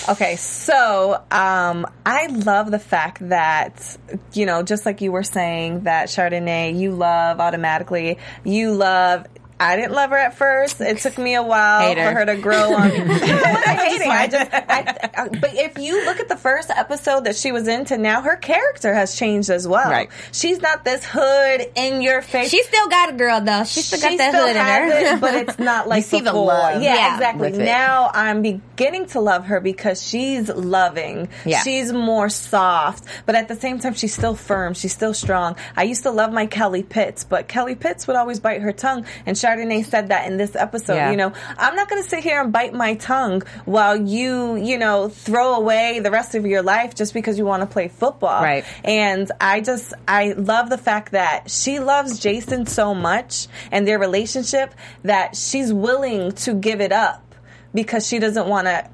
Okay, 0.08 0.36
so 0.36 1.22
um, 1.30 1.86
I 2.04 2.26
love 2.26 2.70
the 2.70 2.78
fact 2.78 3.28
that 3.28 3.96
you 4.32 4.46
know, 4.46 4.62
just 4.62 4.86
like 4.86 5.00
you 5.00 5.12
were 5.12 5.22
saying, 5.22 5.84
that 5.84 6.08
Chardonnay 6.08 6.78
you 6.78 6.92
love 6.92 7.40
automatically. 7.40 8.18
You 8.44 8.72
love. 8.72 9.26
I 9.60 9.76
didn't 9.76 9.92
love 9.92 10.10
her 10.10 10.16
at 10.16 10.36
first. 10.36 10.80
It 10.80 10.98
took 10.98 11.16
me 11.16 11.34
a 11.34 11.42
while 11.42 11.80
Hater. 11.88 12.04
for 12.04 12.10
her 12.18 12.26
to 12.26 12.36
grow 12.36 12.74
on 12.74 12.88
me. 12.92 12.98
No, 12.98 13.04
I'm 13.14 13.78
hating. 13.78 14.10
I 14.10 14.26
just, 14.26 14.50
I, 14.52 15.10
I, 15.16 15.28
but 15.28 15.54
if 15.54 15.78
you 15.78 16.04
look 16.04 16.18
at 16.18 16.28
the 16.28 16.36
first 16.36 16.70
episode 16.70 17.24
that 17.24 17.36
she 17.36 17.52
was 17.52 17.68
into 17.68 17.96
now, 17.96 18.20
her 18.22 18.36
character 18.36 18.92
has 18.92 19.14
changed 19.16 19.50
as 19.50 19.66
well. 19.68 19.88
Right. 19.90 20.10
She's 20.32 20.60
not 20.60 20.84
this 20.84 21.04
hood 21.04 21.66
in 21.76 22.02
your 22.02 22.20
face. 22.20 22.50
she 22.50 22.62
still 22.64 22.88
got 22.88 23.10
a 23.10 23.12
girl 23.12 23.40
though. 23.40 23.62
She 23.64 23.82
still 23.82 24.00
got 24.00 24.10
She 24.10 24.16
that 24.16 24.30
still 24.32 24.46
hood 24.48 24.56
in 24.56 24.64
her. 25.10 25.14
it, 25.16 25.20
but 25.20 25.34
it's 25.48 25.58
not 25.58 25.86
like 25.88 26.04
see 26.04 26.18
the 26.18 26.24
before. 26.30 26.46
love. 26.46 26.82
Yeah, 26.82 26.94
Yeah. 26.96 27.14
exactly. 27.14 27.52
Now 27.52 28.10
I'm 28.12 28.42
beginning 28.42 29.06
to 29.08 29.20
love 29.20 29.46
her 29.46 29.60
because 29.60 30.02
she's 30.06 30.48
loving. 30.48 31.28
Yeah. 31.44 31.62
She's 31.62 31.92
more 31.92 32.28
soft, 32.28 33.04
but 33.24 33.34
at 33.36 33.46
the 33.48 33.54
same 33.56 33.78
time, 33.78 33.94
she's 33.94 34.14
still 34.14 34.34
firm. 34.34 34.74
She's 34.74 34.92
still 34.92 35.14
strong. 35.14 35.56
I 35.76 35.84
used 35.84 36.02
to 36.02 36.10
love 36.10 36.32
my 36.32 36.46
Kelly 36.46 36.82
Pitts, 36.82 37.22
but 37.24 37.46
Kelly 37.48 37.76
Pitts 37.76 38.06
would 38.08 38.16
always 38.16 38.40
bite 38.40 38.60
her 38.62 38.72
tongue, 38.72 39.06
and 39.26 39.38
Chardonnay 39.44 39.84
said 39.84 40.08
that 40.08 40.26
in 40.26 40.36
this 40.36 40.56
episode. 40.56 40.94
Yeah. 40.94 41.10
You 41.10 41.16
know, 41.16 41.32
I'm 41.58 41.74
not 41.76 41.88
going 41.90 42.02
to 42.02 42.08
sit 42.08 42.22
here 42.22 42.40
and 42.40 42.52
bite 42.52 42.72
my 42.72 42.94
tongue 42.94 43.42
while 43.64 43.96
you, 43.96 44.56
you 44.56 44.78
know, 44.78 45.08
throw 45.08 45.56
away 45.56 46.00
the 46.00 46.10
rest 46.10 46.34
of 46.34 46.46
your 46.46 46.62
life 46.62 46.94
just 46.94 47.12
because 47.12 47.36
you 47.38 47.44
want 47.44 47.60
to 47.62 47.66
play 47.66 47.88
football. 47.88 48.42
Right. 48.42 48.64
And 48.84 49.30
I 49.40 49.60
just, 49.60 49.92
I 50.08 50.32
love 50.32 50.70
the 50.70 50.78
fact 50.78 51.12
that 51.12 51.50
she 51.50 51.78
loves 51.80 52.18
Jason 52.18 52.66
so 52.66 52.94
much 52.94 53.48
and 53.70 53.86
their 53.86 53.98
relationship 53.98 54.74
that 55.02 55.36
she's 55.36 55.72
willing 55.72 56.32
to 56.32 56.54
give 56.54 56.80
it 56.80 56.92
up 56.92 57.34
because 57.74 58.06
she 58.06 58.18
doesn't 58.18 58.46
want 58.48 58.66
to, 58.66 58.88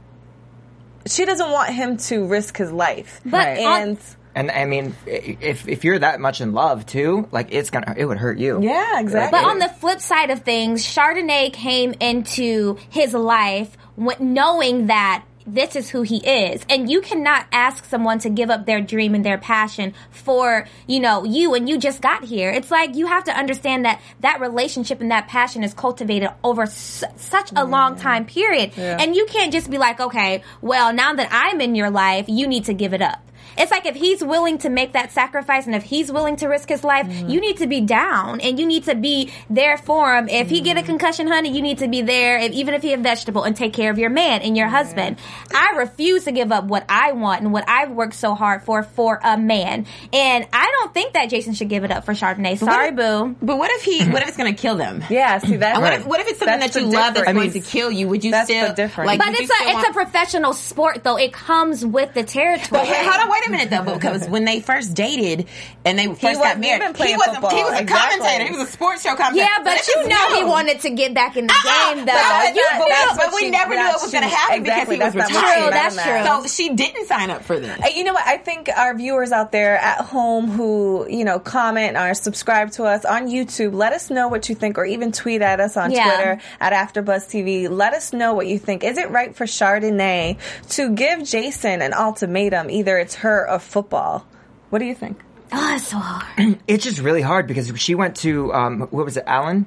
she 1.06 1.24
doesn't 1.24 1.50
want 1.50 1.72
him 1.72 1.96
to 1.96 2.26
risk 2.26 2.56
his 2.56 2.72
life. 2.72 3.20
But 3.24 3.32
Right. 3.58 3.64
on- 3.66 3.98
and 4.34 4.50
And 4.50 4.58
I 4.58 4.64
mean, 4.64 4.94
if 5.06 5.66
if 5.68 5.84
you're 5.84 5.98
that 5.98 6.20
much 6.20 6.40
in 6.40 6.52
love 6.52 6.86
too, 6.86 7.28
like 7.32 7.48
it's 7.52 7.70
gonna, 7.70 7.94
it 7.96 8.04
would 8.04 8.18
hurt 8.18 8.38
you. 8.38 8.62
yeah, 8.62 9.00
exactly. 9.00 9.38
But 9.38 9.46
on 9.48 9.58
the 9.58 9.68
flip 9.68 10.00
side 10.00 10.30
of 10.30 10.40
things, 10.40 10.84
Chardonnay 10.84 11.52
came 11.52 11.94
into 12.00 12.76
his 12.88 13.12
life 13.14 13.76
knowing 14.18 14.86
that 14.86 15.24
this 15.46 15.74
is 15.74 15.88
who 15.90 16.02
he 16.02 16.18
is. 16.18 16.64
And 16.68 16.88
you 16.90 17.00
cannot 17.00 17.46
ask 17.50 17.84
someone 17.86 18.18
to 18.20 18.30
give 18.30 18.50
up 18.50 18.66
their 18.66 18.80
dream 18.80 19.14
and 19.14 19.24
their 19.24 19.38
passion 19.38 19.94
for, 20.10 20.66
you 20.86 21.00
know, 21.00 21.24
you 21.24 21.54
and 21.54 21.68
you 21.68 21.76
just 21.78 22.00
got 22.00 22.24
here. 22.24 22.50
It's 22.50 22.70
like 22.70 22.94
you 22.94 23.06
have 23.06 23.24
to 23.24 23.32
understand 23.32 23.84
that 23.84 24.00
that 24.20 24.40
relationship 24.40 25.00
and 25.00 25.10
that 25.10 25.28
passion 25.28 25.64
is 25.64 25.74
cultivated 25.74 26.30
over 26.44 26.62
s- 26.62 27.02
such 27.16 27.50
a 27.56 27.64
long 27.64 27.96
time 27.96 28.26
period. 28.26 28.72
And 29.00 29.16
you 29.16 29.26
can't 29.26 29.52
just 29.52 29.70
be 29.70 29.78
like, 29.78 29.98
okay, 29.98 30.42
well, 30.60 30.92
now 30.92 31.14
that 31.14 31.28
I'm 31.32 31.60
in 31.60 31.74
your 31.74 31.90
life, 31.90 32.26
you 32.28 32.46
need 32.46 32.66
to 32.66 32.74
give 32.74 32.94
it 32.94 33.02
up. 33.02 33.20
It's 33.56 33.70
like 33.70 33.86
if 33.86 33.96
he's 33.96 34.22
willing 34.22 34.58
to 34.58 34.68
make 34.68 34.92
that 34.92 35.12
sacrifice 35.12 35.66
and 35.66 35.74
if 35.74 35.84
he's 35.84 36.10
willing 36.10 36.36
to 36.36 36.48
risk 36.48 36.68
his 36.68 36.84
life, 36.84 37.06
mm-hmm. 37.06 37.28
you 37.28 37.40
need 37.40 37.58
to 37.58 37.66
be 37.66 37.80
down 37.80 38.40
and 38.40 38.58
you 38.58 38.66
need 38.66 38.84
to 38.84 38.94
be 38.94 39.30
there 39.48 39.78
for 39.78 40.16
him. 40.16 40.28
If 40.28 40.50
he 40.50 40.60
get 40.60 40.76
a 40.76 40.80
mm-hmm. 40.80 40.86
concussion, 40.86 41.26
honey, 41.28 41.50
you 41.50 41.62
need 41.62 41.78
to 41.78 41.88
be 41.88 42.02
there. 42.02 42.38
If, 42.38 42.52
even 42.52 42.74
if 42.74 42.82
he 42.82 42.90
a 42.92 42.96
vegetable 42.96 43.42
and 43.42 43.56
take 43.56 43.72
care 43.72 43.90
of 43.90 43.98
your 43.98 44.10
man 44.10 44.42
and 44.42 44.56
your 44.56 44.68
husband. 44.68 45.18
I 45.54 45.74
refuse 45.76 46.24
to 46.24 46.32
give 46.32 46.52
up 46.52 46.64
what 46.64 46.84
I 46.88 47.12
want 47.12 47.42
and 47.42 47.52
what 47.52 47.68
I've 47.68 47.90
worked 47.90 48.14
so 48.14 48.34
hard 48.34 48.62
for 48.62 48.82
for 48.82 49.20
a 49.22 49.36
man. 49.36 49.86
And 50.12 50.46
I 50.52 50.70
don't 50.78 50.94
think 50.94 51.14
that 51.14 51.30
Jason 51.30 51.54
should 51.54 51.68
give 51.68 51.84
it 51.84 51.90
up 51.90 52.04
for 52.04 52.12
Chardonnay. 52.12 52.58
Sorry, 52.58 52.92
boo. 52.92 53.36
But 53.42 53.56
what 53.58 53.70
if 53.70 53.82
he? 53.82 54.08
What 54.08 54.22
if 54.22 54.28
it's 54.28 54.36
going 54.36 54.54
to 54.54 54.60
kill 54.60 54.76
them? 54.76 55.04
yeah, 55.10 55.38
see 55.38 55.56
that's 55.56 55.74
And 55.74 55.82
What 55.82 55.92
if, 55.94 56.06
what 56.06 56.20
if 56.20 56.28
it's 56.28 56.38
something 56.38 56.60
that's 56.60 56.74
that 56.74 56.80
you 56.80 56.86
love 56.86 57.14
that's 57.14 57.26
difference. 57.26 57.52
going 57.52 57.62
to 57.62 57.68
kill 57.68 57.90
you? 57.90 58.08
Would 58.08 58.24
you 58.24 58.30
That's 58.30 58.48
still 58.48 58.74
the 58.74 58.90
like? 58.98 59.18
But 59.18 59.28
it's 59.30 59.40
a 59.40 59.44
it's 59.44 59.74
want- 59.74 59.88
a 59.88 59.92
professional 59.92 60.52
sport 60.52 61.04
though. 61.04 61.16
It 61.16 61.32
comes 61.32 61.84
with 61.84 62.14
the 62.14 62.22
territory. 62.22 62.68
But 62.70 62.88
wait, 62.88 63.06
hold 63.06 63.22
on, 63.22 63.28
wait 63.40 63.48
a 63.48 63.50
minute 63.50 63.70
though, 63.70 63.94
because 63.94 64.28
when 64.28 64.44
they 64.44 64.60
first 64.60 64.94
dated 64.94 65.46
and 65.84 65.98
they 65.98 66.06
first 66.08 66.40
got 66.40 66.58
married, 66.60 66.82
he 66.96 67.16
wasn't. 67.16 67.34
football. 67.36 67.50
He 67.50 67.62
was 67.64 67.72
a 67.74 67.80
Exactly. 67.82 68.18
commentator. 68.20 68.52
He 68.52 68.58
was 68.58 68.68
a 68.68 68.72
sports 68.72 69.02
show 69.02 69.14
commentator. 69.16 69.48
Yeah, 69.56 69.64
but 69.64 69.78
if 69.78 69.88
you 69.88 70.08
know 70.08 70.34
he 70.36 70.44
wanted 70.44 70.80
to 70.80 70.90
get 70.90 71.14
back 71.14 71.36
in 71.36 71.46
the 71.46 71.52
Uh-uh, 71.52 71.94
game 71.94 72.04
but 72.04 72.12
though. 72.12 72.18
that's 72.18 72.56
You 72.56 72.64
feel- 72.70 72.88
that's- 72.88 73.16
but 73.16 73.34
we 73.34 73.40
she- 73.42 73.50
never 73.50 73.74
knew 73.74 73.88
it 73.88 74.02
was 74.02 74.12
going 74.12 74.24
to 74.24 74.28
happen 74.34 74.60
exactly, 74.60 74.96
because 74.96 75.12
he 75.14 75.18
was 75.18 75.26
retired. 75.28 75.62
True, 75.62 75.70
that's 75.70 75.94
true. 76.02 76.24
So 76.24 76.46
she 76.46 76.68
didn't 76.74 77.06
sign 77.06 77.30
up 77.30 77.42
for 77.44 77.58
this. 77.58 77.78
You 77.94 78.04
know 78.04 78.12
what? 78.12 78.26
I 78.26 78.36
think 78.36 78.68
our 78.74 78.94
viewers 78.96 79.32
out 79.32 79.52
there 79.52 79.76
at 79.78 80.00
home 80.02 80.50
who, 80.50 81.06
you 81.08 81.24
know, 81.24 81.38
comment 81.38 81.96
or 81.96 82.14
subscribe 82.14 82.70
to 82.72 82.84
us 82.84 83.04
on 83.04 83.28
YouTube, 83.28 83.74
let 83.74 83.92
us 83.92 84.10
know 84.10 84.28
what 84.28 84.48
you 84.48 84.54
think 84.54 84.78
or 84.78 84.84
even 84.84 85.12
tweet 85.12 85.42
at 85.42 85.60
us 85.60 85.76
on 85.76 85.90
Yeah. 85.90 86.04
Twitter 86.04 86.38
at 86.60 86.72
AfterBuzz 86.72 87.26
TV. 87.30 87.68
Let 87.68 87.94
us 87.94 88.12
know 88.12 88.34
what 88.34 88.46
you 88.46 88.58
think. 88.58 88.84
Is 88.84 88.98
it 88.98 89.10
right 89.10 89.34
for 89.34 89.46
Chardonnay 89.46 90.36
to 90.70 90.90
give 90.90 91.24
Jason 91.24 91.82
an 91.82 91.92
ultimatum? 91.94 92.70
Either 92.70 92.98
it's 92.98 93.16
her 93.16 93.29
or 93.48 93.58
football. 93.58 94.26
What 94.70 94.78
do 94.80 94.84
you 94.84 94.94
think? 94.94 95.20
Oh, 95.52 95.74
it's 95.74 95.88
so 95.88 95.98
hard. 95.98 96.58
It's 96.68 96.84
just 96.84 96.98
really 97.00 97.22
hard 97.22 97.46
because 97.46 97.72
she 97.80 97.94
went 97.94 98.16
to 98.18 98.52
um, 98.54 98.80
what 98.90 99.04
was 99.04 99.16
it, 99.16 99.24
Alan? 99.26 99.66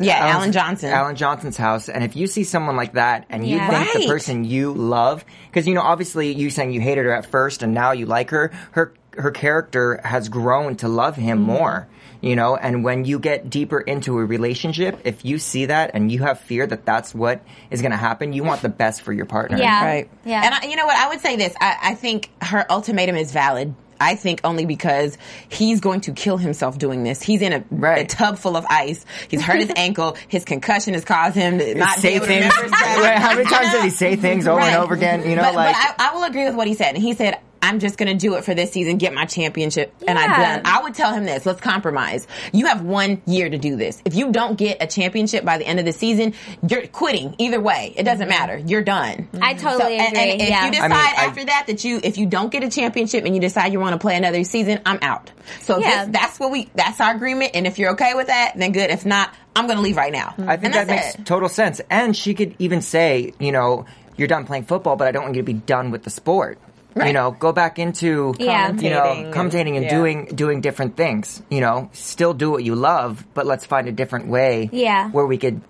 Yeah, 0.00 0.16
Alan's- 0.18 0.34
Alan 0.36 0.52
Johnson. 0.52 0.90
Alan 0.92 1.16
Johnson's 1.16 1.56
house, 1.56 1.88
and 1.88 2.02
if 2.02 2.16
you 2.16 2.26
see 2.26 2.42
someone 2.44 2.74
like 2.76 2.94
that, 2.94 3.26
and 3.30 3.46
you 3.46 3.56
Yeah. 3.56 3.84
think 3.84 4.04
the 4.04 4.08
person 4.12 4.44
you 4.44 4.72
love, 4.72 5.24
because 5.48 5.66
you 5.68 5.74
know, 5.74 5.80
obviously, 5.82 6.32
you 6.32 6.50
saying 6.50 6.72
you 6.72 6.80
hated 6.80 7.04
her 7.04 7.12
at 7.12 7.26
first, 7.26 7.62
and 7.62 7.72
now 7.72 7.92
you 7.92 8.06
like 8.06 8.30
her, 8.30 8.50
her 8.72 8.92
her 9.16 9.30
character 9.30 10.00
has 10.04 10.28
grown 10.28 10.76
to 10.76 10.88
love 10.88 11.14
him 11.16 11.38
Mm-hmm. 11.38 11.46
more. 11.46 11.88
You 12.26 12.36
know, 12.36 12.56
and 12.56 12.82
when 12.84 13.04
you 13.04 13.18
get 13.18 13.48
deeper 13.50 13.80
into 13.80 14.18
a 14.18 14.24
relationship, 14.24 15.00
if 15.04 15.24
you 15.24 15.38
see 15.38 15.66
that 15.66 15.92
and 15.94 16.10
you 16.10 16.20
have 16.22 16.40
fear 16.40 16.66
that 16.66 16.84
that's 16.84 17.14
what 17.14 17.42
is 17.70 17.80
going 17.82 17.92
to 17.92 17.96
happen, 17.98 18.32
you 18.32 18.42
want 18.44 18.62
the 18.62 18.68
best 18.68 19.02
for 19.02 19.12
your 19.12 19.26
partner. 19.26 19.58
Yeah. 19.58 19.84
Right. 19.84 20.10
Yeah. 20.24 20.42
And 20.44 20.54
I, 20.54 20.66
you 20.68 20.76
know 20.76 20.86
what? 20.86 20.96
I 20.96 21.08
would 21.08 21.20
say 21.20 21.36
this. 21.36 21.54
I, 21.60 21.76
I 21.82 21.94
think 21.94 22.30
her 22.42 22.64
ultimatum 22.70 23.16
is 23.16 23.32
valid. 23.32 23.74
I 23.98 24.14
think 24.14 24.42
only 24.44 24.66
because 24.66 25.16
he's 25.48 25.80
going 25.80 26.02
to 26.02 26.12
kill 26.12 26.36
himself 26.36 26.76
doing 26.76 27.02
this. 27.02 27.22
He's 27.22 27.40
in 27.40 27.52
a, 27.54 27.64
a 27.94 28.04
tub 28.04 28.36
full 28.36 28.54
of 28.54 28.66
ice. 28.68 29.06
He's 29.28 29.40
hurt 29.42 29.58
his 29.60 29.72
ankle. 29.76 30.16
His 30.28 30.44
concussion 30.44 30.92
has 30.92 31.04
caused 31.04 31.34
him 31.34 31.58
to 31.58 31.74
not 31.76 31.96
say 31.98 32.18
things. 32.18 32.44
remember 32.44 32.76
stuff. 32.76 33.02
Wait, 33.02 33.16
how 33.16 33.34
many 33.34 33.48
times 33.48 33.72
did 33.72 33.84
he 33.84 33.90
say 33.90 34.16
things 34.16 34.46
over 34.46 34.58
Right. 34.58 34.74
and 34.74 34.82
over 34.82 34.92
again? 34.94 35.26
You 35.26 35.36
know, 35.36 35.42
but, 35.42 35.54
like 35.54 35.74
but 35.74 35.94
I, 35.98 36.10
I 36.10 36.14
will 36.14 36.24
agree 36.24 36.44
with 36.44 36.54
what 36.56 36.66
he 36.66 36.74
said. 36.74 36.94
And 36.94 37.02
he 37.02 37.14
said, 37.14 37.38
I'm 37.66 37.80
just 37.80 37.98
going 37.98 38.16
to 38.16 38.18
do 38.18 38.36
it 38.36 38.44
for 38.44 38.54
this 38.54 38.72
season, 38.72 38.98
get 38.98 39.12
my 39.12 39.24
championship, 39.24 39.92
and 40.06 40.18
I'm 40.18 40.30
done. 40.30 40.62
I 40.64 40.82
would 40.82 40.94
tell 40.94 41.12
him 41.12 41.24
this: 41.24 41.44
let's 41.44 41.60
compromise. 41.60 42.26
You 42.52 42.66
have 42.66 42.82
one 42.82 43.22
year 43.26 43.48
to 43.48 43.58
do 43.58 43.76
this. 43.76 44.00
If 44.04 44.14
you 44.14 44.30
don't 44.32 44.56
get 44.56 44.82
a 44.82 44.86
championship 44.86 45.44
by 45.44 45.58
the 45.58 45.66
end 45.66 45.78
of 45.80 45.84
the 45.84 45.92
season, 45.92 46.34
you're 46.68 46.86
quitting. 46.86 47.34
Either 47.38 47.60
way, 47.60 47.92
it 47.96 48.04
doesn't 48.04 48.28
matter. 48.28 48.56
You're 48.56 48.82
done. 48.84 49.28
Mm-hmm. 49.32 49.42
I 49.42 49.54
totally 49.54 49.96
and, 49.96 50.08
agree. 50.08 50.30
and 50.32 50.40
if 50.42 50.48
yeah. 50.48 50.64
you 50.66 50.72
decide 50.72 50.92
I- 50.92 51.24
after 51.26 51.44
that 51.44 51.64
that 51.66 51.84
you 51.84 52.00
if 52.02 52.18
you 52.18 52.26
don't 52.26 52.50
get 52.52 52.62
a 52.62 52.70
championship 52.70 53.24
and 53.24 53.34
you 53.34 53.40
decide 53.40 53.72
you 53.72 53.80
want 53.80 53.94
to 53.94 53.98
play 53.98 54.16
another 54.16 54.44
season, 54.44 54.80
I'm 54.86 54.98
out. 55.02 55.30
So 55.62 55.78
Yeah. 55.78 56.04
this, 56.04 56.12
that's 56.12 56.40
what 56.40 56.50
we 56.52 56.70
that's 56.74 57.00
our 57.00 57.14
agreement. 57.14 57.52
And 57.54 57.66
if 57.66 57.78
you're 57.78 57.90
okay 57.92 58.14
with 58.14 58.28
that, 58.28 58.52
then 58.56 58.72
good. 58.72 58.90
If 58.90 59.04
not, 59.04 59.34
I'm 59.54 59.66
going 59.66 59.76
to 59.76 59.82
leave 59.82 59.96
right 59.96 60.12
now. 60.12 60.34
I 60.38 60.56
think 60.56 60.74
that 60.74 60.86
makes 60.86 61.14
it. 61.14 61.26
total 61.26 61.48
sense. 61.48 61.80
And 61.90 62.16
she 62.16 62.34
could 62.34 62.54
even 62.58 62.82
say, 62.82 63.32
you 63.38 63.52
know, 63.52 63.86
you're 64.16 64.28
done 64.28 64.44
playing 64.46 64.64
football, 64.64 64.96
but 64.96 65.08
I 65.08 65.12
don't 65.12 65.24
want 65.24 65.34
you 65.34 65.42
to 65.42 65.46
be 65.46 65.52
done 65.54 65.90
with 65.90 66.02
the 66.02 66.10
sport. 66.10 66.58
You 67.04 67.12
know, 67.12 67.30
go 67.30 67.52
back 67.52 67.78
into 67.78 68.34
Yeah. 68.38 68.72
you 68.72 68.88
know 68.90 69.30
Commentating 69.32 69.76
and- 69.76 69.84
yeah. 69.84 69.90
doing 69.90 70.26
doing 70.26 70.60
different 70.62 70.96
things. 70.96 71.42
You 71.50 71.60
know, 71.60 71.90
still 71.92 72.32
do 72.32 72.50
what 72.50 72.64
you 72.64 72.74
love, 72.74 73.26
but 73.34 73.44
let's 73.46 73.66
find 73.66 73.86
a 73.88 73.92
different 73.92 74.28
way. 74.28 74.70
Yeah. 74.72 75.10
where 75.10 75.26
we 75.26 75.36
could 75.36 75.60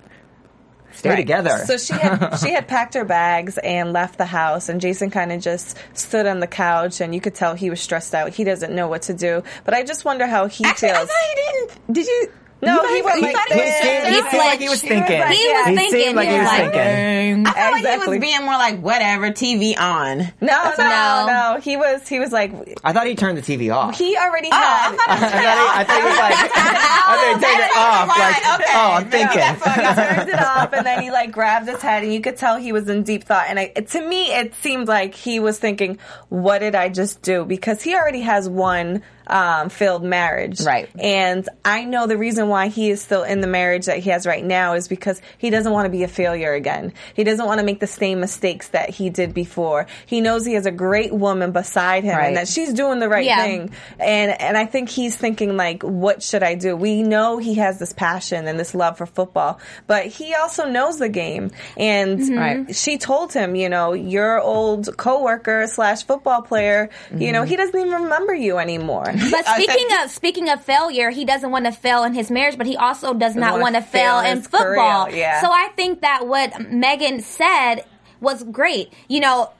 stay 0.92 1.10
Right. 1.10 1.16
together. 1.16 1.58
So 1.66 1.76
she 1.78 1.92
had 1.94 2.36
she 2.36 2.50
had 2.52 2.68
packed 2.68 2.94
her 2.94 3.04
bags 3.04 3.58
and 3.58 3.92
left 3.92 4.18
the 4.18 4.24
house, 4.24 4.68
and 4.68 4.80
Jason 4.80 5.10
kind 5.10 5.32
of 5.32 5.40
just 5.42 5.76
stood 5.94 6.26
on 6.26 6.40
the 6.40 6.46
couch, 6.46 7.00
and 7.00 7.14
you 7.14 7.20
could 7.20 7.34
tell 7.34 7.54
he 7.54 7.70
was 7.70 7.80
stressed 7.80 8.14
out. 8.14 8.30
He 8.32 8.44
doesn't 8.44 8.72
know 8.72 8.86
what 8.88 9.02
to 9.02 9.14
do. 9.14 9.42
But 9.64 9.74
I 9.74 9.82
just 9.82 10.04
wonder 10.04 10.26
how 10.26 10.46
he 10.46 10.64
Actually, 10.64 10.90
I 10.92 10.94
feels. 10.94 11.08
thought 11.08 11.16
he 11.28 11.42
didn't. 11.42 11.92
Did 11.92 12.06
you? 12.06 12.28
No, 12.62 12.72
you 12.72 12.80
thought 12.80 12.96
he 12.96 13.02
went 13.02 13.16
you 13.16 13.22
like 13.22 13.36
thought 13.36 13.52
he, 13.52 13.60
was 13.60 13.74
seemed, 13.74 14.06
he 14.06 14.14
He 14.14 14.30
seemed 14.30 14.32
like 14.44 14.58
he 14.60 14.68
was 14.70 14.80
thinking. 14.80 15.16
He 15.16 15.22
was 15.22 15.66
he 15.66 15.76
thinking, 15.76 15.90
seemed 15.90 16.16
like 16.16 16.28
he 16.28 16.34
he 16.34 16.40
was 16.40 16.50
was 16.50 16.58
like, 16.58 16.72
thinking. 16.72 17.46
I 17.46 17.52
felt 17.52 17.72
like 17.72 18.02
he 18.02 18.08
was 18.08 18.18
being 18.18 18.40
more 18.44 18.54
like 18.54 18.80
whatever 18.80 19.30
TV 19.30 19.78
on. 19.78 20.18
no, 20.40 20.72
no, 20.72 20.72
No. 20.78 21.26
no. 21.26 21.60
He 21.60 21.76
was 21.76 22.08
he 22.08 22.18
was 22.18 22.32
like 22.32 22.52
I 22.82 22.92
thought 22.94 23.06
he 23.06 23.14
turned 23.14 23.36
the 23.36 23.42
TV 23.42 23.74
off. 23.74 23.98
he 23.98 24.16
already 24.16 24.48
Oh, 24.50 24.56
had. 24.56 24.92
I 24.92 24.96
thought 24.96 25.08
I 25.08 25.16
thought 25.18 25.40
he, 25.40 25.46
I 25.46 25.84
thought 25.84 25.98
he 26.00 26.06
was 26.06 26.18
like, 26.18 26.34
I 26.56 27.02
thought 27.06 27.26
he 27.26 27.44
turned 27.44 27.60
it 27.60 27.76
off. 27.76 28.08
Like, 28.08 28.60
okay. 28.60 28.72
oh, 28.74 28.90
I'm 28.92 29.10
thinking. 29.10 29.42
he 29.76 30.16
turned 30.16 30.28
it 30.30 30.46
off 30.46 30.72
and 30.72 30.86
then 30.86 31.02
he 31.02 31.10
like 31.10 31.32
grabbed 31.32 31.68
his 31.68 31.82
head 31.82 32.04
and 32.04 32.12
you 32.14 32.20
could 32.22 32.36
tell 32.38 32.56
he 32.56 32.72
was 32.72 32.88
in 32.88 33.02
deep 33.02 33.24
thought 33.24 33.46
and 33.48 33.58
I, 33.58 33.66
to 33.68 34.00
me 34.08 34.32
it 34.32 34.54
seemed 34.56 34.88
like 34.88 35.14
he 35.14 35.40
was 35.40 35.58
thinking 35.58 35.98
what 36.30 36.60
did 36.60 36.74
i 36.74 36.88
just 36.88 37.20
do 37.22 37.44
because 37.44 37.82
he 37.82 37.94
already 37.94 38.20
has 38.22 38.48
one 38.48 39.02
um, 39.26 39.68
failed 39.68 40.02
marriage 40.04 40.60
Right. 40.62 40.88
and 40.98 41.48
i 41.64 41.84
know 41.84 42.06
the 42.06 42.16
reason 42.16 42.48
why 42.48 42.68
he 42.68 42.90
is 42.90 43.00
still 43.02 43.22
in 43.24 43.40
the 43.40 43.46
marriage 43.46 43.86
that 43.86 43.98
he 43.98 44.10
has 44.10 44.26
right 44.26 44.44
now 44.44 44.74
is 44.74 44.88
because 44.88 45.20
he 45.38 45.50
doesn't 45.50 45.72
want 45.72 45.86
to 45.86 45.90
be 45.90 46.02
a 46.04 46.08
failure 46.08 46.52
again 46.54 46.92
he 47.14 47.24
doesn't 47.24 47.44
want 47.46 47.58
to 47.60 47.64
make 47.66 47.80
the 47.80 47.86
same 47.86 48.20
mistakes 48.20 48.68
that 48.68 48.90
he 48.90 49.10
did 49.10 49.34
before 49.34 49.86
he 50.06 50.20
knows 50.20 50.44
he 50.46 50.54
has 50.54 50.66
a 50.66 50.70
great 50.70 51.12
woman 51.12 51.52
beside 51.52 52.04
him 52.04 52.16
Right. 52.16 52.26
and 52.28 52.36
that 52.36 52.48
she's 52.48 52.72
doing 52.72 52.98
the 53.00 53.08
right 53.08 53.24
Yeah. 53.24 53.42
thing 53.42 53.70
and 53.98 54.40
and 54.40 54.56
I 54.56 54.66
think 54.66 54.88
he's 54.88 55.16
thinking 55.16 55.56
like, 55.56 55.82
what 55.82 56.22
should 56.22 56.42
I 56.42 56.54
do? 56.54 56.76
We 56.76 57.02
know 57.02 57.38
he 57.38 57.54
has 57.54 57.78
this 57.78 57.92
passion 57.92 58.46
and 58.46 58.58
this 58.60 58.74
love 58.74 58.96
for 58.98 59.06
football, 59.06 59.58
but 59.86 60.06
he 60.06 60.34
also 60.34 60.68
knows 60.68 60.98
the 60.98 61.08
game. 61.08 61.50
And 61.76 62.18
Mm-hmm. 62.20 62.38
Right. 62.38 62.74
she 62.76 62.98
told 62.98 63.32
him, 63.32 63.56
you 63.56 63.68
know, 63.68 63.92
your 63.92 64.40
old 64.40 64.96
coworker 64.96 65.66
slash 65.66 66.04
football 66.04 66.42
player, 66.42 66.90
you 67.16 67.32
know, 67.32 67.42
he 67.42 67.56
doesn't 67.56 67.78
even 67.78 68.02
remember 68.04 68.34
you 68.34 68.58
anymore. 68.58 69.06
But 69.30 69.46
speaking 69.46 69.86
of 70.02 70.10
speaking 70.10 70.48
of 70.50 70.62
failure, 70.64 71.10
he 71.10 71.24
doesn't 71.24 71.50
want 71.50 71.64
to 71.66 71.72
fail 71.72 72.04
in 72.04 72.14
his 72.14 72.30
marriage, 72.30 72.56
but 72.58 72.66
he 72.66 72.76
also 72.76 73.14
does 73.14 73.34
not 73.36 73.60
wanna 73.60 73.82
fail 73.82 74.20
fail 74.22 74.32
in 74.32 74.42
football. 74.42 75.06
career, 75.06 75.16
yeah. 75.16 75.40
So 75.40 75.48
I 75.50 75.68
think 75.76 76.02
that 76.02 76.26
what 76.26 76.70
Megan 76.70 77.20
said 77.20 77.84
was 78.20 78.42
great. 78.44 78.92
You 79.08 79.20
know, 79.20 79.50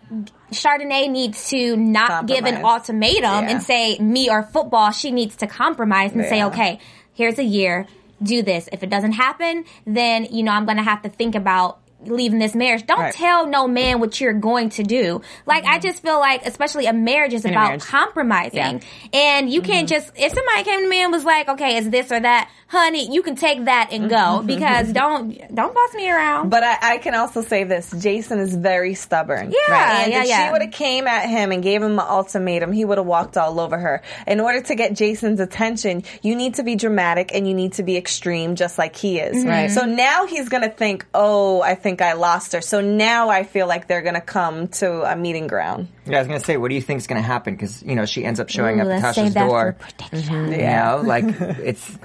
Chardonnay 0.53 1.11
needs 1.11 1.49
to 1.51 1.77
not 1.77 2.27
give 2.27 2.45
an 2.45 2.65
ultimatum 2.65 3.23
Yeah. 3.45 3.51
and 3.51 3.63
say 3.63 3.99
me 3.99 4.31
or 4.31 4.43
football. 4.43 4.93
She 4.93 5.11
needs 5.11 5.37
to 5.37 5.47
compromise 5.47 6.13
and 6.13 6.25
say, 6.25 6.43
okay, 6.45 6.79
here's 7.13 7.39
a 7.39 7.45
year, 7.45 7.87
do 8.23 8.43
this. 8.43 8.69
If 8.73 8.83
it 8.83 8.91
doesn't 8.91 9.13
happen, 9.13 9.65
then 9.87 10.27
you 10.31 10.43
know 10.43 10.53
I'm 10.53 10.65
going 10.65 10.79
to 10.79 10.83
have 10.85 11.03
to 11.03 11.09
think 11.09 11.35
about 11.35 11.79
leaving 12.09 12.39
this 12.39 12.55
marriage. 12.55 12.87
Don't 12.87 12.99
Right. 12.99 13.15
tell 13.15 13.47
no 13.47 13.69
man 13.69 14.01
what 14.01 14.21
you're 14.21 14.33
going 14.33 14.71
to 14.71 14.83
do. 14.83 15.21
Like 15.47 15.65
I 15.65 15.79
mm-hmm. 15.79 15.87
just 15.87 16.03
feel 16.03 16.19
like, 16.19 16.47
especially 16.47 16.87
a 16.87 16.93
marriage 16.93 17.35
is 17.35 17.45
a 17.45 17.51
about 17.51 17.67
marriage. 17.67 17.83
compromising. 17.85 18.83
And 19.13 19.51
you 19.51 19.63
can't 19.63 19.89
mm-hmm. 19.89 19.95
just 19.95 20.13
if 20.17 20.33
somebody 20.33 20.65
came 20.65 20.81
to 20.83 20.89
me 20.89 21.03
and 21.03 21.13
was 21.13 21.25
like, 21.25 21.49
"Okay, 21.49 21.77
is 21.77 21.91
this 21.91 22.11
or 22.11 22.21
that?" 22.21 22.51
Honey, 22.69 23.13
you 23.13 23.23
can 23.23 23.37
take 23.37 23.67
that 23.67 23.91
and 23.93 24.11
go 24.11 24.43
because 24.45 24.93
don't 24.93 25.31
don't 25.55 25.73
boss 25.73 25.95
me 25.95 26.11
around. 26.11 26.51
But 26.51 26.65
I, 26.65 26.95
I 26.95 26.99
can 26.99 27.15
also 27.15 27.43
say 27.43 27.63
this: 27.63 27.93
Jason 27.97 28.41
is 28.41 28.57
very 28.57 28.95
stubborn. 28.95 29.53
Yeah, 29.53 30.03
and 30.03 30.13
yeah, 30.13 30.23
if 30.23 30.29
yeah. 30.29 30.47
she 30.47 30.53
would 30.53 30.63
have 30.63 30.73
came 30.73 31.07
at 31.07 31.29
him 31.29 31.53
and 31.53 31.63
gave 31.63 31.81
him 31.81 31.93
an 31.93 32.01
ultimatum, 32.01 32.73
he 32.73 32.85
would 32.85 32.99
have 32.99 33.07
walked 33.07 33.37
all 33.37 33.61
over 33.61 33.79
her. 33.79 34.03
In 34.27 34.41
order 34.41 34.63
to 34.63 34.75
get 34.75 34.95
Jason's 34.95 35.39
attention, 35.39 36.03
you 36.23 36.35
need 36.35 36.55
to 36.55 36.65
be 36.65 36.75
dramatic 36.75 37.33
and 37.33 37.47
you 37.47 37.55
need 37.55 37.75
to 37.75 37.85
be 37.85 37.97
extreme, 37.97 38.57
just 38.57 38.79
like 38.79 38.97
he 38.97 39.21
is. 39.21 39.37
Mm-hmm. 39.37 39.49
Right. 39.49 39.71
So 39.71 39.85
now 39.85 40.27
he's 40.27 40.49
gonna 40.49 40.71
think, 40.71 41.07
"Oh, 41.15 41.63
I 41.63 41.77
think 41.77 42.03
I 42.03 42.15
lost 42.15 42.53
her." 42.53 42.61
So 42.61 42.81
now 42.81 43.29
I 43.29 43.45
feel 43.45 43.69
like 43.69 43.87
they're 43.87 44.03
gonna 44.03 44.21
come 44.21 44.67
to 44.69 45.03
a 45.03 45.15
meeting 45.15 45.47
ground. 45.47 45.87
Yeah, 46.05 46.17
I 46.17 46.19
was 46.19 46.27
gonna 46.27 46.41
say, 46.41 46.57
what 46.57 46.71
do 46.71 46.75
you 46.75 46.83
think 46.83 46.99
is 46.99 47.07
gonna 47.07 47.23
happen? 47.23 47.55
Because 47.55 47.85
you 47.85 47.95
know 47.95 48.07
she 48.07 48.25
ends 48.25 48.41
up 48.41 48.49
showing 48.49 48.81
Ooh, 48.81 48.83
up 48.83 48.89
at 48.89 49.03
let's 49.03 49.19
Tasha's 49.19 49.25
save 49.27 49.35
that 49.35 49.47
door. 49.47 49.77
for 49.79 49.85
protection. 49.85 50.51
You 50.51 50.59
know, 50.59 51.03
like 51.05 51.25
it's 51.41 51.97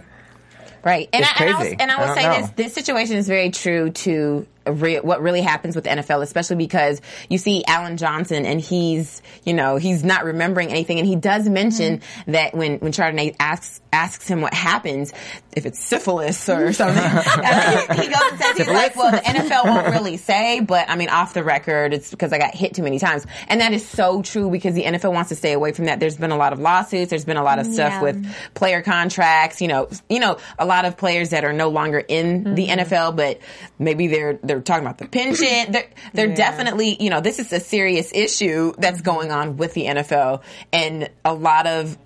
Right. 0.84 1.09
And 1.13 1.23
It's 1.23 1.32
I, 1.39 1.43
and 1.45 1.49
I, 1.49 1.53
crazy. 1.57 1.69
was, 1.71 1.77
and 1.79 1.91
I 1.91 1.95
I 1.95 1.99
will 1.99 2.07
don't 2.07 2.15
say 2.15 2.23
know. 2.23 2.41
this, 2.41 2.49
this 2.51 2.73
situation 2.73 3.17
is 3.17 3.27
very 3.27 3.51
true 3.51 3.89
to 3.91 4.47
re- 4.66 4.99
what 4.99 5.22
really 5.22 5.41
happens 5.41 5.76
with 5.76 5.84
the 5.86 5.89
NFL, 5.91 6.22
especially 6.24 6.55
because 6.57 7.01
you 7.30 7.38
see 7.38 7.64
Alan 7.66 7.97
Johnson 7.97 8.45
and 8.45 8.59
he's, 8.62 9.22
you 9.43 9.53
know, 9.53 9.78
he's 9.78 10.03
not 10.03 10.24
remembering 10.26 10.70
anything. 10.70 10.99
And 10.99 11.07
he 11.07 11.16
does 11.16 11.47
mention 11.47 11.72
Mm-hmm. 11.82 12.32
that 12.32 12.53
when, 12.53 12.80
when 12.80 12.91
Chardonnay 12.91 13.36
asks, 13.39 13.82
asks 13.93 14.28
him 14.28 14.41
what 14.41 14.53
happens, 14.53 15.14
if 15.55 15.66
it's 15.66 15.80
syphilis 15.80 16.47
or 16.49 16.72
something, 16.74 17.01
uh, 17.03 17.93
he, 17.95 18.01
he 18.03 18.07
goes 18.07 18.22
and 18.32 18.39
says, 18.41 18.57
he's 18.57 18.68
like, 18.68 18.95
well, 18.95 19.12
the 19.12 19.18
NFL 19.18 19.66
won't 19.66 19.88
really 19.88 20.18
say, 20.18 20.59
but 20.59 20.89
I 20.89 20.95
mean, 20.95 21.09
off 21.09 21.34
the 21.34 21.43
record, 21.43 21.93
it's 21.93 22.09
because 22.12 22.32
I 22.34 22.38
got 22.38 22.53
hit 22.53 22.74
too 22.76 22.84
many 22.84 22.99
times. 22.99 23.26
And 23.47 23.62
that 23.62 23.74
is 23.74 23.88
so 23.88 24.22
true 24.22 24.49
because 24.49 24.76
the 24.76 24.84
NFL 24.84 25.14
wants 25.14 25.30
to 25.30 25.36
stay 25.36 25.53
away 25.53 25.72
from 25.72 25.86
that. 25.86 25.99
There's 25.99 26.18
been 26.18 26.32
a 26.32 26.38
lot 26.38 26.53
of 26.53 26.59
lawsuits. 26.59 27.09
There's 27.09 27.26
been 27.26 27.38
a 27.38 27.43
lot 27.43 27.59
of 27.59 27.66
stuff 27.68 27.93
Yeah. 27.93 28.01
with 28.01 28.36
player 28.53 28.82
contracts, 28.82 29.62
you 29.62 29.68
know, 29.68 29.89
you 30.09 30.20
know, 30.20 30.38
a 30.59 30.66
lot 30.66 30.86
of 30.86 30.97
players 30.97 31.30
that 31.32 31.43
are 31.43 31.53
no 31.53 31.70
longer 31.70 31.99
in 31.99 32.55
the 32.55 32.68
NFL, 32.68 33.16
but 33.16 33.39
maybe 33.80 34.07
they're, 34.07 34.39
they're 34.43 34.51
talking 34.60 34.84
about 34.86 34.97
the 34.97 35.08
pension. 35.08 35.72
They're, 35.72 35.89
they're 36.14 36.36
definitely, 36.36 37.02
you 37.02 37.10
know, 37.10 37.22
this 37.22 37.39
is 37.39 37.54
a 37.54 37.60
serious 37.62 38.12
issue 38.14 38.74
that's 38.78 38.99
going 39.02 39.32
on 39.32 39.56
with 39.56 39.74
the 39.74 39.86
NFL 39.86 40.41
and 40.74 41.10
a 41.24 41.34
lot 41.34 41.68
of 41.68 41.97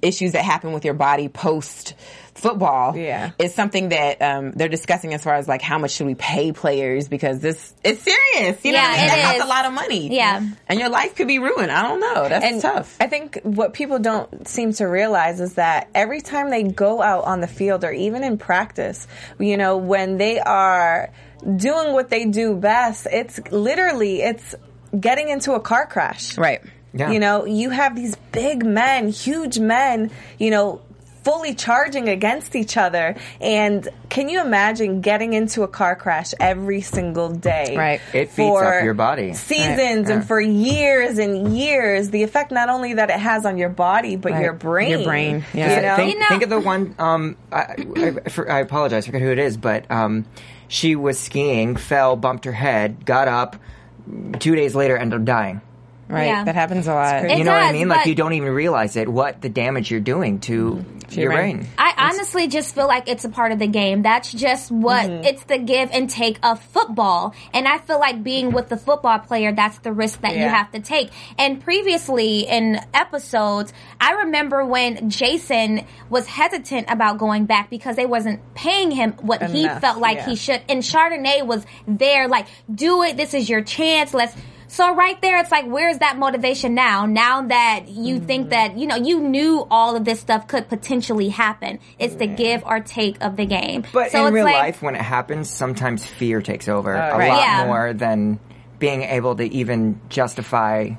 issues 0.00 0.32
that 0.32 0.44
happen 0.44 0.72
with 0.72 0.84
your 0.84 0.94
body 0.94 1.26
post 1.28 1.94
football 2.34 2.96
Yeah. 2.96 3.32
is 3.36 3.52
something 3.52 3.88
that 3.88 4.22
um, 4.22 4.52
they're 4.52 4.68
discussing 4.68 5.12
as 5.12 5.24
far 5.24 5.34
as 5.34 5.48
like 5.48 5.60
how 5.60 5.76
much 5.78 5.90
should 5.90 6.06
we 6.06 6.14
pay 6.14 6.52
players 6.52 7.08
because 7.08 7.40
this 7.40 7.74
it's 7.82 8.00
serious 8.02 8.64
you 8.64 8.70
know 8.70 8.78
Yeah, 8.78 8.90
what 8.90 8.96
I 8.96 9.00
mean? 9.00 9.04
it 9.06 9.08
that 9.08 9.22
costs 9.24 9.42
a 9.44 9.48
lot 9.48 9.64
of 9.66 9.72
money 9.72 10.14
Yeah. 10.14 10.48
and 10.68 10.78
your 10.78 10.88
life 10.88 11.16
could 11.16 11.26
be 11.26 11.40
ruined 11.40 11.72
I 11.72 11.82
don't 11.82 11.98
know 11.98 12.28
that's 12.28 12.44
and 12.44 12.62
tough 12.62 12.96
I 13.00 13.08
think 13.08 13.40
what 13.42 13.72
people 13.74 13.98
don't 13.98 14.46
seem 14.46 14.72
to 14.74 14.84
realize 14.84 15.40
is 15.40 15.54
that 15.54 15.88
every 15.96 16.20
time 16.20 16.50
they 16.50 16.62
go 16.62 17.02
out 17.02 17.24
on 17.24 17.40
the 17.40 17.48
field 17.48 17.82
or 17.82 17.90
even 17.90 18.22
in 18.22 18.38
practice, 18.38 19.08
you 19.40 19.56
know, 19.56 19.78
when 19.78 20.16
they 20.16 20.38
are 20.38 21.10
doing 21.56 21.92
what 21.92 22.10
they 22.10 22.24
do 22.24 22.54
best, 22.56 23.06
it's 23.10 23.38
literally 23.50 24.22
it's 24.22 24.54
getting 24.98 25.28
into 25.28 25.52
a 25.52 25.60
car 25.60 25.86
crash. 25.86 26.36
right 26.38 26.62
Yeah. 26.92 27.10
You 27.10 27.20
know, 27.20 27.44
you 27.44 27.70
have 27.70 27.94
these 27.94 28.16
big 28.32 28.64
men, 28.64 29.08
huge 29.08 29.58
men, 29.58 30.10
you 30.38 30.50
know, 30.50 30.80
fully 31.24 31.54
charging 31.54 32.08
against 32.08 32.56
each 32.56 32.78
other. 32.78 33.14
And 33.38 33.86
can 34.08 34.30
you 34.30 34.40
imagine 34.40 35.02
getting 35.02 35.34
into 35.34 35.62
a 35.62 35.68
car 35.68 35.94
crash 35.94 36.32
every 36.40 36.80
single 36.80 37.28
day? 37.28 37.74
Right. 37.76 38.00
It 38.14 38.30
feeds 38.30 38.56
up 38.56 38.82
your 38.82 38.94
body. 38.94 39.34
Seasons 39.34 40.08
and 40.08 40.26
for 40.26 40.40
years 40.40 41.18
and 41.18 41.54
years. 41.54 42.08
The 42.08 42.22
effect 42.22 42.50
not 42.50 42.70
only 42.70 42.94
that 42.94 43.10
it 43.10 43.18
has 43.20 43.44
on 43.44 43.58
your 43.58 43.68
body, 43.68 44.16
but 44.16 44.32
Right. 44.32 44.42
your 44.42 44.54
brain. 44.54 44.90
Your 44.90 45.04
brain, 45.04 45.44
yeah. 45.52 45.76
You 45.76 45.82
know? 45.82 45.96
think, 45.96 46.28
think 46.28 46.42
of 46.44 46.50
the 46.50 46.60
one. 46.60 46.94
Um, 46.98 47.36
I, 47.52 47.74
I, 47.96 48.42
I 48.48 48.60
apologize, 48.60 49.04
I 49.04 49.06
forget 49.08 49.20
who 49.20 49.30
it 49.30 49.38
is, 49.38 49.58
but 49.58 49.90
um, 49.90 50.24
she 50.68 50.94
was 50.96 51.18
skiing, 51.18 51.76
fell, 51.76 52.14
bumped 52.16 52.44
her 52.44 52.52
head, 52.52 53.04
got 53.04 53.26
up. 53.28 53.56
Two 54.38 54.54
days 54.54 54.74
later, 54.74 54.96
ended 54.96 55.20
up 55.20 55.24
dying. 55.26 55.60
right 56.08 56.26
Yeah. 56.26 56.44
that 56.44 56.54
happens 56.54 56.86
a 56.86 56.94
lot 56.94 57.24
It 57.26 57.36
you 57.38 57.44
know 57.44 57.50
what 57.52 57.60
I 57.60 57.66
does, 57.66 57.72
mean? 57.74 57.88
Like 57.88 58.00
but- 58.00 58.06
you 58.06 58.14
don't 58.14 58.32
even 58.32 58.48
realize 58.52 58.96
it. 58.96 59.08
What 59.08 59.42
the 59.42 59.48
damage 59.50 59.90
you're 59.90 60.00
doing 60.00 60.38
to, 60.40 60.82
your 61.16 61.24
your 61.24 61.32
brain. 61.32 61.58
brain. 61.58 61.68
I 61.78 61.94
honestly 61.96 62.48
just 62.48 62.74
feel 62.74 62.86
like 62.86 63.08
it's 63.08 63.24
a 63.24 63.28
part 63.28 63.52
of 63.52 63.58
the 63.58 63.66
game. 63.66 64.02
That's 64.02 64.32
just 64.32 64.70
what 64.70 65.08
mm-hmm. 65.08 65.24
it's 65.24 65.44
the 65.44 65.58
give 65.58 65.90
and 65.92 66.08
take 66.08 66.38
of 66.42 66.62
football. 66.62 67.34
And 67.52 67.66
I 67.66 67.78
feel 67.78 67.98
like 67.98 68.22
being 68.22 68.52
with 68.52 68.68
the 68.68 68.76
football 68.76 69.18
player, 69.18 69.52
that's 69.52 69.78
the 69.78 69.92
risk 69.92 70.20
that 70.22 70.36
you 70.36 70.42
have 70.42 70.70
to 70.72 70.80
take. 70.80 71.10
And 71.38 71.62
previously 71.62 72.40
in 72.40 72.80
episodes, 72.94 73.72
I 74.00 74.12
remember 74.12 74.64
when 74.64 75.10
Jason 75.10 75.86
was 76.10 76.26
hesitant 76.26 76.90
about 76.90 77.18
going 77.18 77.46
back 77.46 77.70
because 77.70 77.96
they 77.96 78.06
wasn't 78.06 78.40
paying 78.54 78.90
him 78.90 79.12
what 79.20 79.42
he 79.50 79.68
felt 79.68 79.98
like 79.98 80.18
yeah. 80.18 80.26
he 80.26 80.36
should. 80.36 80.62
And 80.68 80.82
Chardonnay 80.82 81.46
was 81.46 81.64
there 81.86 82.28
like, 82.28 82.46
do 82.72 83.02
it. 83.02 83.16
This 83.16 83.34
is 83.34 83.48
your 83.48 83.62
chance. 83.62 84.14
Let's 84.14 84.34
So 84.68 84.94
right 84.94 85.20
there, 85.20 85.38
it's 85.38 85.50
like, 85.50 85.66
where's 85.66 85.98
that 85.98 86.18
motivation 86.18 86.74
now? 86.74 87.06
Now 87.06 87.42
that 87.42 87.88
you 87.88 88.20
think 88.20 88.48
mm. 88.48 88.50
that, 88.50 88.78
you 88.78 88.86
know, 88.86 88.96
you 88.96 89.20
knew 89.20 89.66
all 89.70 89.96
of 89.96 90.04
this 90.04 90.20
stuff 90.20 90.46
could 90.46 90.68
potentially 90.68 91.30
happen. 91.30 91.80
It's 91.98 92.14
the 92.14 92.26
give 92.26 92.64
or 92.64 92.80
take 92.80 93.22
of 93.24 93.36
the 93.36 93.46
game. 93.46 93.84
But 93.92 94.12
so 94.12 94.20
in 94.20 94.26
it's 94.26 94.34
real 94.34 94.44
like, 94.44 94.54
life, 94.54 94.82
when 94.82 94.94
it 94.94 95.00
happens, 95.00 95.48
sometimes 95.50 96.06
fear 96.06 96.42
takes 96.42 96.68
over 96.68 96.94
oh, 96.94 97.00
a 97.00 97.18
right. 97.18 97.28
lot 97.28 97.40
Yeah. 97.40 97.66
more 97.66 97.92
than 97.94 98.38
being 98.78 99.02
able 99.02 99.36
to 99.36 99.44
even 99.44 100.00
justify 100.08 100.90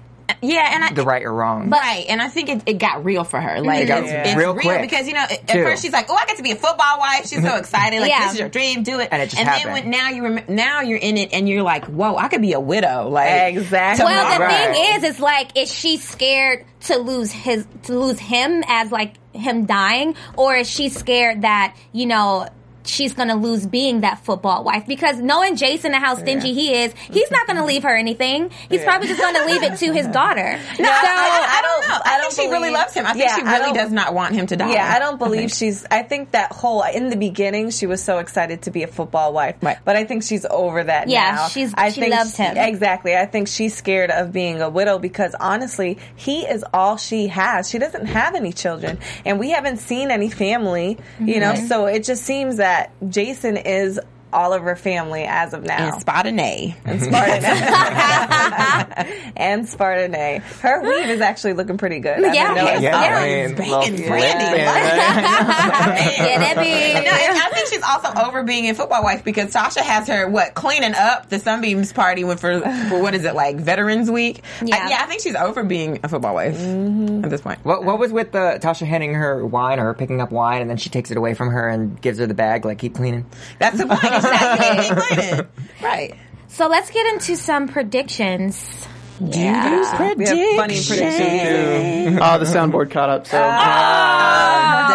Yeah, 0.41 0.69
and 0.75 0.83
I, 0.83 0.93
the 0.93 1.03
right 1.03 1.23
or 1.23 1.33
wrong. 1.33 1.69
right, 1.69 2.05
and 2.07 2.21
I 2.21 2.27
think 2.27 2.49
it, 2.49 2.63
it 2.65 2.73
got 2.77 3.03
real 3.05 3.23
for 3.23 3.39
her. 3.41 3.61
Like 3.61 3.87
got 3.87 4.03
it's, 4.03 4.11
real 4.11 4.21
it's 4.21 4.35
real 4.35 4.53
real 4.53 4.61
quick, 4.63 4.81
because 4.81 5.07
you 5.07 5.13
know 5.13 5.21
at 5.29 5.47
too. 5.47 5.63
first 5.63 5.81
she's 5.83 5.91
like, 5.93 6.07
"Oh, 6.09 6.15
I 6.15 6.25
get 6.25 6.37
to 6.37 6.43
be 6.43 6.51
a 6.51 6.55
football 6.55 6.99
wife." 6.99 7.27
She's 7.27 7.41
so 7.41 7.55
excited, 7.57 7.99
like 8.01 8.09
Yeah. 8.09 8.23
this 8.25 8.33
is 8.33 8.39
your 8.39 8.49
dream, 8.49 8.83
do 8.83 8.99
it. 8.99 9.09
And 9.11 9.21
it 9.21 9.25
just 9.31 9.37
then 9.37 9.45
happened. 9.47 9.73
when 9.73 9.89
now 9.89 10.09
you 10.09 10.23
rem- 10.23 10.45
now 10.47 10.81
you're 10.81 10.97
in 10.99 11.17
it, 11.17 11.33
and 11.33 11.47
you're 11.49 11.63
like, 11.63 11.85
"Whoa, 11.85 12.15
I 12.15 12.27
could 12.27 12.41
be 12.41 12.53
a 12.53 12.59
widow." 12.59 13.09
Like 13.09 13.55
Exactly. 13.55 14.05
Well, 14.05 14.33
the 14.37 14.43
Right. 14.43 14.73
thing 14.75 14.95
is, 14.95 15.03
it's 15.03 15.19
like, 15.19 15.57
is 15.57 15.73
she 15.73 15.97
scared 15.97 16.65
to 16.81 16.97
lose 16.97 17.31
his, 17.31 17.65
to 17.83 17.97
lose 17.99 18.19
him 18.19 18.63
as 18.67 18.91
like 18.91 19.15
him 19.33 19.65
dying, 19.65 20.15
or 20.37 20.55
is 20.55 20.69
she 20.69 20.89
scared 20.89 21.41
that 21.41 21.75
you 21.91 22.05
know? 22.05 22.47
She's 22.89 23.13
gonna 23.13 23.35
lose 23.35 23.65
being 23.65 24.01
that 24.01 24.23
football 24.25 24.63
wife 24.63 24.85
because 24.87 25.17
knowing 25.19 25.55
Jason 25.55 25.93
and 25.93 26.03
how 26.03 26.15
stingy 26.15 26.53
he 26.53 26.73
is, 26.73 26.93
he's 27.11 27.29
not 27.31 27.47
gonna 27.47 27.65
leave 27.65 27.83
her 27.83 27.95
anything. 27.95 28.49
He's 28.69 28.83
probably 28.83 29.07
just 29.07 29.21
gonna 29.21 29.45
leave 29.45 29.63
it 29.63 29.77
to 29.79 29.93
his 29.93 30.07
daughter. 30.19 30.57
No, 30.79 30.85
so, 30.85 30.91
I, 30.91 31.59
I 31.59 31.61
don't 31.61 31.87
know. 31.87 31.93
I, 31.95 32.01
I 32.05 32.19
think 32.21 32.35
don't 32.35 32.45
she 32.45 32.51
really 32.51 32.71
loves 32.71 32.93
him. 32.93 33.05
I 33.05 33.13
think 33.13 33.25
Yeah, 33.25 33.35
she 33.35 33.43
really 33.43 33.73
does 33.73 33.91
not 33.91 34.13
want 34.13 34.33
him 34.35 34.47
to 34.47 34.55
die. 34.55 34.71
Yeah, 34.73 34.91
I 34.93 34.99
don't 34.99 35.17
believe 35.19 35.51
she's. 35.51 35.85
I 35.91 36.03
think 36.03 36.31
that 36.31 36.51
whole 36.51 36.83
in 36.83 37.09
the 37.09 37.15
beginning 37.15 37.69
she 37.69 37.85
was 37.85 38.03
so 38.03 38.17
excited 38.17 38.63
to 38.63 38.71
be 38.71 38.83
a 38.83 38.87
football 38.87 39.33
wife, 39.33 39.55
Right. 39.61 39.77
but 39.85 39.95
I 39.95 40.03
think 40.05 40.23
she's 40.23 40.45
over 40.49 40.83
that 40.83 41.07
Yeah, 41.09 41.35
now. 41.35 41.47
she's- 41.47 41.73
I 41.77 41.91
she 41.91 42.01
think 42.01 42.13
loves 42.15 42.35
him. 42.35 42.57
exactly. 42.57 43.15
I 43.15 43.25
think 43.25 43.47
she's 43.47 43.75
scared 43.75 44.09
of 44.11 44.31
being 44.31 44.61
a 44.61 44.69
widow 44.69 44.97
because 44.99 45.35
honestly, 45.39 45.97
he 46.15 46.41
is 46.41 46.65
all 46.73 46.97
she 46.97 47.27
has. 47.27 47.69
She 47.69 47.77
doesn't 47.77 48.05
have 48.07 48.35
any 48.35 48.51
children, 48.53 48.97
and 49.25 49.39
we 49.39 49.51
haven't 49.51 49.77
seen 49.77 50.09
any 50.11 50.29
family. 50.29 50.97
You 51.19 51.39
know, 51.39 51.53
mm-hmm. 51.53 51.67
so 51.67 51.85
it 51.85 52.03
just 52.03 52.23
seems 52.23 52.57
that 52.57 52.78
Jason 53.07 53.57
is 53.57 53.99
all 54.31 54.53
of 54.53 54.61
her 54.63 54.75
family 54.75 55.23
as 55.23 55.53
of 55.53 55.63
now. 55.63 55.93
And 55.93 56.05
Spartanay. 56.05 56.75
and 56.85 57.01
Spartanay. 57.01 59.31
and 59.35 59.67
Spartanay. 59.67 60.41
Her 60.61 60.81
weave 60.81 61.09
is 61.09 61.21
actually 61.21 61.53
looking 61.53 61.77
pretty 61.77 61.99
good. 61.99 62.23
I've 62.23 62.33
Yeah. 62.35 62.53
been 62.53 62.65
noticing. 62.65 62.83
yeah, 62.83 63.03
Yeah. 63.03 63.17
I 63.17 63.47
mean, 63.47 63.55
Banging 63.55 63.71
well, 63.71 64.09
Brandy. 64.09 64.57
yeah, 64.59 66.39
that 66.39 66.53
No, 66.57 66.63
be. 66.63 66.69
and 66.69 67.07
I 67.07 67.49
think 67.53 67.67
she's 67.69 67.83
also 67.83 68.09
over 68.27 68.43
being 68.43 68.69
a 68.69 68.75
football 68.75 69.03
wife 69.03 69.23
because 69.23 69.51
Sasha 69.51 69.81
has 69.83 70.07
her 70.07 70.27
what 70.29 70.53
cleaning 70.53 70.93
up 70.95 71.29
the 71.29 71.39
Sunbeams 71.39 71.93
party 71.93 72.23
when 72.23 72.37
for, 72.37 72.59
for 72.89 73.01
what 73.01 73.15
is 73.15 73.25
it 73.25 73.35
like 73.35 73.57
Veterans 73.57 74.11
Week? 74.11 74.41
Yeah. 74.63 74.75
I, 74.75 74.89
yeah, 74.89 74.97
I 75.01 75.05
think 75.07 75.21
she's 75.21 75.35
over 75.35 75.63
being 75.63 75.99
a 76.03 76.07
football 76.07 76.35
wife 76.35 76.57
mm-hmm. 76.57 77.23
at 77.23 77.29
this 77.29 77.41
point. 77.41 77.59
What, 77.63 77.83
what 77.83 77.99
was 77.99 78.11
with 78.11 78.31
the 78.31 78.59
Tasha 78.61 78.85
handing 78.85 79.13
her 79.15 79.45
wine 79.45 79.79
or 79.79 79.85
her 79.85 79.93
picking 79.93 80.21
up 80.21 80.31
wine 80.31 80.61
and 80.61 80.69
then 80.69 80.77
she 80.77 80.89
takes 80.89 81.11
it 81.11 81.17
away 81.17 81.33
from 81.33 81.49
her 81.49 81.67
and 81.67 81.99
gives 82.01 82.19
her 82.19 82.27
the 82.27 82.33
bag 82.33 82.65
like 82.65 82.77
keep 82.77 82.95
cleaning? 82.95 83.25
That's 83.57 83.77
the 83.77 83.87
point. 83.87 84.01
Exactly. 84.23 85.17
Keep 85.37 85.81
right. 85.83 86.15
So 86.47 86.67
let's 86.67 86.89
get 86.91 87.05
into 87.13 87.35
some 87.35 87.67
predictions. 87.67 88.87
Yeah. 89.21 90.13
We 90.15 90.25
have 90.25 90.37
funny 90.55 90.79
predictions. 90.81 92.19
Oh, 92.21 92.37
the 92.39 92.45
soundboard 92.45 92.89
caught 92.91 93.09
up. 93.09 93.27
So 93.27 93.37
Ah. 93.41 94.89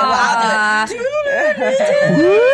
Woo! 2.17 2.51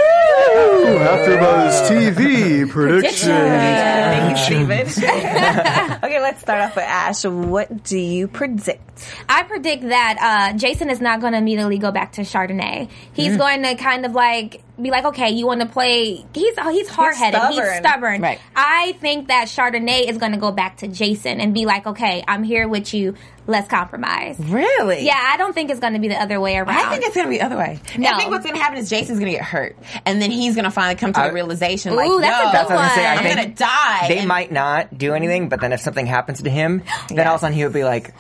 AfterBuzz 1.01 1.89
TV 1.89 2.68
prediction. 2.68 3.31
Thank 3.31 4.31
you, 4.31 4.37
Steven. 4.45 4.87
okay, 6.05 6.21
let's 6.21 6.41
start 6.41 6.61
off 6.61 6.77
with 6.77 6.85
Ash. 6.85 7.25
What 7.25 7.85
do 7.85 7.99
you 7.99 8.29
predict? 8.29 8.83
I 9.29 9.43
predict 9.45 9.83
that 9.89 10.51
uh, 10.53 10.59
Jason 10.59 10.91
is 10.91 11.01
not 11.01 11.21
going 11.21 11.33
to 11.33 11.39
immediately 11.39 11.79
go 11.79 11.91
back 11.91 12.12
to 12.12 12.23
Chardonnay. 12.23 12.89
He's 13.12 13.37
going 13.37 13.62
to 13.62 13.75
kind 13.77 14.05
of 14.07 14.12
like 14.12 14.62
be 14.83 14.91
like, 14.91 15.05
okay, 15.07 15.31
you 15.31 15.47
want 15.47 15.61
to 15.61 15.66
play? 15.66 16.24
He's 16.35 16.55
oh, 16.59 16.70
he's 16.70 16.89
hard 16.89 17.14
headed. 17.16 17.41
He's 17.49 17.55
stubborn. 17.57 17.83
stubborn. 17.83 18.20
Right. 18.22 18.41
I 18.55 18.93
think 19.01 19.28
that 19.28 19.49
Chardonnay 19.49 20.09
is 20.09 20.18
going 20.18 20.33
to 20.33 20.39
go 20.39 20.51
back 20.53 20.78
to 20.78 20.89
Jason 20.89 21.41
and 21.41 21.55
be 21.55 21.66
like, 21.66 21.87
okay, 21.87 22.22
I'm 22.26 22.43
here 22.43 22.68
with 22.68 22.93
you. 22.95 23.14
Let's 23.47 23.66
compromise. 23.68 24.39
Really? 24.39 25.05
Yeah, 25.05 25.18
I 25.20 25.37
don't 25.37 25.53
think 25.55 25.70
it's 25.70 25.81
going 25.81 25.95
to 25.95 25.99
be 25.99 26.09
the 26.09 26.20
other 26.20 26.41
way 26.41 26.57
around. 26.57 26.68
I 26.70 26.91
think 26.91 27.05
it's 27.05 27.14
going 27.14 27.26
to 27.26 27.31
be 27.31 27.39
the 27.39 27.45
other 27.47 27.57
way. 27.57 27.81
No. 27.99 28.11
I 28.11 28.18
think 28.18 28.31
what's 28.31 28.45
going 28.45 28.55
to 28.57 28.62
happen 28.62 28.78
is 28.78 28.89
Jason's 28.89 29.18
going 29.18 29.33
to 29.33 29.37
get 29.39 29.45
hurt, 29.45 29.76
and 30.07 30.22
then 30.22 30.31
he's 30.31 30.55
going 30.55 30.66
to 30.66 30.70
finally 30.70 30.95
come 30.95 31.12
to 31.14 31.20
I- 31.20 31.28
the 31.28 31.35
realization, 31.35 31.93
Ooh, 31.93 31.97
like, 31.97 32.20
that's 32.20 32.41
a 32.41 32.45
good 32.45 32.53
That's 32.53 32.70
what 32.70 32.78
I 32.78 32.83
was 32.83 32.89
gonna 32.89 32.95
say. 32.95 33.07
I 33.07 33.14
one. 33.16 33.26
I'm 33.26 33.35
going 33.37 33.49
to 33.49 33.55
die. 33.55 34.09
They 34.09 34.18
and- 34.18 34.28
might 34.28 34.53
not 34.53 34.97
do 34.97 35.14
anything, 35.14 35.49
but 35.49 35.61
then 35.61 35.72
if 35.72 35.81
something 35.81 36.07
happens 36.07 36.43
to 36.43 36.51
him, 36.51 36.83
then 37.09 37.26
all 37.26 37.35
of 37.35 37.39
a 37.39 37.41
sudden 37.41 37.57
he 37.57 37.64
would 37.64 37.72
be 37.72 37.83
like, 37.85 38.14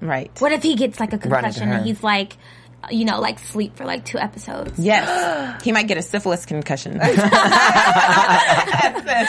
Right. 0.00 0.30
what 0.40 0.52
if 0.52 0.62
he 0.62 0.76
gets 0.76 0.98
like 0.98 1.12
a 1.12 1.18
concussion 1.18 1.70
and 1.70 1.84
he's 1.84 2.02
like, 2.02 2.38
you 2.90 3.04
know, 3.04 3.20
like 3.20 3.38
sleep 3.38 3.76
for 3.76 3.84
like 3.84 4.04
two 4.04 4.18
episodes? 4.18 4.78
Yes. 4.78 5.62
he 5.64 5.72
might 5.72 5.86
get 5.88 5.98
a 5.98 6.02
syphilis 6.02 6.46
concussion. 6.46 6.98
That's 7.10 7.20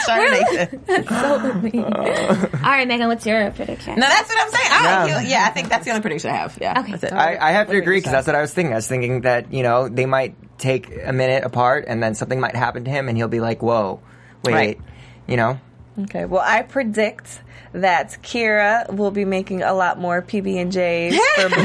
Chardonnay. 0.07 0.87
All 2.63 2.69
right, 2.69 2.87
Megan, 2.87 3.07
what's 3.07 3.25
your 3.25 3.51
prediction? 3.51 3.95
No, 3.99 4.07
that's 4.07 4.29
what 4.29 4.41
I'm 4.41 4.49
saying. 4.51 4.67
I, 4.71 4.83
Yeah. 4.83 5.05
yeah. 5.05 5.21
yeah, 5.27 5.45
I 5.47 5.51
think 5.51 5.69
that's 5.69 5.85
the 5.85 5.91
only 5.91 6.01
prediction 6.01 6.31
I 6.31 6.35
have. 6.35 6.57
Yeah, 6.61 6.79
Okay. 6.79 6.91
that's 6.91 7.03
it. 7.03 7.13
I, 7.13 7.49
I 7.49 7.51
have 7.51 7.67
to 7.67 7.77
agree 7.77 7.97
because 7.97 8.11
that's 8.11 8.27
what 8.27 8.35
I 8.35 8.41
was 8.41 8.53
thinking. 8.53 8.73
I 8.73 8.77
was 8.77 8.87
thinking 8.87 9.21
that 9.21 9.51
you 9.53 9.63
know 9.63 9.89
they 9.89 10.05
might 10.05 10.35
take 10.57 10.91
a 11.03 11.13
minute 11.13 11.43
apart 11.43 11.85
and 11.87 12.01
then 12.01 12.15
something 12.15 12.39
might 12.39 12.55
happen 12.55 12.85
to 12.85 12.91
him 12.91 13.09
and 13.09 13.17
he'll 13.17 13.27
be 13.27 13.39
like, 13.39 13.61
"Whoa, 13.63 13.99
wait," 14.43 14.53
Right. 14.53 14.79
you 15.27 15.37
know. 15.37 15.59
Okay, 16.03 16.25
well, 16.25 16.43
I 16.45 16.61
predict 16.61 17.41
that 17.73 18.17
Keira 18.21 18.91
will 18.93 19.11
be 19.11 19.23
making 19.25 19.63
a 19.63 19.73
lot 19.73 19.97
more 19.99 20.21
PB 20.21 20.61
and 20.61 20.71
J's 20.71 21.17
for 21.35 21.49
Blue, 21.49 21.57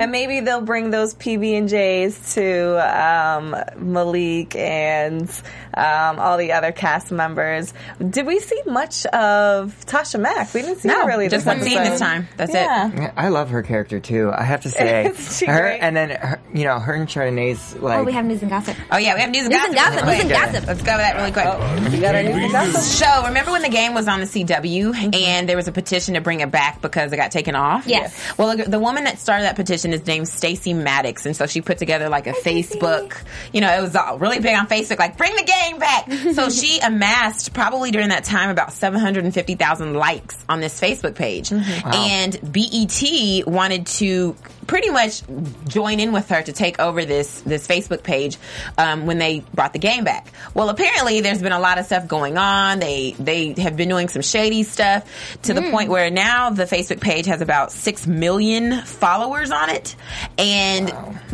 and 0.00 0.10
maybe 0.12 0.40
they'll 0.40 0.60
bring 0.60 0.90
those 0.90 1.14
PB 1.14 1.56
and 1.58 1.68
J's 1.68 2.34
to 2.34 2.76
um, 2.98 3.54
Malik 3.76 4.54
and 4.56 5.28
um, 5.74 6.18
all 6.18 6.36
the 6.38 6.52
other 6.52 6.72
cast 6.72 7.12
members. 7.12 7.72
Did 7.98 8.26
we 8.26 8.40
see 8.40 8.60
much 8.66 9.06
of 9.06 9.76
Tasha 9.86 10.18
Mack? 10.20 10.52
We 10.54 10.62
didn't 10.62 10.78
see 10.80 10.88
her 10.88 11.06
really. 11.06 11.28
just 11.28 11.46
one 11.46 11.62
scene 11.62 11.78
this 11.82 12.00
time. 12.00 12.28
That's 12.36 12.52
Yeah. 12.52 13.06
it. 13.08 13.12
I 13.16 13.28
love 13.28 13.50
her 13.50 13.62
character 13.62 14.00
too. 14.00 14.30
I 14.34 14.42
have 14.44 14.62
to 14.62 14.70
say, 14.70 15.04
her 15.46 15.60
great? 15.60 15.78
and 15.80 15.96
then 15.96 16.10
her, 16.10 16.40
you 16.54 16.64
know 16.64 16.78
her 16.78 16.94
and 16.94 17.06
Chardonnay's 17.08 17.74
like 17.76 17.98
Oh, 18.00 18.04
we 18.04 18.12
have 18.12 18.24
news 18.24 18.40
and 18.42 18.50
gossip. 18.50 18.76
Oh 18.90 18.96
yeah, 18.96 19.14
we 19.14 19.20
have 19.20 19.30
news 19.30 19.44
and 19.44 19.52
News 19.54 19.64
and 19.64 19.74
gossip. 19.74 19.94
gossip, 20.04 20.06
news 20.08 20.20
and 20.20 20.30
gossip. 20.30 20.66
Let's 20.66 20.82
go 20.82 20.92
over 20.92 20.98
that 21.02 21.16
really 21.16 21.32
quick. 21.32 21.92
You 21.94 22.00
got 22.00 22.14
our 22.14 22.22
news 22.22 22.34
and 22.42 22.52
gossip? 22.52 22.80
So, 23.06 23.26
remember 23.26 23.52
when 23.52 23.62
the 23.62 23.68
game 23.68 23.94
was 23.94 24.08
on 24.08 24.15
the 24.20 24.26
CW 24.26 24.92
mm-hmm. 24.92 25.14
and 25.14 25.48
there 25.48 25.56
was 25.56 25.68
a 25.68 25.72
petition 25.72 26.14
to 26.14 26.20
bring 26.20 26.40
it 26.40 26.50
back 26.50 26.80
because 26.80 27.12
it 27.12 27.16
got 27.16 27.30
taken 27.30 27.54
off? 27.54 27.86
Yes. 27.86 28.14
Well, 28.38 28.56
the- 28.56 28.86
woman 28.86 29.04
that 29.04 29.18
started 29.18 29.44
that 29.44 29.56
petition 29.56 29.92
is 29.92 30.06
named 30.06 30.28
Stacy 30.28 30.72
Maddox, 30.72 31.26
and 31.26 31.34
so 31.34 31.46
she 31.46 31.60
put 31.60 31.78
together 31.78 32.08
like 32.08 32.26
a 32.26 32.32
Facebook. 32.32 33.16
You 33.52 33.60
know, 33.60 33.76
it 33.76 33.80
was 33.80 33.96
all 33.96 34.18
really 34.18 34.38
big 34.38 34.56
on 34.56 34.68
Facebook, 34.68 34.98
like 34.98 35.16
bring 35.16 35.34
the 35.34 35.42
game 35.42 35.78
back. 35.78 36.12
so 36.34 36.50
she 36.50 36.78
amassed 36.78 37.52
probably 37.52 37.90
during 37.90 38.10
that 38.10 38.22
time 38.22 38.50
about 38.50 38.72
seven 38.72 39.00
hundred 39.00 39.24
and 39.24 39.34
fifty 39.34 39.56
thousand 39.56 39.94
likes 39.94 40.36
on 40.48 40.60
this 40.60 40.80
Facebook 40.80 41.16
page, 41.16 41.48
mm-hmm. 41.48 41.88
and 41.92 42.52
BET 42.52 43.46
wanted 43.52 43.86
to 43.86 44.36
pretty 44.66 44.90
much 44.90 45.22
join 45.68 46.00
in 46.00 46.12
with 46.12 46.28
her 46.28 46.42
to 46.42 46.52
take 46.52 46.78
over 46.78 47.04
this 47.04 47.40
this 47.42 47.66
Facebook 47.66 48.02
page 48.02 48.36
um, 48.78 49.06
when 49.06 49.18
they 49.18 49.40
brought 49.54 49.72
the 49.72 49.78
game 49.78 50.04
back. 50.04 50.32
Well, 50.54 50.68
apparently 50.68 51.20
there's 51.20 51.42
been 51.42 51.52
a 51.52 51.60
lot 51.60 51.78
of 51.78 51.86
stuff 51.86 52.06
going 52.08 52.36
on. 52.36 52.78
They 52.78 53.12
they 53.18 53.54
have 53.58 53.76
been 53.76 53.88
doing 53.88 54.08
some 54.08 54.22
shady 54.22 54.62
stuff 54.62 55.08
to 55.42 55.54
the 55.54 55.62
point 55.70 55.90
where 55.90 56.10
now 56.10 56.50
the 56.50 56.64
Facebook 56.64 57.00
page 57.00 57.26
has 57.26 57.40
about 57.40 57.72
six 57.72 58.06
million 58.06 58.82
followers 58.82 59.50
on 59.50 59.70
it, 59.70 59.96
and 60.38 60.92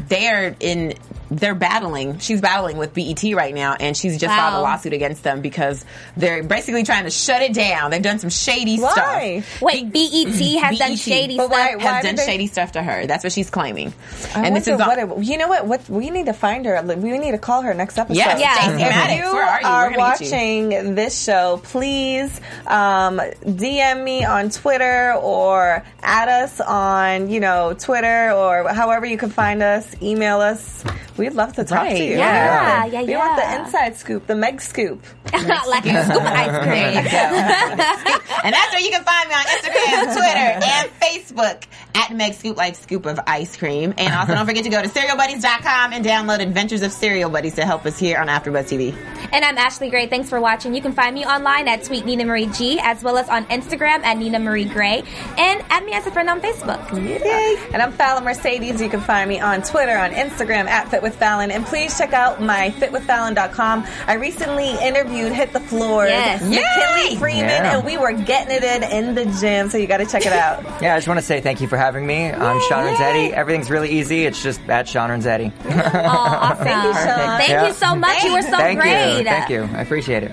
they're 0.09 0.55
in. 0.61 0.95
They're 1.37 1.55
battling. 1.55 2.19
She's 2.19 2.41
battling 2.41 2.77
with 2.77 2.95
BET 2.95 3.23
right 3.35 3.55
now, 3.55 3.75
and 3.79 3.97
she's 3.97 4.19
just 4.19 4.35
filed 4.35 4.55
a 4.55 4.61
lawsuit 4.61 4.93
against 4.93 5.23
them 5.23 5.41
because 5.41 5.85
they're 6.17 6.43
basically 6.43 6.83
trying 6.85 7.05
to 7.05 7.11
shut 7.11 7.43
it 7.43 7.55
down. 7.55 7.91
They've 7.91 8.03
done 8.03 8.19
some 8.19 8.31
shady 8.31 8.79
Why? 8.79 9.41
stuff. 9.41 9.63
Wait, 9.63 9.93
BET 9.93 10.63
has 10.63 10.79
done 10.79 10.97
shady 10.97 11.35
stuff. 11.35 11.51
why- 11.51 11.77
Has 11.79 12.05
done 12.05 12.17
they- 12.17 12.27
shady 12.27 12.47
stuff 12.47 12.73
to 12.73 12.83
her. 12.83 13.07
That's 13.07 13.25
what 13.25 13.33
she's 13.33 13.51
claiming. 13.51 13.93
I 14.35 14.47
and 14.47 14.57
this 14.57 14.69
is 14.69 14.79
what 14.79 14.99
it- 14.99 15.19
you 15.25 15.39
know 15.39 15.49
what 15.49 15.67
what 15.67 15.89
we 15.89 16.11
need 16.11 16.27
to 16.27 16.33
find 16.33 16.67
her. 16.67 16.81
We 16.83 17.19
need 17.19 17.33
to 17.33 17.39
call 17.39 17.63
her 17.63 17.75
next 17.75 17.99
episode. 17.99 18.19
Yeah, 18.19 18.37
Yeah. 18.39 18.55
Stacey 18.55 18.83
If 18.83 18.91
Maddox. 18.91 19.19
you 19.27 19.33
Where 19.35 19.45
are 19.45 19.61
you? 19.61 19.67
are 19.67 19.89
get 19.91 19.97
you. 19.97 19.99
watching 19.99 20.95
this 20.95 21.23
show, 21.23 21.61
please 21.65 22.41
um, 22.67 23.21
DM 23.45 24.03
me 24.05 24.25
on 24.25 24.51
Twitter 24.51 25.15
or 25.15 25.83
add 26.03 26.29
us 26.29 26.61
on, 26.61 27.31
you 27.31 27.41
know, 27.41 27.75
Twitter 27.79 28.33
or 28.33 28.69
however 28.69 29.07
you 29.07 29.17
can 29.17 29.31
find 29.31 29.63
us. 29.63 29.87
Email 30.03 30.41
us. 30.41 30.85
We'd 31.23 31.35
love 31.35 31.53
to 31.55 31.63
talk 31.65 31.83
Right, 31.83 31.97
to 31.97 32.05
you. 32.05 32.17
yeah, 32.19 32.85
yeah, 32.87 33.03
We 33.03 33.17
want 33.17 33.37
the 33.37 33.61
inside 33.63 33.97
scoop, 33.97 34.27
the 34.27 34.35
Meg 34.35 34.61
scoop. 34.61 35.05
like 35.33 35.87
a 35.87 36.05
scoop 36.05 36.17
of 36.17 36.27
ice 36.27 36.51
There 36.51 36.93
you 36.93 37.01
cream. 37.01 37.05
go. 37.05 37.09
and 38.45 38.53
that's 38.53 38.73
where 38.73 38.81
you 38.81 38.91
can 38.91 39.05
find 39.05 39.29
me 39.29 39.35
on 39.35 39.45
Instagram, 39.45 40.15
Twitter, 40.17 40.67
and 40.67 40.91
Facebook 41.01 41.65
at 41.95 42.11
Meg 42.17 42.35
Scoop 42.35 42.57
Life 42.57 42.75
Scoop 42.83 43.07
of 43.07 43.21
Ice 43.27 43.57
Cream. 43.57 43.95
And 43.99 44.13
also 44.15 44.35
don't 44.35 44.47
forget 44.47 44.65
to 44.65 44.71
go 44.71 44.83
to 44.83 44.89
cerealbuddies.com 44.89 45.93
and 45.93 46.05
download 46.05 46.41
Adventures 46.41 46.83
of 46.83 46.91
Cereal 46.93 47.31
Buddies 47.31 47.55
to 47.55 47.65
help 47.65 47.87
us 47.87 47.99
here 47.99 48.19
on 48.19 48.27
AfterBuzz 48.27 48.65
TV. 48.65 48.97
And 49.33 49.45
I'm 49.45 49.57
Ashley 49.59 49.91
Gray. 49.91 50.09
Thanks 50.09 50.29
for 50.29 50.41
watching. 50.41 50.75
You 50.75 50.83
can 50.83 50.93
find 50.93 51.15
me 51.15 51.25
online 51.25 51.69
at 51.69 51.85
Tweet 51.85 52.05
Nina 52.05 52.25
Marie 52.25 52.47
G, 52.47 52.79
as 52.83 53.03
well 53.05 53.17
as 53.17 53.29
on 53.29 53.45
Instagram 53.47 54.03
at 54.03 54.19
Nina 54.19 54.39
Marie 54.41 54.65
Gray, 54.65 55.05
and 55.39 55.63
add 55.71 55.85
me 55.85 55.93
as 55.93 56.07
a 56.07 56.11
friend 56.11 56.29
on 56.29 56.41
Facebook. 56.41 56.91
Yay. 56.93 57.57
And 57.73 57.81
I'm 57.81 57.93
Fallon 57.93 58.25
Mercedes. 58.25 58.81
You 58.81 58.89
can 58.91 59.01
find 59.01 59.29
me 59.29 59.41
on 59.41 59.63
Twitter, 59.63 59.97
on 59.97 60.11
Instagram 60.11 60.67
at 60.67 60.89
Fit 60.91 61.03
with 61.03 61.12
Fallon. 61.15 61.51
And 61.51 61.65
please 61.67 61.97
check 61.97 62.13
out 62.13 62.41
my 62.43 62.71
fitwithfallon.com. 62.79 63.87
I 64.07 64.15
recently 64.15 64.71
interviewed 64.81 65.33
Hit 65.33 65.53
the 65.53 65.61
Floor, 65.61 66.07
Yes. 66.07 66.43
McKinley 66.43 67.17
Freeman, 67.19 67.45
Yeah. 67.49 67.77
and 67.77 67.85
we 67.87 67.97
were 67.99 68.13
getting 68.13 68.57
it 68.57 68.65
in 68.65 68.83
in 68.83 69.15
the 69.15 69.25
gym. 69.41 69.71
So 69.71 69.79
you 69.79 69.87
got 69.87 69.99
to 69.99 70.07
check 70.07 70.27
it 70.27 70.33
out. 70.33 70.63
Yeah, 70.83 70.95
I 70.95 70.99
just 70.99 71.07
want 71.07 71.21
to 71.21 71.27
say 71.27 71.41
thank 71.41 71.61
you 71.61 71.69
for 71.69 71.77
having 71.77 72.07
me. 72.07 72.31
I'm 72.33 72.61
Sean 72.69 72.85
Renzetti. 72.85 73.31
Everything's 73.33 73.71
really 73.71 73.91
easy. 73.91 74.27
It's 74.27 74.43
just 74.43 74.61
at 74.69 74.89
Sean 74.89 75.11
Renzetti. 75.11 75.53
Oh, 75.65 75.69
awesome. 75.71 76.65
Thank 76.65 76.85
you, 76.85 76.93
Sean. 76.95 77.39
Thank 77.39 77.51
Yeah. 77.51 77.67
you 77.69 77.73
so 77.73 77.95
much. 77.95 78.23
You 78.25 78.33
were 78.33 78.43
so 78.43 78.57
thank 78.57 78.81
great. 78.81 79.19
you. 79.19 79.25
Thank 79.25 79.51
you. 79.51 79.69
I 79.75 79.83
appreciate 79.83 80.25
it. 80.25 80.33